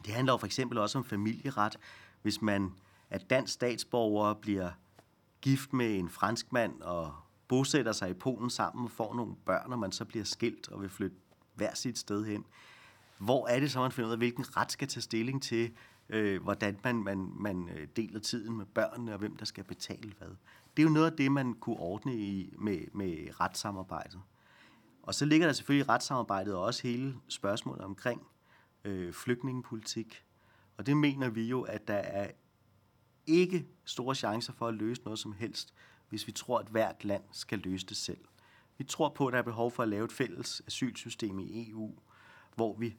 det 0.06 0.14
handler 0.14 0.34
jo 0.34 0.38
for 0.38 0.46
eksempel 0.46 0.78
også 0.78 0.98
om 0.98 1.04
familieret. 1.04 1.78
Hvis 2.22 2.42
man 2.42 2.74
er 3.10 3.18
dansk 3.18 3.54
statsborger, 3.54 4.34
bliver 4.34 4.72
gift 5.42 5.74
med 5.74 6.00
en 6.00 6.10
fransk 6.10 6.54
mand 6.54 6.82
og 6.82 7.16
bosætter 7.48 7.92
sig 7.92 8.10
i 8.10 8.14
Polen 8.14 8.50
sammen 8.50 8.86
og 8.86 8.92
får 8.92 9.16
nogle 9.16 9.36
børn, 9.46 9.74
og 9.74 9.80
man 9.80 9.92
så 9.92 10.06
bliver 10.06 10.26
skilt 10.26 10.70
og 10.70 10.82
vil 10.82 10.90
flytte 10.90 11.18
hver 11.56 11.76
sit 11.76 11.98
sted 11.98 12.26
hen. 12.26 12.46
Hvor 13.18 13.48
er 13.48 13.60
det 13.60 13.72
så, 13.72 13.80
man 13.80 13.92
finder 13.92 14.08
ud 14.08 14.12
af, 14.12 14.18
hvilken 14.18 14.58
ret 14.58 14.72
skal 14.72 14.88
tage 14.88 15.02
stilling 15.02 15.44
til, 15.44 15.72
øh, 16.10 16.44
hvordan 16.44 16.80
man, 16.84 16.96
man, 16.96 17.32
man 17.36 17.70
øh, 17.70 17.88
deler 17.96 18.20
tiden 18.20 18.58
med 18.58 18.66
børnene, 18.66 19.14
og 19.14 19.20
hvem 19.20 19.38
der 19.38 19.46
skal 19.46 19.64
betale 19.64 20.14
hvad. 20.18 20.28
Det 20.78 20.84
er 20.84 20.88
jo 20.88 20.94
noget 20.94 21.12
af 21.12 21.18
det, 21.18 21.32
man 21.32 21.54
kunne 21.54 21.78
ordne 21.78 22.16
i, 22.18 22.54
med, 22.58 22.80
med 22.94 23.40
retssamarbejdet. 23.40 24.22
Og 25.04 25.16
så 25.16 25.26
ligger 25.26 25.48
der 25.48 25.54
selvfølgelig 25.54 25.86
i 25.86 25.90
retssamarbejdet 25.90 26.56
også 26.56 26.88
hele 26.88 27.16
spørgsmålet 27.28 27.82
omkring 27.86 28.22
øh, 28.84 29.14
flygtningepolitik. 29.14 30.26
Og 30.78 30.86
det 30.86 30.98
mener 30.98 31.30
vi 31.30 31.44
jo, 31.44 31.62
at 31.62 31.88
der 31.88 31.94
er 31.94 32.32
ikke 33.28 33.68
store 33.86 34.16
chancer 34.16 34.54
for 34.54 34.68
at 34.68 34.74
løse 34.74 35.02
noget 35.04 35.20
som 35.20 35.34
helst, 35.34 35.74
hvis 36.10 36.28
vi 36.28 36.32
tror, 36.32 36.60
at 36.60 36.68
hvert 36.68 37.06
land 37.06 37.24
skal 37.32 37.60
løse 37.60 37.86
det 37.86 37.98
selv. 37.98 38.26
Vi 38.78 38.84
tror 38.84 39.10
på, 39.10 39.28
at 39.28 39.34
der 39.34 39.40
er 39.40 39.44
behov 39.44 39.72
for 39.72 39.84
at 39.84 39.90
lave 39.90 40.06
et 40.06 40.12
fælles 40.12 40.62
asylsystem 40.68 41.40
i 41.40 41.70
EU, 41.70 41.94
hvor 42.56 42.76
vi 42.78 42.98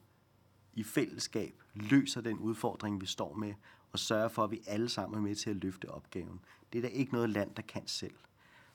i 0.73 0.83
fællesskab 0.83 1.63
løser 1.73 2.21
den 2.21 2.37
udfordring, 2.37 3.01
vi 3.01 3.05
står 3.05 3.33
med, 3.33 3.53
og 3.91 3.99
sørger 3.99 4.27
for, 4.27 4.43
at 4.43 4.51
vi 4.51 4.61
alle 4.67 4.89
sammen 4.89 5.17
er 5.17 5.21
med 5.21 5.35
til 5.35 5.49
at 5.49 5.55
løfte 5.55 5.89
opgaven. 5.89 6.39
Det 6.73 6.79
er 6.79 6.81
der 6.81 6.89
ikke 6.89 7.13
noget 7.13 7.29
land, 7.29 7.55
der 7.55 7.61
kan 7.61 7.87
selv. 7.87 8.15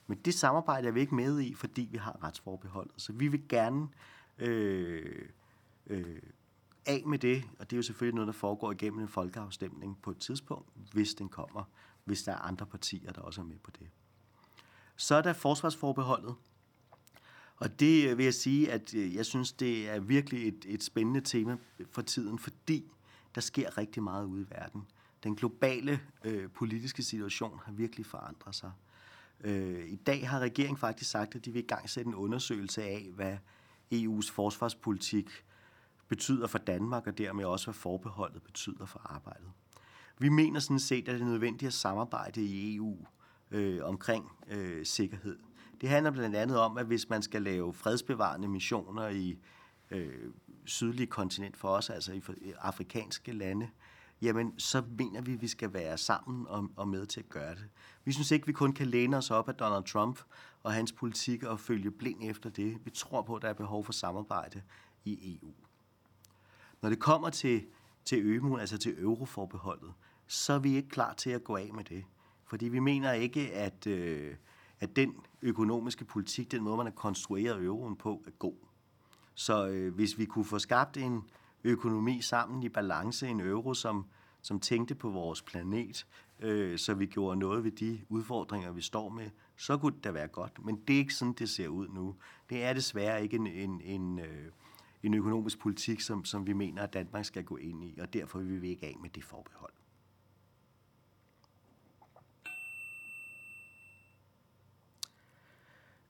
Men 0.07 0.17
det 0.17 0.33
samarbejde 0.33 0.87
er 0.87 0.91
vi 0.91 0.99
ikke 0.99 1.15
med 1.15 1.39
i, 1.39 1.53
fordi 1.53 1.87
vi 1.91 1.97
har 1.97 2.23
retsforbeholdet. 2.23 3.01
Så 3.01 3.13
vi 3.13 3.27
vil 3.27 3.47
gerne 3.49 3.87
øh, 4.37 5.29
øh, 5.87 6.21
af 6.87 7.03
med 7.05 7.19
det, 7.19 7.43
og 7.59 7.69
det 7.69 7.75
er 7.75 7.77
jo 7.77 7.83
selvfølgelig 7.83 8.15
noget, 8.15 8.27
der 8.27 8.33
foregår 8.33 8.71
igennem 8.71 8.99
en 8.99 9.07
folkeafstemning 9.07 9.97
på 10.01 10.11
et 10.11 10.17
tidspunkt, 10.17 10.69
hvis 10.93 11.13
den 11.13 11.29
kommer, 11.29 11.63
hvis 12.03 12.23
der 12.23 12.31
er 12.31 12.37
andre 12.37 12.65
partier, 12.65 13.11
der 13.11 13.21
også 13.21 13.41
er 13.41 13.45
med 13.45 13.59
på 13.63 13.71
det. 13.79 13.87
Så 14.95 15.15
er 15.15 15.21
der 15.21 15.33
forsvarsforbeholdet, 15.33 16.35
og 17.57 17.79
det 17.79 18.09
øh, 18.09 18.17
vil 18.17 18.23
jeg 18.23 18.33
sige, 18.33 18.71
at 18.71 18.93
øh, 18.93 19.15
jeg 19.15 19.25
synes, 19.25 19.51
det 19.51 19.89
er 19.89 19.99
virkelig 19.99 20.47
et, 20.47 20.65
et 20.67 20.83
spændende 20.83 21.21
tema 21.21 21.57
for 21.91 22.01
tiden, 22.01 22.39
fordi 22.39 22.91
der 23.35 23.41
sker 23.41 23.77
rigtig 23.77 24.03
meget 24.03 24.25
ude 24.25 24.41
i 24.41 24.49
verden. 24.49 24.81
Den 25.23 25.35
globale 25.35 25.99
øh, 26.23 26.49
politiske 26.49 27.03
situation 27.03 27.59
har 27.65 27.71
virkelig 27.71 28.05
forandret 28.05 28.55
sig. 28.55 28.71
Øh, 29.41 29.89
I 29.89 29.95
dag 29.95 30.29
har 30.29 30.39
regeringen 30.39 30.77
faktisk 30.77 31.11
sagt, 31.11 31.35
at 31.35 31.45
de 31.45 31.51
vil 31.51 31.63
i 31.63 31.67
gang 31.67 31.89
sætte 31.89 32.07
en 32.07 32.15
undersøgelse 32.15 32.83
af, 32.83 33.09
hvad 33.15 33.37
EU's 33.93 34.31
forsvarspolitik 34.31 35.45
betyder 36.07 36.47
for 36.47 36.57
Danmark, 36.57 37.07
og 37.07 37.17
dermed 37.17 37.45
også, 37.45 37.65
hvad 37.65 37.73
forbeholdet 37.73 38.43
betyder 38.43 38.85
for 38.85 39.01
arbejdet. 39.05 39.47
Vi 40.19 40.29
mener 40.29 40.59
sådan 40.59 40.79
set, 40.79 41.09
at 41.09 41.13
det 41.13 41.21
er 41.21 41.25
nødvendigt 41.25 41.67
at 41.67 41.73
samarbejde 41.73 42.41
i 42.41 42.75
EU 42.75 42.97
øh, 43.51 43.79
omkring 43.83 44.31
øh, 44.47 44.85
sikkerhed. 44.85 45.37
Det 45.81 45.89
handler 45.89 46.11
blandt 46.11 46.35
andet 46.35 46.59
om, 46.59 46.77
at 46.77 46.85
hvis 46.85 47.09
man 47.09 47.21
skal 47.21 47.41
lave 47.41 47.73
fredsbevarende 47.73 48.47
missioner 48.47 49.07
i 49.07 49.37
øh, 49.91 50.31
sydlige 50.65 51.07
kontinent 51.07 51.57
for 51.57 51.69
os, 51.69 51.89
altså 51.89 52.13
i 52.13 52.21
afrikanske 52.59 53.31
lande, 53.31 53.69
jamen 54.21 54.59
så 54.59 54.83
mener 54.97 55.21
vi, 55.21 55.33
at 55.33 55.41
vi 55.41 55.47
skal 55.47 55.73
være 55.73 55.97
sammen 55.97 56.47
og, 56.47 56.69
og 56.75 56.87
med 56.87 57.05
til 57.05 57.19
at 57.19 57.29
gøre 57.29 57.55
det. 57.55 57.69
Vi 58.05 58.11
synes 58.11 58.31
ikke, 58.31 58.47
vi 58.47 58.53
kun 58.53 58.73
kan 58.73 58.87
læne 58.87 59.17
os 59.17 59.31
op 59.31 59.49
af 59.49 59.55
Donald 59.55 59.83
Trump 59.83 60.19
og 60.63 60.73
hans 60.73 60.91
politik 60.91 61.43
og 61.43 61.59
følge 61.59 61.91
blind 61.91 62.23
efter 62.23 62.49
det. 62.49 62.77
Vi 62.85 62.89
tror 62.89 63.21
på, 63.21 63.35
at 63.35 63.41
der 63.41 63.49
er 63.49 63.53
behov 63.53 63.85
for 63.85 63.93
samarbejde 63.93 64.61
i 65.05 65.39
EU. 65.41 65.53
Når 66.81 66.89
det 66.89 66.99
kommer 66.99 67.29
til, 67.29 67.65
til 68.05 68.19
ømuen, 68.25 68.59
altså 68.59 68.77
til 68.77 68.95
euroforbeholdet, 69.03 69.93
så 70.27 70.53
er 70.53 70.59
vi 70.59 70.75
ikke 70.75 70.89
klar 70.89 71.13
til 71.13 71.29
at 71.29 71.43
gå 71.43 71.55
af 71.55 71.69
med 71.73 71.83
det. 71.83 72.05
Fordi 72.45 72.67
vi 72.67 72.79
mener 72.79 73.11
ikke, 73.11 73.53
at, 73.53 73.87
øh, 73.87 74.35
at 74.79 74.95
den 74.95 75.15
økonomiske 75.41 76.05
politik, 76.05 76.51
den 76.51 76.63
måde, 76.63 76.77
man 76.77 76.85
har 76.85 76.93
konstrueret 76.93 77.63
euroen 77.63 77.95
på, 77.95 78.23
er 78.27 78.31
god. 78.31 78.55
Så 79.33 79.67
øh, 79.67 79.93
hvis 79.95 80.17
vi 80.17 80.25
kunne 80.25 80.45
få 80.45 80.59
skabt 80.59 80.97
en 80.97 81.21
økonomi 81.63 82.21
sammen 82.21 82.63
i 82.63 82.69
balance, 82.69 83.27
en 83.27 83.41
euro, 83.41 83.73
som, 83.73 84.05
som 84.41 84.59
tænkte 84.59 84.95
på 84.95 85.09
vores 85.09 85.41
planet, 85.41 86.07
øh, 86.39 86.77
så 86.77 86.93
vi 86.93 87.05
gjorde 87.05 87.39
noget 87.39 87.63
ved 87.63 87.71
de 87.71 88.01
udfordringer, 88.09 88.71
vi 88.71 88.81
står 88.81 89.09
med, 89.09 89.29
så 89.55 89.77
kunne 89.77 89.95
det 89.95 90.03
da 90.03 90.11
være 90.11 90.27
godt. 90.27 90.65
Men 90.65 90.75
det 90.87 90.93
er 90.93 90.97
ikke 90.97 91.13
sådan, 91.13 91.33
det 91.33 91.49
ser 91.49 91.67
ud 91.67 91.87
nu. 91.87 92.15
Det 92.49 92.63
er 92.63 92.73
desværre 92.73 93.23
ikke 93.23 93.35
en, 93.35 93.47
en, 93.47 93.81
en, 93.81 94.19
øh, 94.19 94.51
en 95.07 95.13
økonomisk 95.13 95.59
politik, 95.59 96.01
som, 96.01 96.25
som 96.25 96.47
vi 96.47 96.53
mener, 96.53 96.83
at 96.83 96.93
Danmark 96.93 97.25
skal 97.25 97.43
gå 97.43 97.57
ind 97.57 97.83
i, 97.83 97.99
og 97.99 98.13
derfor 98.13 98.39
vil 98.39 98.61
vi 98.61 98.69
ikke 98.69 98.85
af 98.85 98.95
med 99.01 99.09
det 99.09 99.23
forbehold. 99.23 99.73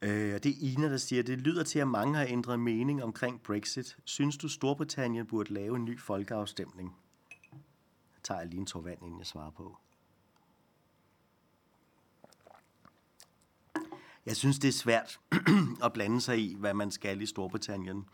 Øh, 0.01 0.35
og 0.35 0.43
det 0.43 0.51
er 0.51 0.55
Ina, 0.59 0.89
der 0.89 0.97
siger, 0.97 1.23
det 1.23 1.39
lyder 1.39 1.63
til, 1.63 1.79
at 1.79 1.87
mange 1.87 2.17
har 2.17 2.25
ændret 2.25 2.59
mening 2.59 3.03
omkring 3.03 3.41
Brexit. 3.43 3.97
Synes 4.05 4.37
du, 4.37 4.49
Storbritannien 4.49 5.25
burde 5.25 5.53
lave 5.53 5.75
en 5.75 5.85
ny 5.85 5.99
folkeafstemning? 5.99 6.95
Jeg 8.13 8.23
tager 8.23 8.43
lige 8.43 8.59
en 8.59 8.65
tår 8.65 8.81
vand, 8.81 9.03
inden 9.03 9.19
jeg 9.19 9.27
svarer 9.27 9.51
på. 9.51 9.77
Jeg 14.25 14.35
synes, 14.35 14.59
det 14.59 14.67
er 14.67 14.73
svært 14.73 15.19
at 15.85 15.93
blande 15.93 16.21
sig 16.21 16.39
i, 16.39 16.55
hvad 16.55 16.73
man 16.73 16.91
skal 16.91 17.21
i 17.21 17.25
Storbritannien. 17.25 18.05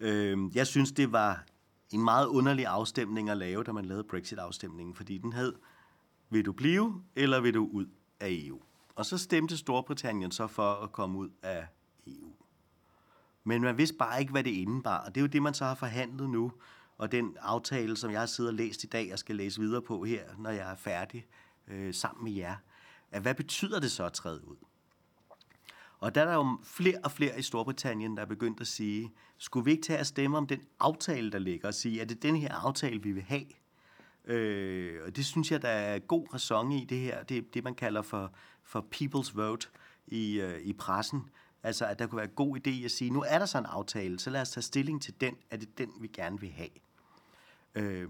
Øh, 0.00 0.38
jeg 0.54 0.66
synes, 0.66 0.92
det 0.92 1.12
var 1.12 1.44
en 1.90 2.04
meget 2.04 2.26
underlig 2.26 2.66
afstemning 2.66 3.30
at 3.30 3.36
lave, 3.36 3.64
da 3.64 3.72
man 3.72 3.84
lavede 3.84 4.04
Brexit-afstemningen, 4.04 4.94
fordi 4.94 5.18
den 5.18 5.32
hed, 5.32 5.54
vil 6.30 6.46
du 6.46 6.52
blive, 6.52 7.02
eller 7.16 7.40
vil 7.40 7.54
du 7.54 7.68
ud 7.72 7.86
af 8.20 8.28
EU? 8.30 8.60
Og 8.94 9.06
så 9.06 9.18
stemte 9.18 9.56
Storbritannien 9.56 10.30
så 10.30 10.46
for 10.46 10.72
at 10.72 10.92
komme 10.92 11.18
ud 11.18 11.28
af 11.42 11.66
EU. 12.06 12.32
Men 13.44 13.62
man 13.62 13.78
vidste 13.78 13.96
bare 13.96 14.20
ikke, 14.20 14.32
hvad 14.32 14.44
det 14.44 14.50
indebar, 14.50 14.98
og 14.98 15.14
det 15.14 15.20
er 15.20 15.22
jo 15.22 15.26
det, 15.26 15.42
man 15.42 15.54
så 15.54 15.64
har 15.64 15.74
forhandlet 15.74 16.30
nu, 16.30 16.52
og 16.98 17.12
den 17.12 17.36
aftale, 17.40 17.96
som 17.96 18.10
jeg 18.10 18.20
har 18.20 18.26
siddet 18.26 18.50
og 18.50 18.54
læst 18.54 18.84
i 18.84 18.86
dag, 18.86 19.12
og 19.12 19.18
skal 19.18 19.36
læse 19.36 19.60
videre 19.60 19.82
på 19.82 20.04
her, 20.04 20.24
når 20.38 20.50
jeg 20.50 20.70
er 20.70 20.76
færdig 20.76 21.26
øh, 21.68 21.94
sammen 21.94 22.24
med 22.24 22.32
jer. 22.32 22.56
At 23.10 23.22
hvad 23.22 23.34
betyder 23.34 23.80
det 23.80 23.90
så 23.90 24.04
at 24.04 24.12
træde 24.12 24.48
ud? 24.48 24.56
Og 26.00 26.14
der 26.14 26.20
er 26.20 26.24
der 26.24 26.34
jo 26.34 26.58
flere 26.62 26.98
og 27.04 27.12
flere 27.12 27.38
i 27.38 27.42
Storbritannien, 27.42 28.16
der 28.16 28.22
er 28.22 28.26
begyndt 28.26 28.60
at 28.60 28.66
sige, 28.66 29.12
skulle 29.38 29.64
vi 29.64 29.70
ikke 29.70 29.82
tage 29.82 29.98
at 29.98 30.06
stemme 30.06 30.36
om 30.36 30.46
den 30.46 30.60
aftale, 30.80 31.32
der 31.32 31.38
ligger, 31.38 31.68
og 31.68 31.74
sige, 31.74 32.00
er 32.00 32.04
det 32.04 32.22
den 32.22 32.36
her 32.36 32.54
aftale, 32.54 33.02
vi 33.02 33.12
vil 33.12 33.22
have? 33.22 33.44
Øh, 34.24 35.00
og 35.06 35.16
det 35.16 35.26
synes 35.26 35.52
jeg, 35.52 35.62
der 35.62 35.68
er 35.68 35.98
god 35.98 36.34
ræson 36.34 36.72
i 36.72 36.84
det 36.84 36.98
her. 36.98 37.22
Det 37.22 37.36
er 37.36 37.42
det, 37.54 37.64
man 37.64 37.74
kalder 37.74 38.02
for, 38.02 38.32
for 38.62 38.86
people's 38.94 39.32
vote 39.34 39.68
i, 40.06 40.40
øh, 40.40 40.60
i 40.60 40.72
pressen. 40.72 41.22
Altså, 41.62 41.86
at 41.86 41.98
der 41.98 42.06
kunne 42.06 42.16
være 42.16 42.28
en 42.28 42.34
god 42.36 42.58
idé 42.58 42.84
at 42.84 42.90
sige, 42.90 43.10
nu 43.10 43.24
er 43.28 43.38
der 43.38 43.46
så 43.46 43.58
en 43.58 43.66
aftale, 43.66 44.18
så 44.18 44.30
lad 44.30 44.40
os 44.40 44.50
tage 44.50 44.62
stilling 44.62 45.02
til 45.02 45.20
den. 45.20 45.34
Er 45.50 45.56
det 45.56 45.78
den, 45.78 45.90
vi 46.00 46.08
gerne 46.08 46.40
vil 46.40 46.50
have? 46.50 46.68
Øh, 47.74 48.08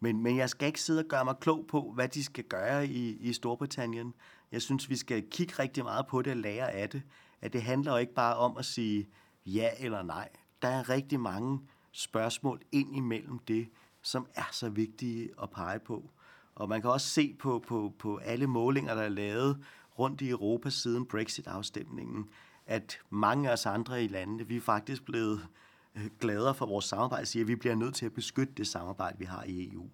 men, 0.00 0.22
men 0.22 0.36
jeg 0.36 0.50
skal 0.50 0.66
ikke 0.66 0.80
sidde 0.80 1.00
og 1.00 1.06
gøre 1.08 1.24
mig 1.24 1.34
klog 1.40 1.64
på, 1.68 1.92
hvad 1.94 2.08
de 2.08 2.24
skal 2.24 2.44
gøre 2.44 2.86
i, 2.86 3.16
i 3.16 3.32
Storbritannien. 3.32 4.14
Jeg 4.52 4.62
synes, 4.62 4.90
vi 4.90 4.96
skal 4.96 5.30
kigge 5.30 5.54
rigtig 5.58 5.84
meget 5.84 6.06
på 6.06 6.22
det 6.22 6.30
og 6.30 6.36
lære 6.36 6.70
af 6.72 6.88
det. 6.88 7.02
At 7.40 7.52
det 7.52 7.62
handler 7.62 7.92
jo 7.92 7.98
ikke 7.98 8.14
bare 8.14 8.36
om 8.36 8.56
at 8.56 8.64
sige 8.64 9.08
ja 9.46 9.70
eller 9.78 10.02
nej. 10.02 10.28
Der 10.62 10.68
er 10.68 10.88
rigtig 10.88 11.20
mange 11.20 11.60
spørgsmål 11.92 12.60
ind 12.72 12.96
imellem 12.96 13.38
det, 13.38 13.68
som 14.02 14.26
er 14.34 14.48
så 14.52 14.68
vigtige 14.68 15.30
at 15.42 15.50
pege 15.50 15.78
på. 15.78 16.10
Og 16.54 16.68
man 16.68 16.80
kan 16.80 16.90
også 16.90 17.06
se 17.06 17.36
på, 17.38 17.64
på, 17.68 17.92
på 17.98 18.16
alle 18.16 18.46
målinger, 18.46 18.94
der 18.94 19.02
er 19.02 19.08
lavet 19.08 19.64
rundt 19.98 20.20
i 20.20 20.30
Europa 20.30 20.70
siden 20.70 21.06
Brexit-afstemningen, 21.06 22.28
at 22.66 22.98
mange 23.10 23.48
af 23.48 23.52
os 23.52 23.66
andre 23.66 24.04
i 24.04 24.08
landene, 24.08 24.48
vi 24.48 24.56
er 24.56 24.60
faktisk 24.60 25.04
blevet 25.04 25.46
øh, 25.94 26.06
gladere 26.20 26.54
for 26.54 26.66
vores 26.66 26.84
samarbejde, 26.84 27.26
siger, 27.26 27.44
at 27.44 27.48
vi 27.48 27.56
bliver 27.56 27.74
nødt 27.74 27.94
til 27.94 28.06
at 28.06 28.12
beskytte 28.12 28.54
det 28.56 28.66
samarbejde, 28.66 29.18
vi 29.18 29.24
har 29.24 29.44
i 29.44 29.72
EU. 29.72 29.90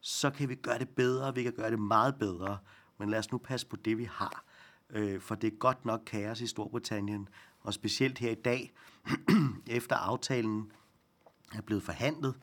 Så 0.00 0.30
kan 0.30 0.48
vi 0.48 0.54
gøre 0.54 0.78
det 0.78 0.88
bedre, 0.88 1.34
vi 1.34 1.42
kan 1.42 1.52
gøre 1.52 1.70
det 1.70 1.78
meget 1.78 2.14
bedre, 2.18 2.58
men 2.98 3.10
lad 3.10 3.18
os 3.18 3.32
nu 3.32 3.38
passe 3.38 3.66
på 3.66 3.76
det, 3.76 3.98
vi 3.98 4.04
har. 4.04 4.44
Øh, 4.90 5.20
for 5.20 5.34
det 5.34 5.52
er 5.52 5.56
godt 5.56 5.84
nok 5.84 6.02
kaos 6.06 6.40
i 6.40 6.46
Storbritannien, 6.46 7.28
og 7.60 7.74
specielt 7.74 8.18
her 8.18 8.30
i 8.30 8.34
dag, 8.34 8.72
efter 9.66 9.96
aftalen 9.96 10.72
er 11.54 11.60
blevet 11.60 11.82
forhandlet, 11.82 12.34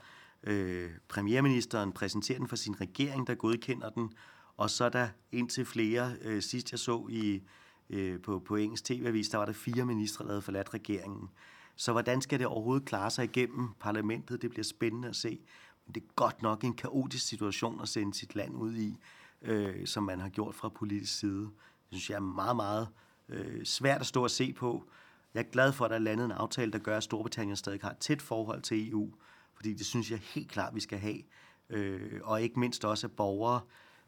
øh, 0.43 0.91
premierministeren 1.07 1.91
præsenterer 1.91 2.37
den 2.39 2.47
for 2.47 2.55
sin 2.55 2.81
regering, 2.81 3.27
der 3.27 3.35
godkender 3.35 3.89
den, 3.89 4.13
og 4.57 4.69
så 4.69 4.85
er 4.85 4.89
der 4.89 5.07
indtil 5.31 5.65
flere, 5.65 6.15
øh, 6.21 6.41
sidst 6.41 6.71
jeg 6.71 6.79
så 6.79 7.07
i, 7.09 7.41
øh, 7.89 8.21
på, 8.21 8.39
på 8.39 8.55
engelsk 8.55 8.83
tv-avis, 8.85 9.29
der 9.29 9.37
var 9.37 9.45
der 9.45 9.53
fire 9.53 9.85
ministre, 9.85 10.23
der 10.23 10.29
havde 10.29 10.41
forladt 10.41 10.73
regeringen. 10.73 11.29
Så 11.75 11.91
hvordan 11.91 12.21
skal 12.21 12.39
det 12.39 12.47
overhovedet 12.47 12.87
klare 12.87 13.11
sig 13.11 13.23
igennem 13.23 13.69
parlamentet? 13.79 14.41
Det 14.41 14.49
bliver 14.49 14.63
spændende 14.63 15.07
at 15.07 15.15
se. 15.15 15.39
Men 15.85 15.95
det 15.95 16.03
er 16.03 16.13
godt 16.15 16.41
nok 16.41 16.63
en 16.63 16.73
kaotisk 16.73 17.27
situation 17.27 17.81
at 17.81 17.89
sende 17.89 18.13
sit 18.13 18.35
land 18.35 18.55
ud 18.55 18.75
i, 18.75 18.97
øh, 19.45 19.87
som 19.87 20.03
man 20.03 20.19
har 20.19 20.29
gjort 20.29 20.55
fra 20.55 20.69
politisk 20.69 21.19
side. 21.19 21.41
Det 21.41 21.51
synes 21.91 22.09
jeg 22.09 22.15
er 22.15 22.19
meget, 22.19 22.55
meget 22.55 22.87
øh, 23.29 23.65
svært 23.65 24.01
at 24.01 24.07
stå 24.07 24.23
og 24.23 24.31
se 24.31 24.53
på. 24.53 24.89
Jeg 25.33 25.39
er 25.39 25.51
glad 25.51 25.73
for, 25.73 25.85
at 25.85 25.89
der 25.89 25.95
er 25.95 25.99
landet 25.99 26.25
en 26.25 26.31
aftale, 26.31 26.71
der 26.71 26.79
gør, 26.79 26.97
at 26.97 27.03
Storbritannien 27.03 27.55
stadig 27.55 27.79
har 27.81 27.91
et 27.91 27.97
tæt 27.97 28.21
forhold 28.21 28.61
til 28.61 28.89
EU, 28.89 29.13
fordi 29.53 29.73
det 29.73 29.85
synes 29.85 30.11
jeg 30.11 30.19
helt 30.19 30.51
klart, 30.51 30.75
vi 30.75 30.79
skal 30.79 30.99
have. 30.99 31.21
Øh, 31.69 32.21
og 32.23 32.41
ikke 32.41 32.59
mindst 32.59 32.85
også, 32.85 33.07
at 33.07 33.11
borgere, 33.15 33.61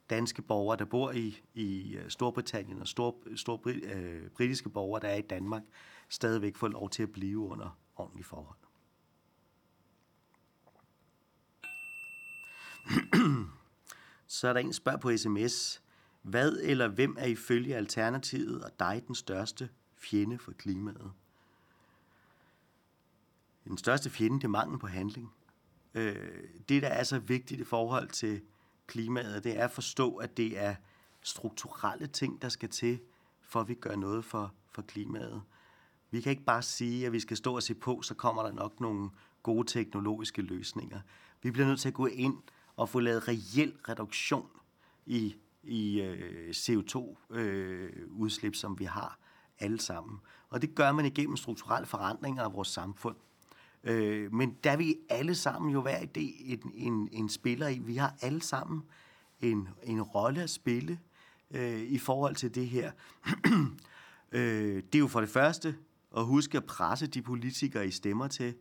danske 0.09 0.41
borgere, 0.41 0.77
der 0.77 0.85
bor 0.85 1.11
i, 1.11 1.41
i 1.53 1.95
øh, 1.95 2.09
Storbritannien, 2.09 2.81
og 2.81 2.88
stor, 2.88 3.15
stor 3.35 3.61
øh, 3.65 4.29
britiske 4.29 4.69
borgere, 4.69 5.01
der 5.01 5.07
er 5.07 5.17
i 5.17 5.21
Danmark, 5.21 5.63
stadigvæk 6.09 6.55
får 6.55 6.67
lov 6.67 6.89
til 6.89 7.03
at 7.03 7.11
blive 7.11 7.39
under 7.39 7.77
ordentlige 7.95 8.25
forhold. 8.25 8.57
Så 14.28 14.47
er 14.47 14.53
der 14.53 14.59
en 14.59 14.73
spørg 14.73 14.99
på 14.99 15.17
sms. 15.17 15.82
Hvad 16.21 16.59
eller 16.61 16.88
hvem 16.88 17.15
er 17.19 17.25
ifølge 17.25 17.75
Alternativet 17.75 18.63
og 18.63 18.71
dig 18.80 19.03
den 19.07 19.15
største 19.15 19.69
fjende 19.95 20.39
for 20.39 20.51
klimaet? 20.51 21.11
Den 23.63 23.78
største 23.78 24.09
fjende, 24.09 24.38
det 24.38 24.43
er 24.43 24.47
mangel 24.47 24.80
på 24.80 24.88
handling. 24.88 25.34
Øh, 25.93 26.15
det, 26.69 26.82
der 26.82 26.88
er 26.88 27.03
så 27.03 27.19
vigtigt 27.19 27.61
i 27.61 27.63
forhold 27.63 28.09
til 28.09 28.41
klimaet, 28.88 29.43
det 29.43 29.59
er 29.59 29.63
at 29.63 29.71
forstå, 29.71 30.15
at 30.15 30.38
det 30.38 30.59
er 30.59 30.75
strukturelle 31.21 32.07
ting, 32.07 32.41
der 32.41 32.49
skal 32.49 32.69
til, 32.69 32.99
for 33.41 33.61
at 33.61 33.67
vi 33.67 33.73
gør 33.73 33.95
noget 33.95 34.25
for, 34.25 34.53
for 34.71 34.82
klimaet. 34.82 35.41
Vi 36.11 36.21
kan 36.21 36.30
ikke 36.30 36.43
bare 36.43 36.61
sige, 36.61 37.05
at 37.05 37.11
vi 37.11 37.19
skal 37.19 37.38
stå 37.38 37.55
og 37.55 37.63
se 37.63 37.75
på, 37.75 38.01
så 38.01 38.13
kommer 38.13 38.43
der 38.43 38.51
nok 38.51 38.80
nogle 38.80 39.09
gode 39.43 39.67
teknologiske 39.67 40.41
løsninger. 40.41 40.99
Vi 41.41 41.51
bliver 41.51 41.67
nødt 41.67 41.80
til 41.80 41.88
at 41.88 41.93
gå 41.93 42.05
ind 42.05 42.38
og 42.78 42.89
få 42.89 42.99
lavet 42.99 43.28
reel 43.28 43.73
reduktion 43.89 44.47
i, 45.05 45.36
i 45.63 46.01
øh, 46.01 46.49
CO2-udslip, 46.49 48.51
øh, 48.51 48.55
som 48.55 48.80
vi 48.80 48.86
har 48.86 49.19
alle 49.59 49.80
sammen. 49.80 50.19
Og 50.49 50.61
det 50.61 50.75
gør 50.75 50.91
man 50.91 51.05
igennem 51.05 51.38
strukturelle 51.38 51.86
forandringer 51.86 52.43
af 52.43 52.53
vores 52.53 52.67
samfund. 52.67 53.15
Øh, 53.84 54.34
men 54.34 54.57
der 54.63 54.71
er 54.71 54.78
vi 54.78 54.95
alle 55.09 55.36
sammen 55.36 55.71
jo 55.71 55.82
hver 55.82 56.05
det 56.05 56.34
en, 56.39 56.71
en, 56.73 57.09
en 57.11 57.30
spiller 57.30 57.67
i. 57.67 57.80
Vi 57.80 57.95
har 57.95 58.15
alle 58.21 58.41
sammen 58.41 58.84
en, 59.39 59.69
en 59.84 60.01
rolle 60.01 60.43
at 60.43 60.49
spille 60.49 60.99
øh, 61.51 61.82
i 61.82 61.97
forhold 61.97 62.36
til 62.36 62.55
det 62.55 62.67
her. 62.67 62.91
øh, 64.32 64.75
det 64.75 64.95
er 64.95 64.99
jo 64.99 65.07
for 65.07 65.19
det 65.19 65.30
første 65.30 65.75
at 66.17 66.25
huske 66.25 66.57
at 66.57 66.65
presse 66.65 67.07
de 67.07 67.21
politikere, 67.21 67.88
I 67.88 67.91
stemmer 67.91 68.28
til, 68.28 68.55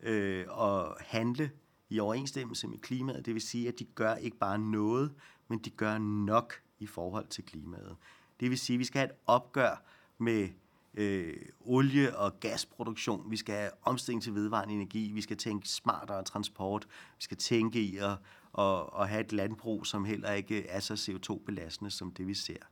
øh, 0.00 0.44
og 0.48 0.96
handle 1.00 1.50
i 1.92 2.00
overensstemmelse 2.00 2.68
med 2.68 2.78
klimaet. 2.78 3.26
Det 3.26 3.34
vil 3.34 3.42
sige, 3.42 3.68
at 3.68 3.78
de 3.78 3.84
gør 3.84 4.14
ikke 4.14 4.36
bare 4.36 4.58
noget, 4.58 5.14
men 5.48 5.58
de 5.58 5.70
gør 5.70 5.98
nok 5.98 6.54
i 6.78 6.86
forhold 6.86 7.26
til 7.26 7.44
klimaet. 7.44 7.96
Det 8.40 8.50
vil 8.50 8.58
sige, 8.58 8.74
at 8.74 8.78
vi 8.78 8.84
skal 8.84 8.98
have 8.98 9.10
et 9.10 9.16
opgør 9.26 9.82
med 10.18 10.48
øh, 10.94 11.36
olie- 11.60 12.16
og 12.16 12.40
gasproduktion. 12.40 13.30
Vi 13.30 13.36
skal 13.36 13.54
have 13.54 13.70
omstilling 13.82 14.22
til 14.22 14.34
vedvarende 14.34 14.74
energi. 14.74 15.12
Vi 15.12 15.20
skal 15.20 15.36
tænke 15.36 15.68
smartere 15.68 16.24
transport. 16.24 16.86
Vi 17.18 17.22
skal 17.22 17.36
tænke 17.36 17.80
i 17.80 17.96
at, 17.96 18.10
at, 18.58 18.88
at 19.00 19.08
have 19.08 19.20
et 19.20 19.32
landbrug, 19.32 19.86
som 19.86 20.04
heller 20.04 20.32
ikke 20.32 20.66
er 20.66 20.80
så 20.80 20.94
CO2-belastende 20.94 21.90
som 21.90 22.12
det, 22.12 22.26
vi 22.26 22.34
ser. 22.34 22.62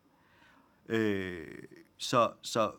Øh, 0.89 1.47
så, 1.97 2.33
så 2.43 2.73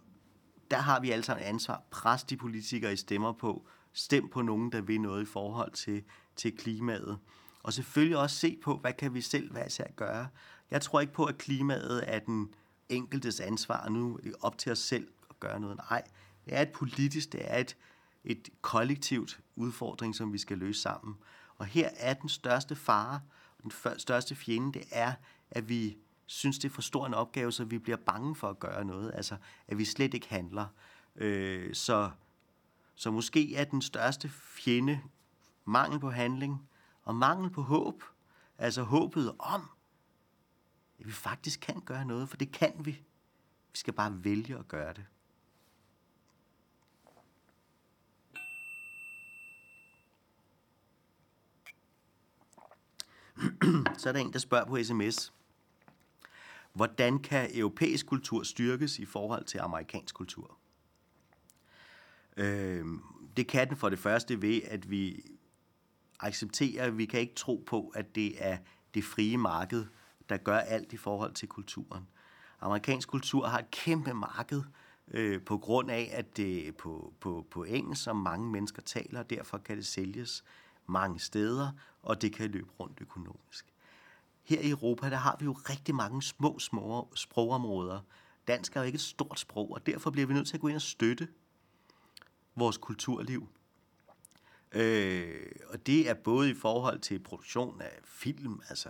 der 0.72 0.78
har 0.78 1.00
vi 1.00 1.12
alle 1.12 1.24
sammen 1.24 1.46
ansvar. 1.46 1.84
Pres 1.92 2.24
de 2.24 2.38
politikere, 2.38 2.94
I 2.94 2.96
stemmer 2.96 3.34
på. 3.34 3.68
Stem 3.94 4.30
på 4.30 4.42
nogen, 4.42 4.72
der 4.72 4.82
vil 4.82 5.02
noget 5.02 5.22
i 5.22 5.26
forhold 5.26 5.72
til, 5.72 6.04
til 6.42 6.58
klimaet. 6.58 7.20
Og 7.64 7.74
selvfølgelig 7.74 8.18
også 8.18 8.36
se 8.36 8.58
på, 8.64 8.78
hvad 8.78 8.94
kan 8.94 9.14
vi 9.14 9.22
selv 9.22 9.52
hver 9.52 9.66
især 9.66 9.88
gøre. 9.96 10.28
Jeg 10.72 10.82
tror 10.82 11.00
ikke 11.00 11.14
på, 11.14 11.26
at 11.26 11.38
klimaet 11.38 12.04
er 12.14 12.20
den 12.20 12.54
enkeltes 12.90 13.40
ansvar, 13.40 13.90
nu 13.90 14.20
er 14.24 14.32
op 14.42 14.58
til 14.58 14.72
os 14.72 14.80
selv 14.80 15.08
at 15.30 15.40
gøre 15.40 15.60
noget. 15.60 15.78
Nej, 15.78 16.04
det 16.46 16.58
er 16.58 16.62
et 16.62 16.70
politisk, 16.70 17.32
det 17.32 17.52
er 17.52 17.58
et, 17.58 17.78
et 18.24 18.50
kollektivt 18.62 19.40
udfordring, 19.56 20.16
som 20.16 20.34
vi 20.34 20.38
skal 20.38 20.58
løse 20.58 20.82
sammen. 20.82 21.16
Og 21.58 21.66
her 21.66 21.90
er 21.98 22.14
den 22.14 22.30
største 22.30 22.76
fare, 22.76 23.22
og 23.58 23.64
den 23.64 24.00
største 24.00 24.36
fjende, 24.36 24.80
det 24.80 24.84
er, 24.92 25.14
at 25.52 25.70
vi 25.70 25.98
synes, 26.26 26.60
det 26.60 26.70
er 26.70 26.74
for 26.74 26.82
stor 26.82 27.06
en 27.06 27.14
opgave, 27.14 27.52
så 27.52 27.64
vi 27.64 27.78
bliver 27.78 27.98
bange 27.98 28.36
for 28.36 28.50
at 28.50 28.60
gøre 28.60 28.86
noget. 28.86 29.12
Altså, 29.16 29.36
at 29.68 29.78
vi 29.78 29.86
slet 29.86 30.14
ikke 30.14 30.30
handler. 30.30 30.66
Øh, 31.16 31.76
så, 31.76 32.10
så 32.96 33.12
måske 33.12 33.56
er 33.56 33.64
den 33.64 33.82
største 33.82 34.30
fjende 34.30 35.02
mangel 35.66 36.00
på 36.00 36.10
handling 36.10 36.70
og 37.04 37.16
mangel 37.16 37.50
på 37.50 37.62
håb. 37.62 38.04
Altså 38.58 38.84
håbet 38.84 39.36
om, 39.40 39.70
at 41.00 41.08
vi 41.08 41.12
faktisk 41.12 41.60
kan 41.60 41.82
gøre 41.82 42.06
noget, 42.06 42.30
for 42.30 42.38
det 42.38 42.52
kan 42.52 42.74
vi. 42.80 42.92
Vi 43.72 43.78
skal 43.78 43.94
bare 43.94 44.24
vælge 44.24 44.58
at 44.58 44.68
gøre 44.68 44.94
det. 44.94 45.06
Så 54.00 54.10
er 54.10 54.14
der 54.14 54.20
en, 54.20 54.34
der 54.34 54.40
spørger 54.40 54.66
på 54.66 54.84
sms, 54.84 55.34
hvordan 56.74 57.20
kan 57.20 57.50
europæisk 57.54 58.06
kultur 58.06 58.44
styrkes 58.44 59.00
i 59.00 59.06
forhold 59.06 59.46
til 59.46 59.58
amerikansk 59.58 60.16
kultur? 60.16 60.58
Øh, 62.38 62.86
det 63.38 63.48
kan 63.48 63.70
den 63.70 63.78
for 63.78 63.90
det 63.90 64.00
første 64.00 64.42
ved, 64.42 64.62
at 64.64 64.90
vi 64.90 65.26
accepterer, 66.22 66.86
at 66.86 66.98
vi 66.98 67.06
kan 67.06 67.20
ikke 67.20 67.36
tro 67.36 67.64
på, 67.66 67.92
at 67.96 68.16
det 68.16 68.46
er 68.46 68.58
det 68.94 69.04
frie 69.04 69.38
marked, 69.38 69.86
der 70.30 70.38
gør 70.38 70.58
alt 70.58 70.94
i 70.94 70.98
forhold 70.98 71.34
til 71.34 71.48
kulturen. 71.48 72.08
Amerikansk 72.62 73.08
kultur 73.10 73.48
har 73.48 73.60
et 73.60 73.72
kæmpe 73.72 74.14
marked 74.14 74.64
øh, 75.08 75.42
på 75.42 75.58
grund 75.58 75.92
af, 75.92 76.10
at 76.14 76.38
det 76.38 76.68
er 76.68 76.72
på, 76.72 77.14
på, 77.20 77.48
på 77.52 77.64
engelsk, 77.64 78.04
som 78.04 78.16
mange 78.16 78.52
mennesker 78.52 78.82
taler, 78.82 79.20
og 79.20 79.30
derfor 79.30 79.58
kan 79.58 79.78
det 79.78 79.86
sælges 79.86 80.44
mange 80.88 81.20
steder, 81.20 81.72
og 82.04 82.22
det 82.22 82.34
kan 82.34 82.52
løbe 82.52 82.70
rundt 82.80 82.98
økonomisk. 83.02 83.66
Her 84.44 84.60
i 84.60 84.70
Europa, 84.70 85.10
der 85.10 85.18
har 85.18 85.36
vi 85.40 85.46
jo 85.46 85.52
rigtig 85.52 85.96
mange 85.96 86.22
små, 86.22 86.60
små 86.60 87.12
sprogområder. 87.16 88.00
Dansk 88.48 88.76
er 88.76 88.80
jo 88.80 88.86
ikke 88.86 88.96
et 88.96 89.02
stort 89.02 89.40
sprog, 89.40 89.72
og 89.72 89.86
derfor 89.86 90.12
bliver 90.12 90.28
vi 90.28 90.34
nødt 90.34 90.48
til 90.48 90.58
at 90.58 90.62
gå 90.62 90.68
ind 90.68 90.76
og 90.76 90.82
støtte 90.82 91.28
vores 92.56 92.78
kulturliv. 92.78 93.48
Øh, 94.74 95.52
og 95.68 95.88
det 95.88 96.10
er 96.10 96.14
både 96.14 96.50
i 96.50 96.54
forhold 96.54 97.00
til 97.00 97.20
produktion 97.20 97.82
af 97.82 98.00
film, 98.06 98.62
altså 98.70 98.90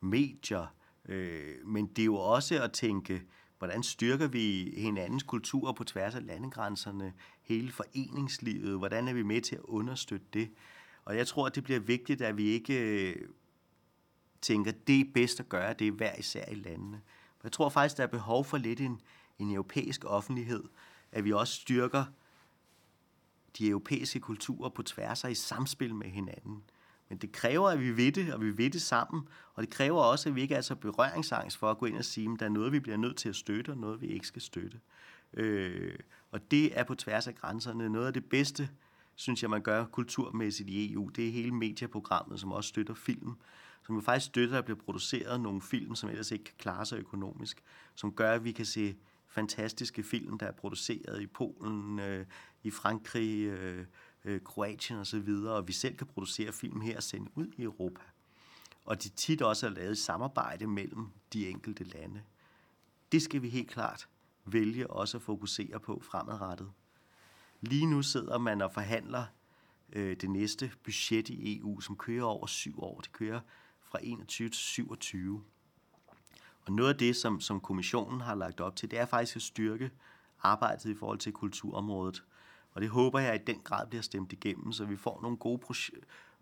medier, 0.00 0.74
øh, 1.04 1.66
men 1.66 1.86
det 1.86 2.02
er 2.02 2.06
jo 2.06 2.16
også 2.16 2.62
at 2.62 2.72
tænke, 2.72 3.22
hvordan 3.58 3.82
styrker 3.82 4.26
vi 4.28 4.74
hinandens 4.76 5.22
kultur 5.22 5.72
på 5.72 5.84
tværs 5.84 6.14
af 6.14 6.26
landegrænserne, 6.26 7.12
hele 7.42 7.72
foreningslivet, 7.72 8.78
hvordan 8.78 9.08
er 9.08 9.12
vi 9.12 9.22
med 9.22 9.40
til 9.40 9.56
at 9.56 9.62
understøtte 9.62 10.26
det? 10.32 10.50
Og 11.04 11.16
jeg 11.16 11.26
tror, 11.26 11.46
at 11.46 11.54
det 11.54 11.64
bliver 11.64 11.80
vigtigt, 11.80 12.22
at 12.22 12.36
vi 12.36 12.44
ikke 12.44 13.08
øh, 13.10 13.28
tænker, 14.40 14.70
at 14.70 14.86
det 14.86 15.00
er 15.00 15.04
bedst 15.14 15.40
at 15.40 15.48
gøre 15.48 15.72
det 15.72 15.92
hver 15.92 16.14
især 16.18 16.44
i 16.50 16.54
landene. 16.54 17.00
Jeg 17.44 17.52
tror 17.52 17.68
faktisk, 17.68 17.96
der 17.96 18.02
er 18.02 18.06
behov 18.06 18.44
for 18.44 18.56
lidt 18.56 18.80
en, 18.80 19.00
en 19.38 19.50
europæisk 19.50 20.04
offentlighed, 20.04 20.64
at 21.12 21.24
vi 21.24 21.32
også 21.32 21.54
styrker 21.54 22.04
de 23.58 23.68
europæiske 23.68 24.20
kulturer 24.20 24.68
på 24.68 24.82
tværs 24.82 25.24
og 25.24 25.30
i 25.30 25.34
samspil 25.34 25.94
med 25.94 26.06
hinanden. 26.06 26.62
Men 27.08 27.18
det 27.18 27.32
kræver, 27.32 27.68
at 27.68 27.80
vi 27.80 27.96
ved 27.96 28.12
det, 28.12 28.34
og 28.34 28.40
vi 28.40 28.58
ved 28.58 28.70
det 28.70 28.82
sammen. 28.82 29.28
Og 29.54 29.62
det 29.62 29.70
kræver 29.70 30.02
også, 30.02 30.28
at 30.28 30.34
vi 30.34 30.42
ikke 30.42 30.54
er 30.54 30.60
så 30.60 30.74
berøringsangst 30.74 31.56
for 31.56 31.70
at 31.70 31.78
gå 31.78 31.86
ind 31.86 31.96
og 31.96 32.04
sige, 32.04 32.30
at 32.34 32.40
der 32.40 32.46
er 32.46 32.50
noget, 32.50 32.72
vi 32.72 32.80
bliver 32.80 32.96
nødt 32.96 33.16
til 33.16 33.28
at 33.28 33.36
støtte, 33.36 33.70
og 33.70 33.76
noget, 33.76 34.00
vi 34.00 34.06
ikke 34.06 34.26
skal 34.26 34.42
støtte. 34.42 34.80
Øh, 35.34 35.98
og 36.30 36.50
det 36.50 36.78
er 36.78 36.84
på 36.84 36.94
tværs 36.94 37.26
af 37.26 37.34
grænserne. 37.34 37.88
Noget 37.88 38.06
af 38.06 38.12
det 38.12 38.24
bedste, 38.24 38.68
synes 39.14 39.42
jeg, 39.42 39.50
man 39.50 39.62
gør 39.62 39.84
kulturmæssigt 39.84 40.68
i 40.68 40.92
EU, 40.92 41.08
det 41.08 41.28
er 41.28 41.32
hele 41.32 41.54
medieprogrammet, 41.54 42.40
som 42.40 42.52
også 42.52 42.68
støtter 42.68 42.94
film. 42.94 43.34
Som 43.86 43.94
jo 43.94 44.00
faktisk 44.00 44.26
støtter, 44.26 44.54
at 44.54 44.56
der 44.56 44.62
bliver 44.62 44.84
produceret 44.84 45.40
nogle 45.40 45.60
film, 45.60 45.94
som 45.94 46.08
ellers 46.08 46.30
ikke 46.30 46.44
kan 46.44 46.54
klare 46.58 46.86
sig 46.86 46.98
økonomisk. 46.98 47.62
Som 47.94 48.12
gør, 48.12 48.32
at 48.32 48.44
vi 48.44 48.52
kan 48.52 48.64
se 48.64 48.96
fantastiske 49.28 50.02
film, 50.02 50.38
der 50.38 50.46
er 50.46 50.52
produceret 50.52 51.22
i 51.22 51.26
Polen, 51.26 51.98
øh, 51.98 52.26
i 52.62 52.70
Frankrig, 52.70 53.44
øh, 53.44 53.86
øh, 54.24 54.40
Kroatien 54.40 54.98
osv., 54.98 55.28
og, 55.46 55.54
og 55.54 55.68
vi 55.68 55.72
selv 55.72 55.96
kan 55.96 56.06
producere 56.06 56.52
film 56.52 56.80
her 56.80 56.96
og 56.96 57.02
sende 57.02 57.30
ud 57.34 57.46
i 57.56 57.62
Europa. 57.62 58.02
Og 58.84 59.02
de 59.02 59.08
tit 59.08 59.42
også 59.42 59.66
er 59.66 59.70
lavet 59.70 59.92
i 59.92 60.02
samarbejde 60.02 60.66
mellem 60.66 61.08
de 61.32 61.48
enkelte 61.48 61.84
lande. 61.84 62.22
Det 63.12 63.22
skal 63.22 63.42
vi 63.42 63.48
helt 63.48 63.70
klart 63.70 64.08
vælge 64.44 64.90
også 64.90 65.16
at 65.16 65.22
fokusere 65.22 65.80
på 65.80 66.02
fremadrettet. 66.04 66.72
Lige 67.60 67.86
nu 67.86 68.02
sidder 68.02 68.38
man 68.38 68.62
og 68.62 68.72
forhandler 68.72 69.24
øh, 69.92 70.16
det 70.16 70.30
næste 70.30 70.72
budget 70.84 71.28
i 71.28 71.58
EU, 71.58 71.80
som 71.80 71.96
kører 71.96 72.24
over 72.24 72.46
syv 72.46 72.82
år. 72.82 73.00
Det 73.00 73.12
kører 73.12 73.40
fra 73.82 73.98
21 74.02 74.48
til 74.48 74.60
27. 74.60 75.44
Og 76.62 76.72
noget 76.72 76.92
af 76.92 76.98
det, 76.98 77.16
som, 77.16 77.40
som 77.40 77.60
kommissionen 77.60 78.20
har 78.20 78.34
lagt 78.34 78.60
op 78.60 78.76
til, 78.76 78.90
det 78.90 78.98
er 78.98 79.06
faktisk 79.06 79.36
at 79.36 79.42
styrke 79.42 79.90
arbejdet 80.42 80.90
i 80.90 80.94
forhold 80.94 81.18
til 81.18 81.32
kulturområdet. 81.32 82.24
Og 82.78 82.82
det 82.82 82.90
håber 82.90 83.18
jeg 83.18 83.34
i 83.34 83.44
den 83.46 83.60
grad 83.64 83.86
bliver 83.86 84.02
stemt 84.02 84.32
igennem, 84.32 84.72
så 84.72 84.84
vi 84.84 84.96
får 84.96 85.20
nogle 85.22 85.36
gode, 85.36 85.62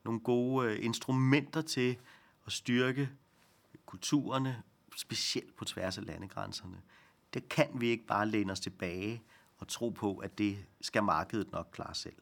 nogle 0.04 0.20
gode 0.20 0.70
øh, 0.70 0.84
instrumenter 0.84 1.62
til 1.62 1.98
at 2.46 2.52
styrke 2.52 3.10
kulturerne, 3.86 4.62
specielt 4.96 5.56
på 5.56 5.64
tværs 5.64 5.98
af 5.98 6.06
landegrænserne. 6.06 6.82
Det 7.34 7.48
kan 7.48 7.68
vi 7.74 7.86
ikke 7.86 8.06
bare 8.06 8.28
læne 8.28 8.52
os 8.52 8.60
tilbage 8.60 9.22
og 9.58 9.68
tro 9.68 9.88
på, 9.88 10.16
at 10.16 10.38
det 10.38 10.64
skal 10.80 11.02
markedet 11.02 11.52
nok 11.52 11.68
klare 11.72 11.94
selv. 11.94 12.16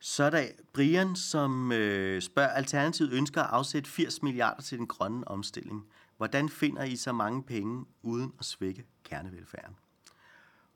Så 0.00 0.24
er 0.24 0.30
der 0.30 0.46
Brian, 0.72 1.16
som 1.16 1.72
øh, 1.72 2.22
spørger, 2.22 2.50
Alternativet 2.50 3.12
ønsker 3.12 3.42
at 3.42 3.50
afsætte 3.50 3.90
80 3.90 4.22
milliarder 4.22 4.62
til 4.62 4.78
den 4.78 4.86
grønne 4.86 5.28
omstilling. 5.28 5.86
Hvordan 6.18 6.48
finder 6.48 6.84
I 6.84 6.96
så 6.96 7.12
mange 7.12 7.42
penge 7.42 7.84
uden 8.02 8.32
at 8.38 8.44
svække 8.44 8.86
kernevelfærden? 9.04 9.76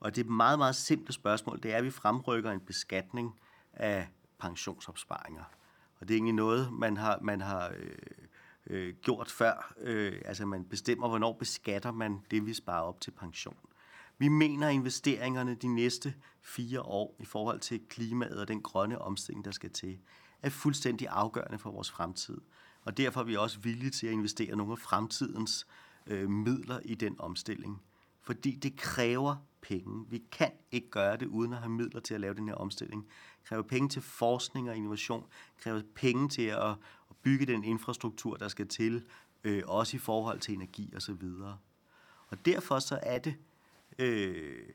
Og 0.01 0.15
det 0.15 0.21
er 0.21 0.25
et 0.25 0.31
meget, 0.31 0.59
meget 0.59 0.77
simpelt 0.77 1.15
spørgsmål. 1.15 1.63
Det 1.63 1.73
er, 1.73 1.77
at 1.77 1.85
vi 1.85 1.91
fremrykker 1.91 2.51
en 2.51 2.61
beskatning 2.61 3.41
af 3.73 4.09
pensionsopsparinger. 4.39 5.45
Og 6.01 6.09
det 6.09 6.15
er 6.15 6.17
egentlig 6.17 6.35
noget, 6.35 6.73
man 6.73 6.97
har, 6.97 7.19
man 7.23 7.41
har 7.41 7.73
øh, 7.77 7.97
øh, 8.67 8.95
gjort 9.03 9.31
før. 9.31 9.75
Øh, 9.79 10.23
altså 10.25 10.47
man 10.47 10.65
bestemmer, 10.65 11.09
hvornår 11.09 11.33
beskatter 11.33 11.93
man 11.93 12.21
det, 12.31 12.47
vi 12.47 12.55
sparer 12.55 12.83
op 12.83 13.01
til 13.01 13.11
pension. 13.11 13.57
Vi 14.19 14.29
mener, 14.29 14.69
at 14.69 14.75
investeringerne 14.75 15.55
de 15.55 15.69
næste 15.69 16.15
fire 16.41 16.83
år 16.83 17.17
i 17.19 17.25
forhold 17.25 17.61
til 17.61 17.81
klimaet 17.89 18.41
og 18.41 18.49
den 18.49 18.63
grønne 18.63 18.99
omstilling, 18.99 19.45
der 19.45 19.51
skal 19.51 19.71
til, 19.71 19.99
er 20.43 20.51
fuldstændig 20.51 21.09
afgørende 21.11 21.59
for 21.59 21.71
vores 21.71 21.91
fremtid. 21.91 22.41
Og 22.85 22.97
derfor 22.97 23.21
er 23.21 23.25
vi 23.25 23.37
også 23.37 23.61
villige 23.61 23.91
til 23.91 24.07
at 24.07 24.13
investere 24.13 24.57
nogle 24.57 24.73
af 24.73 24.79
fremtidens 24.79 25.67
øh, 26.07 26.31
midler 26.31 26.81
i 26.85 26.95
den 26.95 27.17
omstilling. 27.19 27.83
Fordi 28.21 28.57
det 28.57 28.77
kræver 28.77 29.37
penge. 29.63 30.07
Vi 30.11 30.23
kan 30.33 30.51
ikke 30.71 30.91
gøre 30.91 31.17
det 31.17 31.27
uden 31.27 31.53
at 31.53 31.59
have 31.59 31.71
midler 31.71 32.01
til 32.01 32.15
at 32.15 32.21
lave 32.21 32.35
den 32.35 32.49
her 32.49 32.55
omstilling. 32.55 33.05
Det 33.39 33.49
kræver 33.49 33.63
penge 33.63 33.89
til 33.89 34.03
forskning 34.03 34.71
og 34.71 34.77
innovation. 34.77 35.23
Det 35.55 35.63
kræver 35.65 35.83
penge 35.95 36.29
til 36.29 36.43
at, 36.43 36.71
at 37.11 37.17
bygge 37.23 37.47
den 37.47 37.65
infrastruktur, 37.65 38.37
der 38.37 38.49
skal 38.49 38.69
til, 38.69 39.05
øh, 39.45 39.63
også 39.67 39.97
i 39.97 40.01
forhold 40.01 40.41
til 40.41 40.55
energi 40.55 40.93
osv. 40.97 41.25
Og 42.29 42.47
derfor 42.47 42.79
så 42.79 42.99
er 43.03 43.19
det 43.19 43.35
øh, 43.99 44.69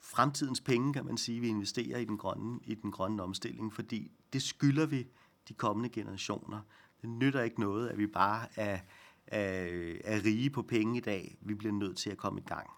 fremtidens 0.00 0.60
penge, 0.60 0.92
kan 0.92 1.06
man 1.06 1.16
sige, 1.16 1.40
vi 1.40 1.48
investerer 1.48 1.98
i 1.98 2.04
den, 2.04 2.18
grønne, 2.18 2.60
i 2.64 2.74
den 2.74 2.90
grønne 2.90 3.22
omstilling, 3.22 3.72
fordi 3.72 4.12
det 4.32 4.42
skylder 4.42 4.86
vi 4.86 5.06
de 5.48 5.54
kommende 5.54 5.88
generationer. 5.88 6.60
Det 7.02 7.10
nytter 7.10 7.42
ikke 7.42 7.60
noget, 7.60 7.88
at 7.88 7.98
vi 7.98 8.06
bare 8.06 8.46
er, 8.56 8.80
er, 9.26 9.66
er 10.04 10.24
rige 10.24 10.50
på 10.50 10.62
penge 10.62 10.96
i 10.96 11.00
dag. 11.00 11.38
Vi 11.40 11.54
bliver 11.54 11.74
nødt 11.74 11.96
til 11.96 12.10
at 12.10 12.16
komme 12.16 12.40
i 12.40 12.44
gang 12.44 12.70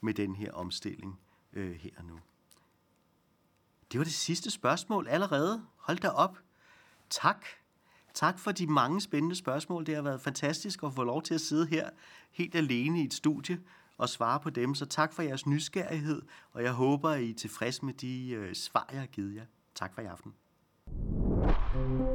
med 0.00 0.14
den 0.14 0.36
her 0.36 0.52
omstilling 0.52 1.20
øh, 1.52 1.74
her 1.74 1.90
og 1.96 2.04
nu. 2.04 2.18
Det 3.92 3.98
var 3.98 4.04
det 4.04 4.14
sidste 4.14 4.50
spørgsmål 4.50 5.08
allerede. 5.08 5.64
Hold 5.76 5.98
da 5.98 6.08
op. 6.08 6.38
Tak. 7.10 7.46
Tak 8.14 8.38
for 8.38 8.52
de 8.52 8.66
mange 8.66 9.00
spændende 9.00 9.36
spørgsmål. 9.36 9.86
Det 9.86 9.94
har 9.94 10.02
været 10.02 10.20
fantastisk 10.20 10.82
at 10.82 10.94
få 10.94 11.04
lov 11.04 11.22
til 11.22 11.34
at 11.34 11.40
sidde 11.40 11.66
her 11.66 11.90
helt 12.30 12.54
alene 12.54 13.00
i 13.00 13.04
et 13.04 13.14
studie 13.14 13.60
og 13.98 14.08
svare 14.08 14.40
på 14.40 14.50
dem. 14.50 14.74
Så 14.74 14.86
tak 14.86 15.12
for 15.12 15.22
jeres 15.22 15.46
nysgerrighed, 15.46 16.22
og 16.52 16.62
jeg 16.62 16.72
håber, 16.72 17.14
I 17.14 17.30
er 17.30 17.34
tilfredse 17.34 17.84
med 17.84 17.94
de 17.94 18.30
øh, 18.30 18.54
svar, 18.54 18.88
jeg 18.92 19.00
har 19.00 19.06
givet 19.06 19.34
jer. 19.34 19.44
Tak 19.74 19.94
for 19.94 20.02
i 20.02 20.04
aften. 20.04 20.34
thank 21.74 22.00
you 22.00 22.07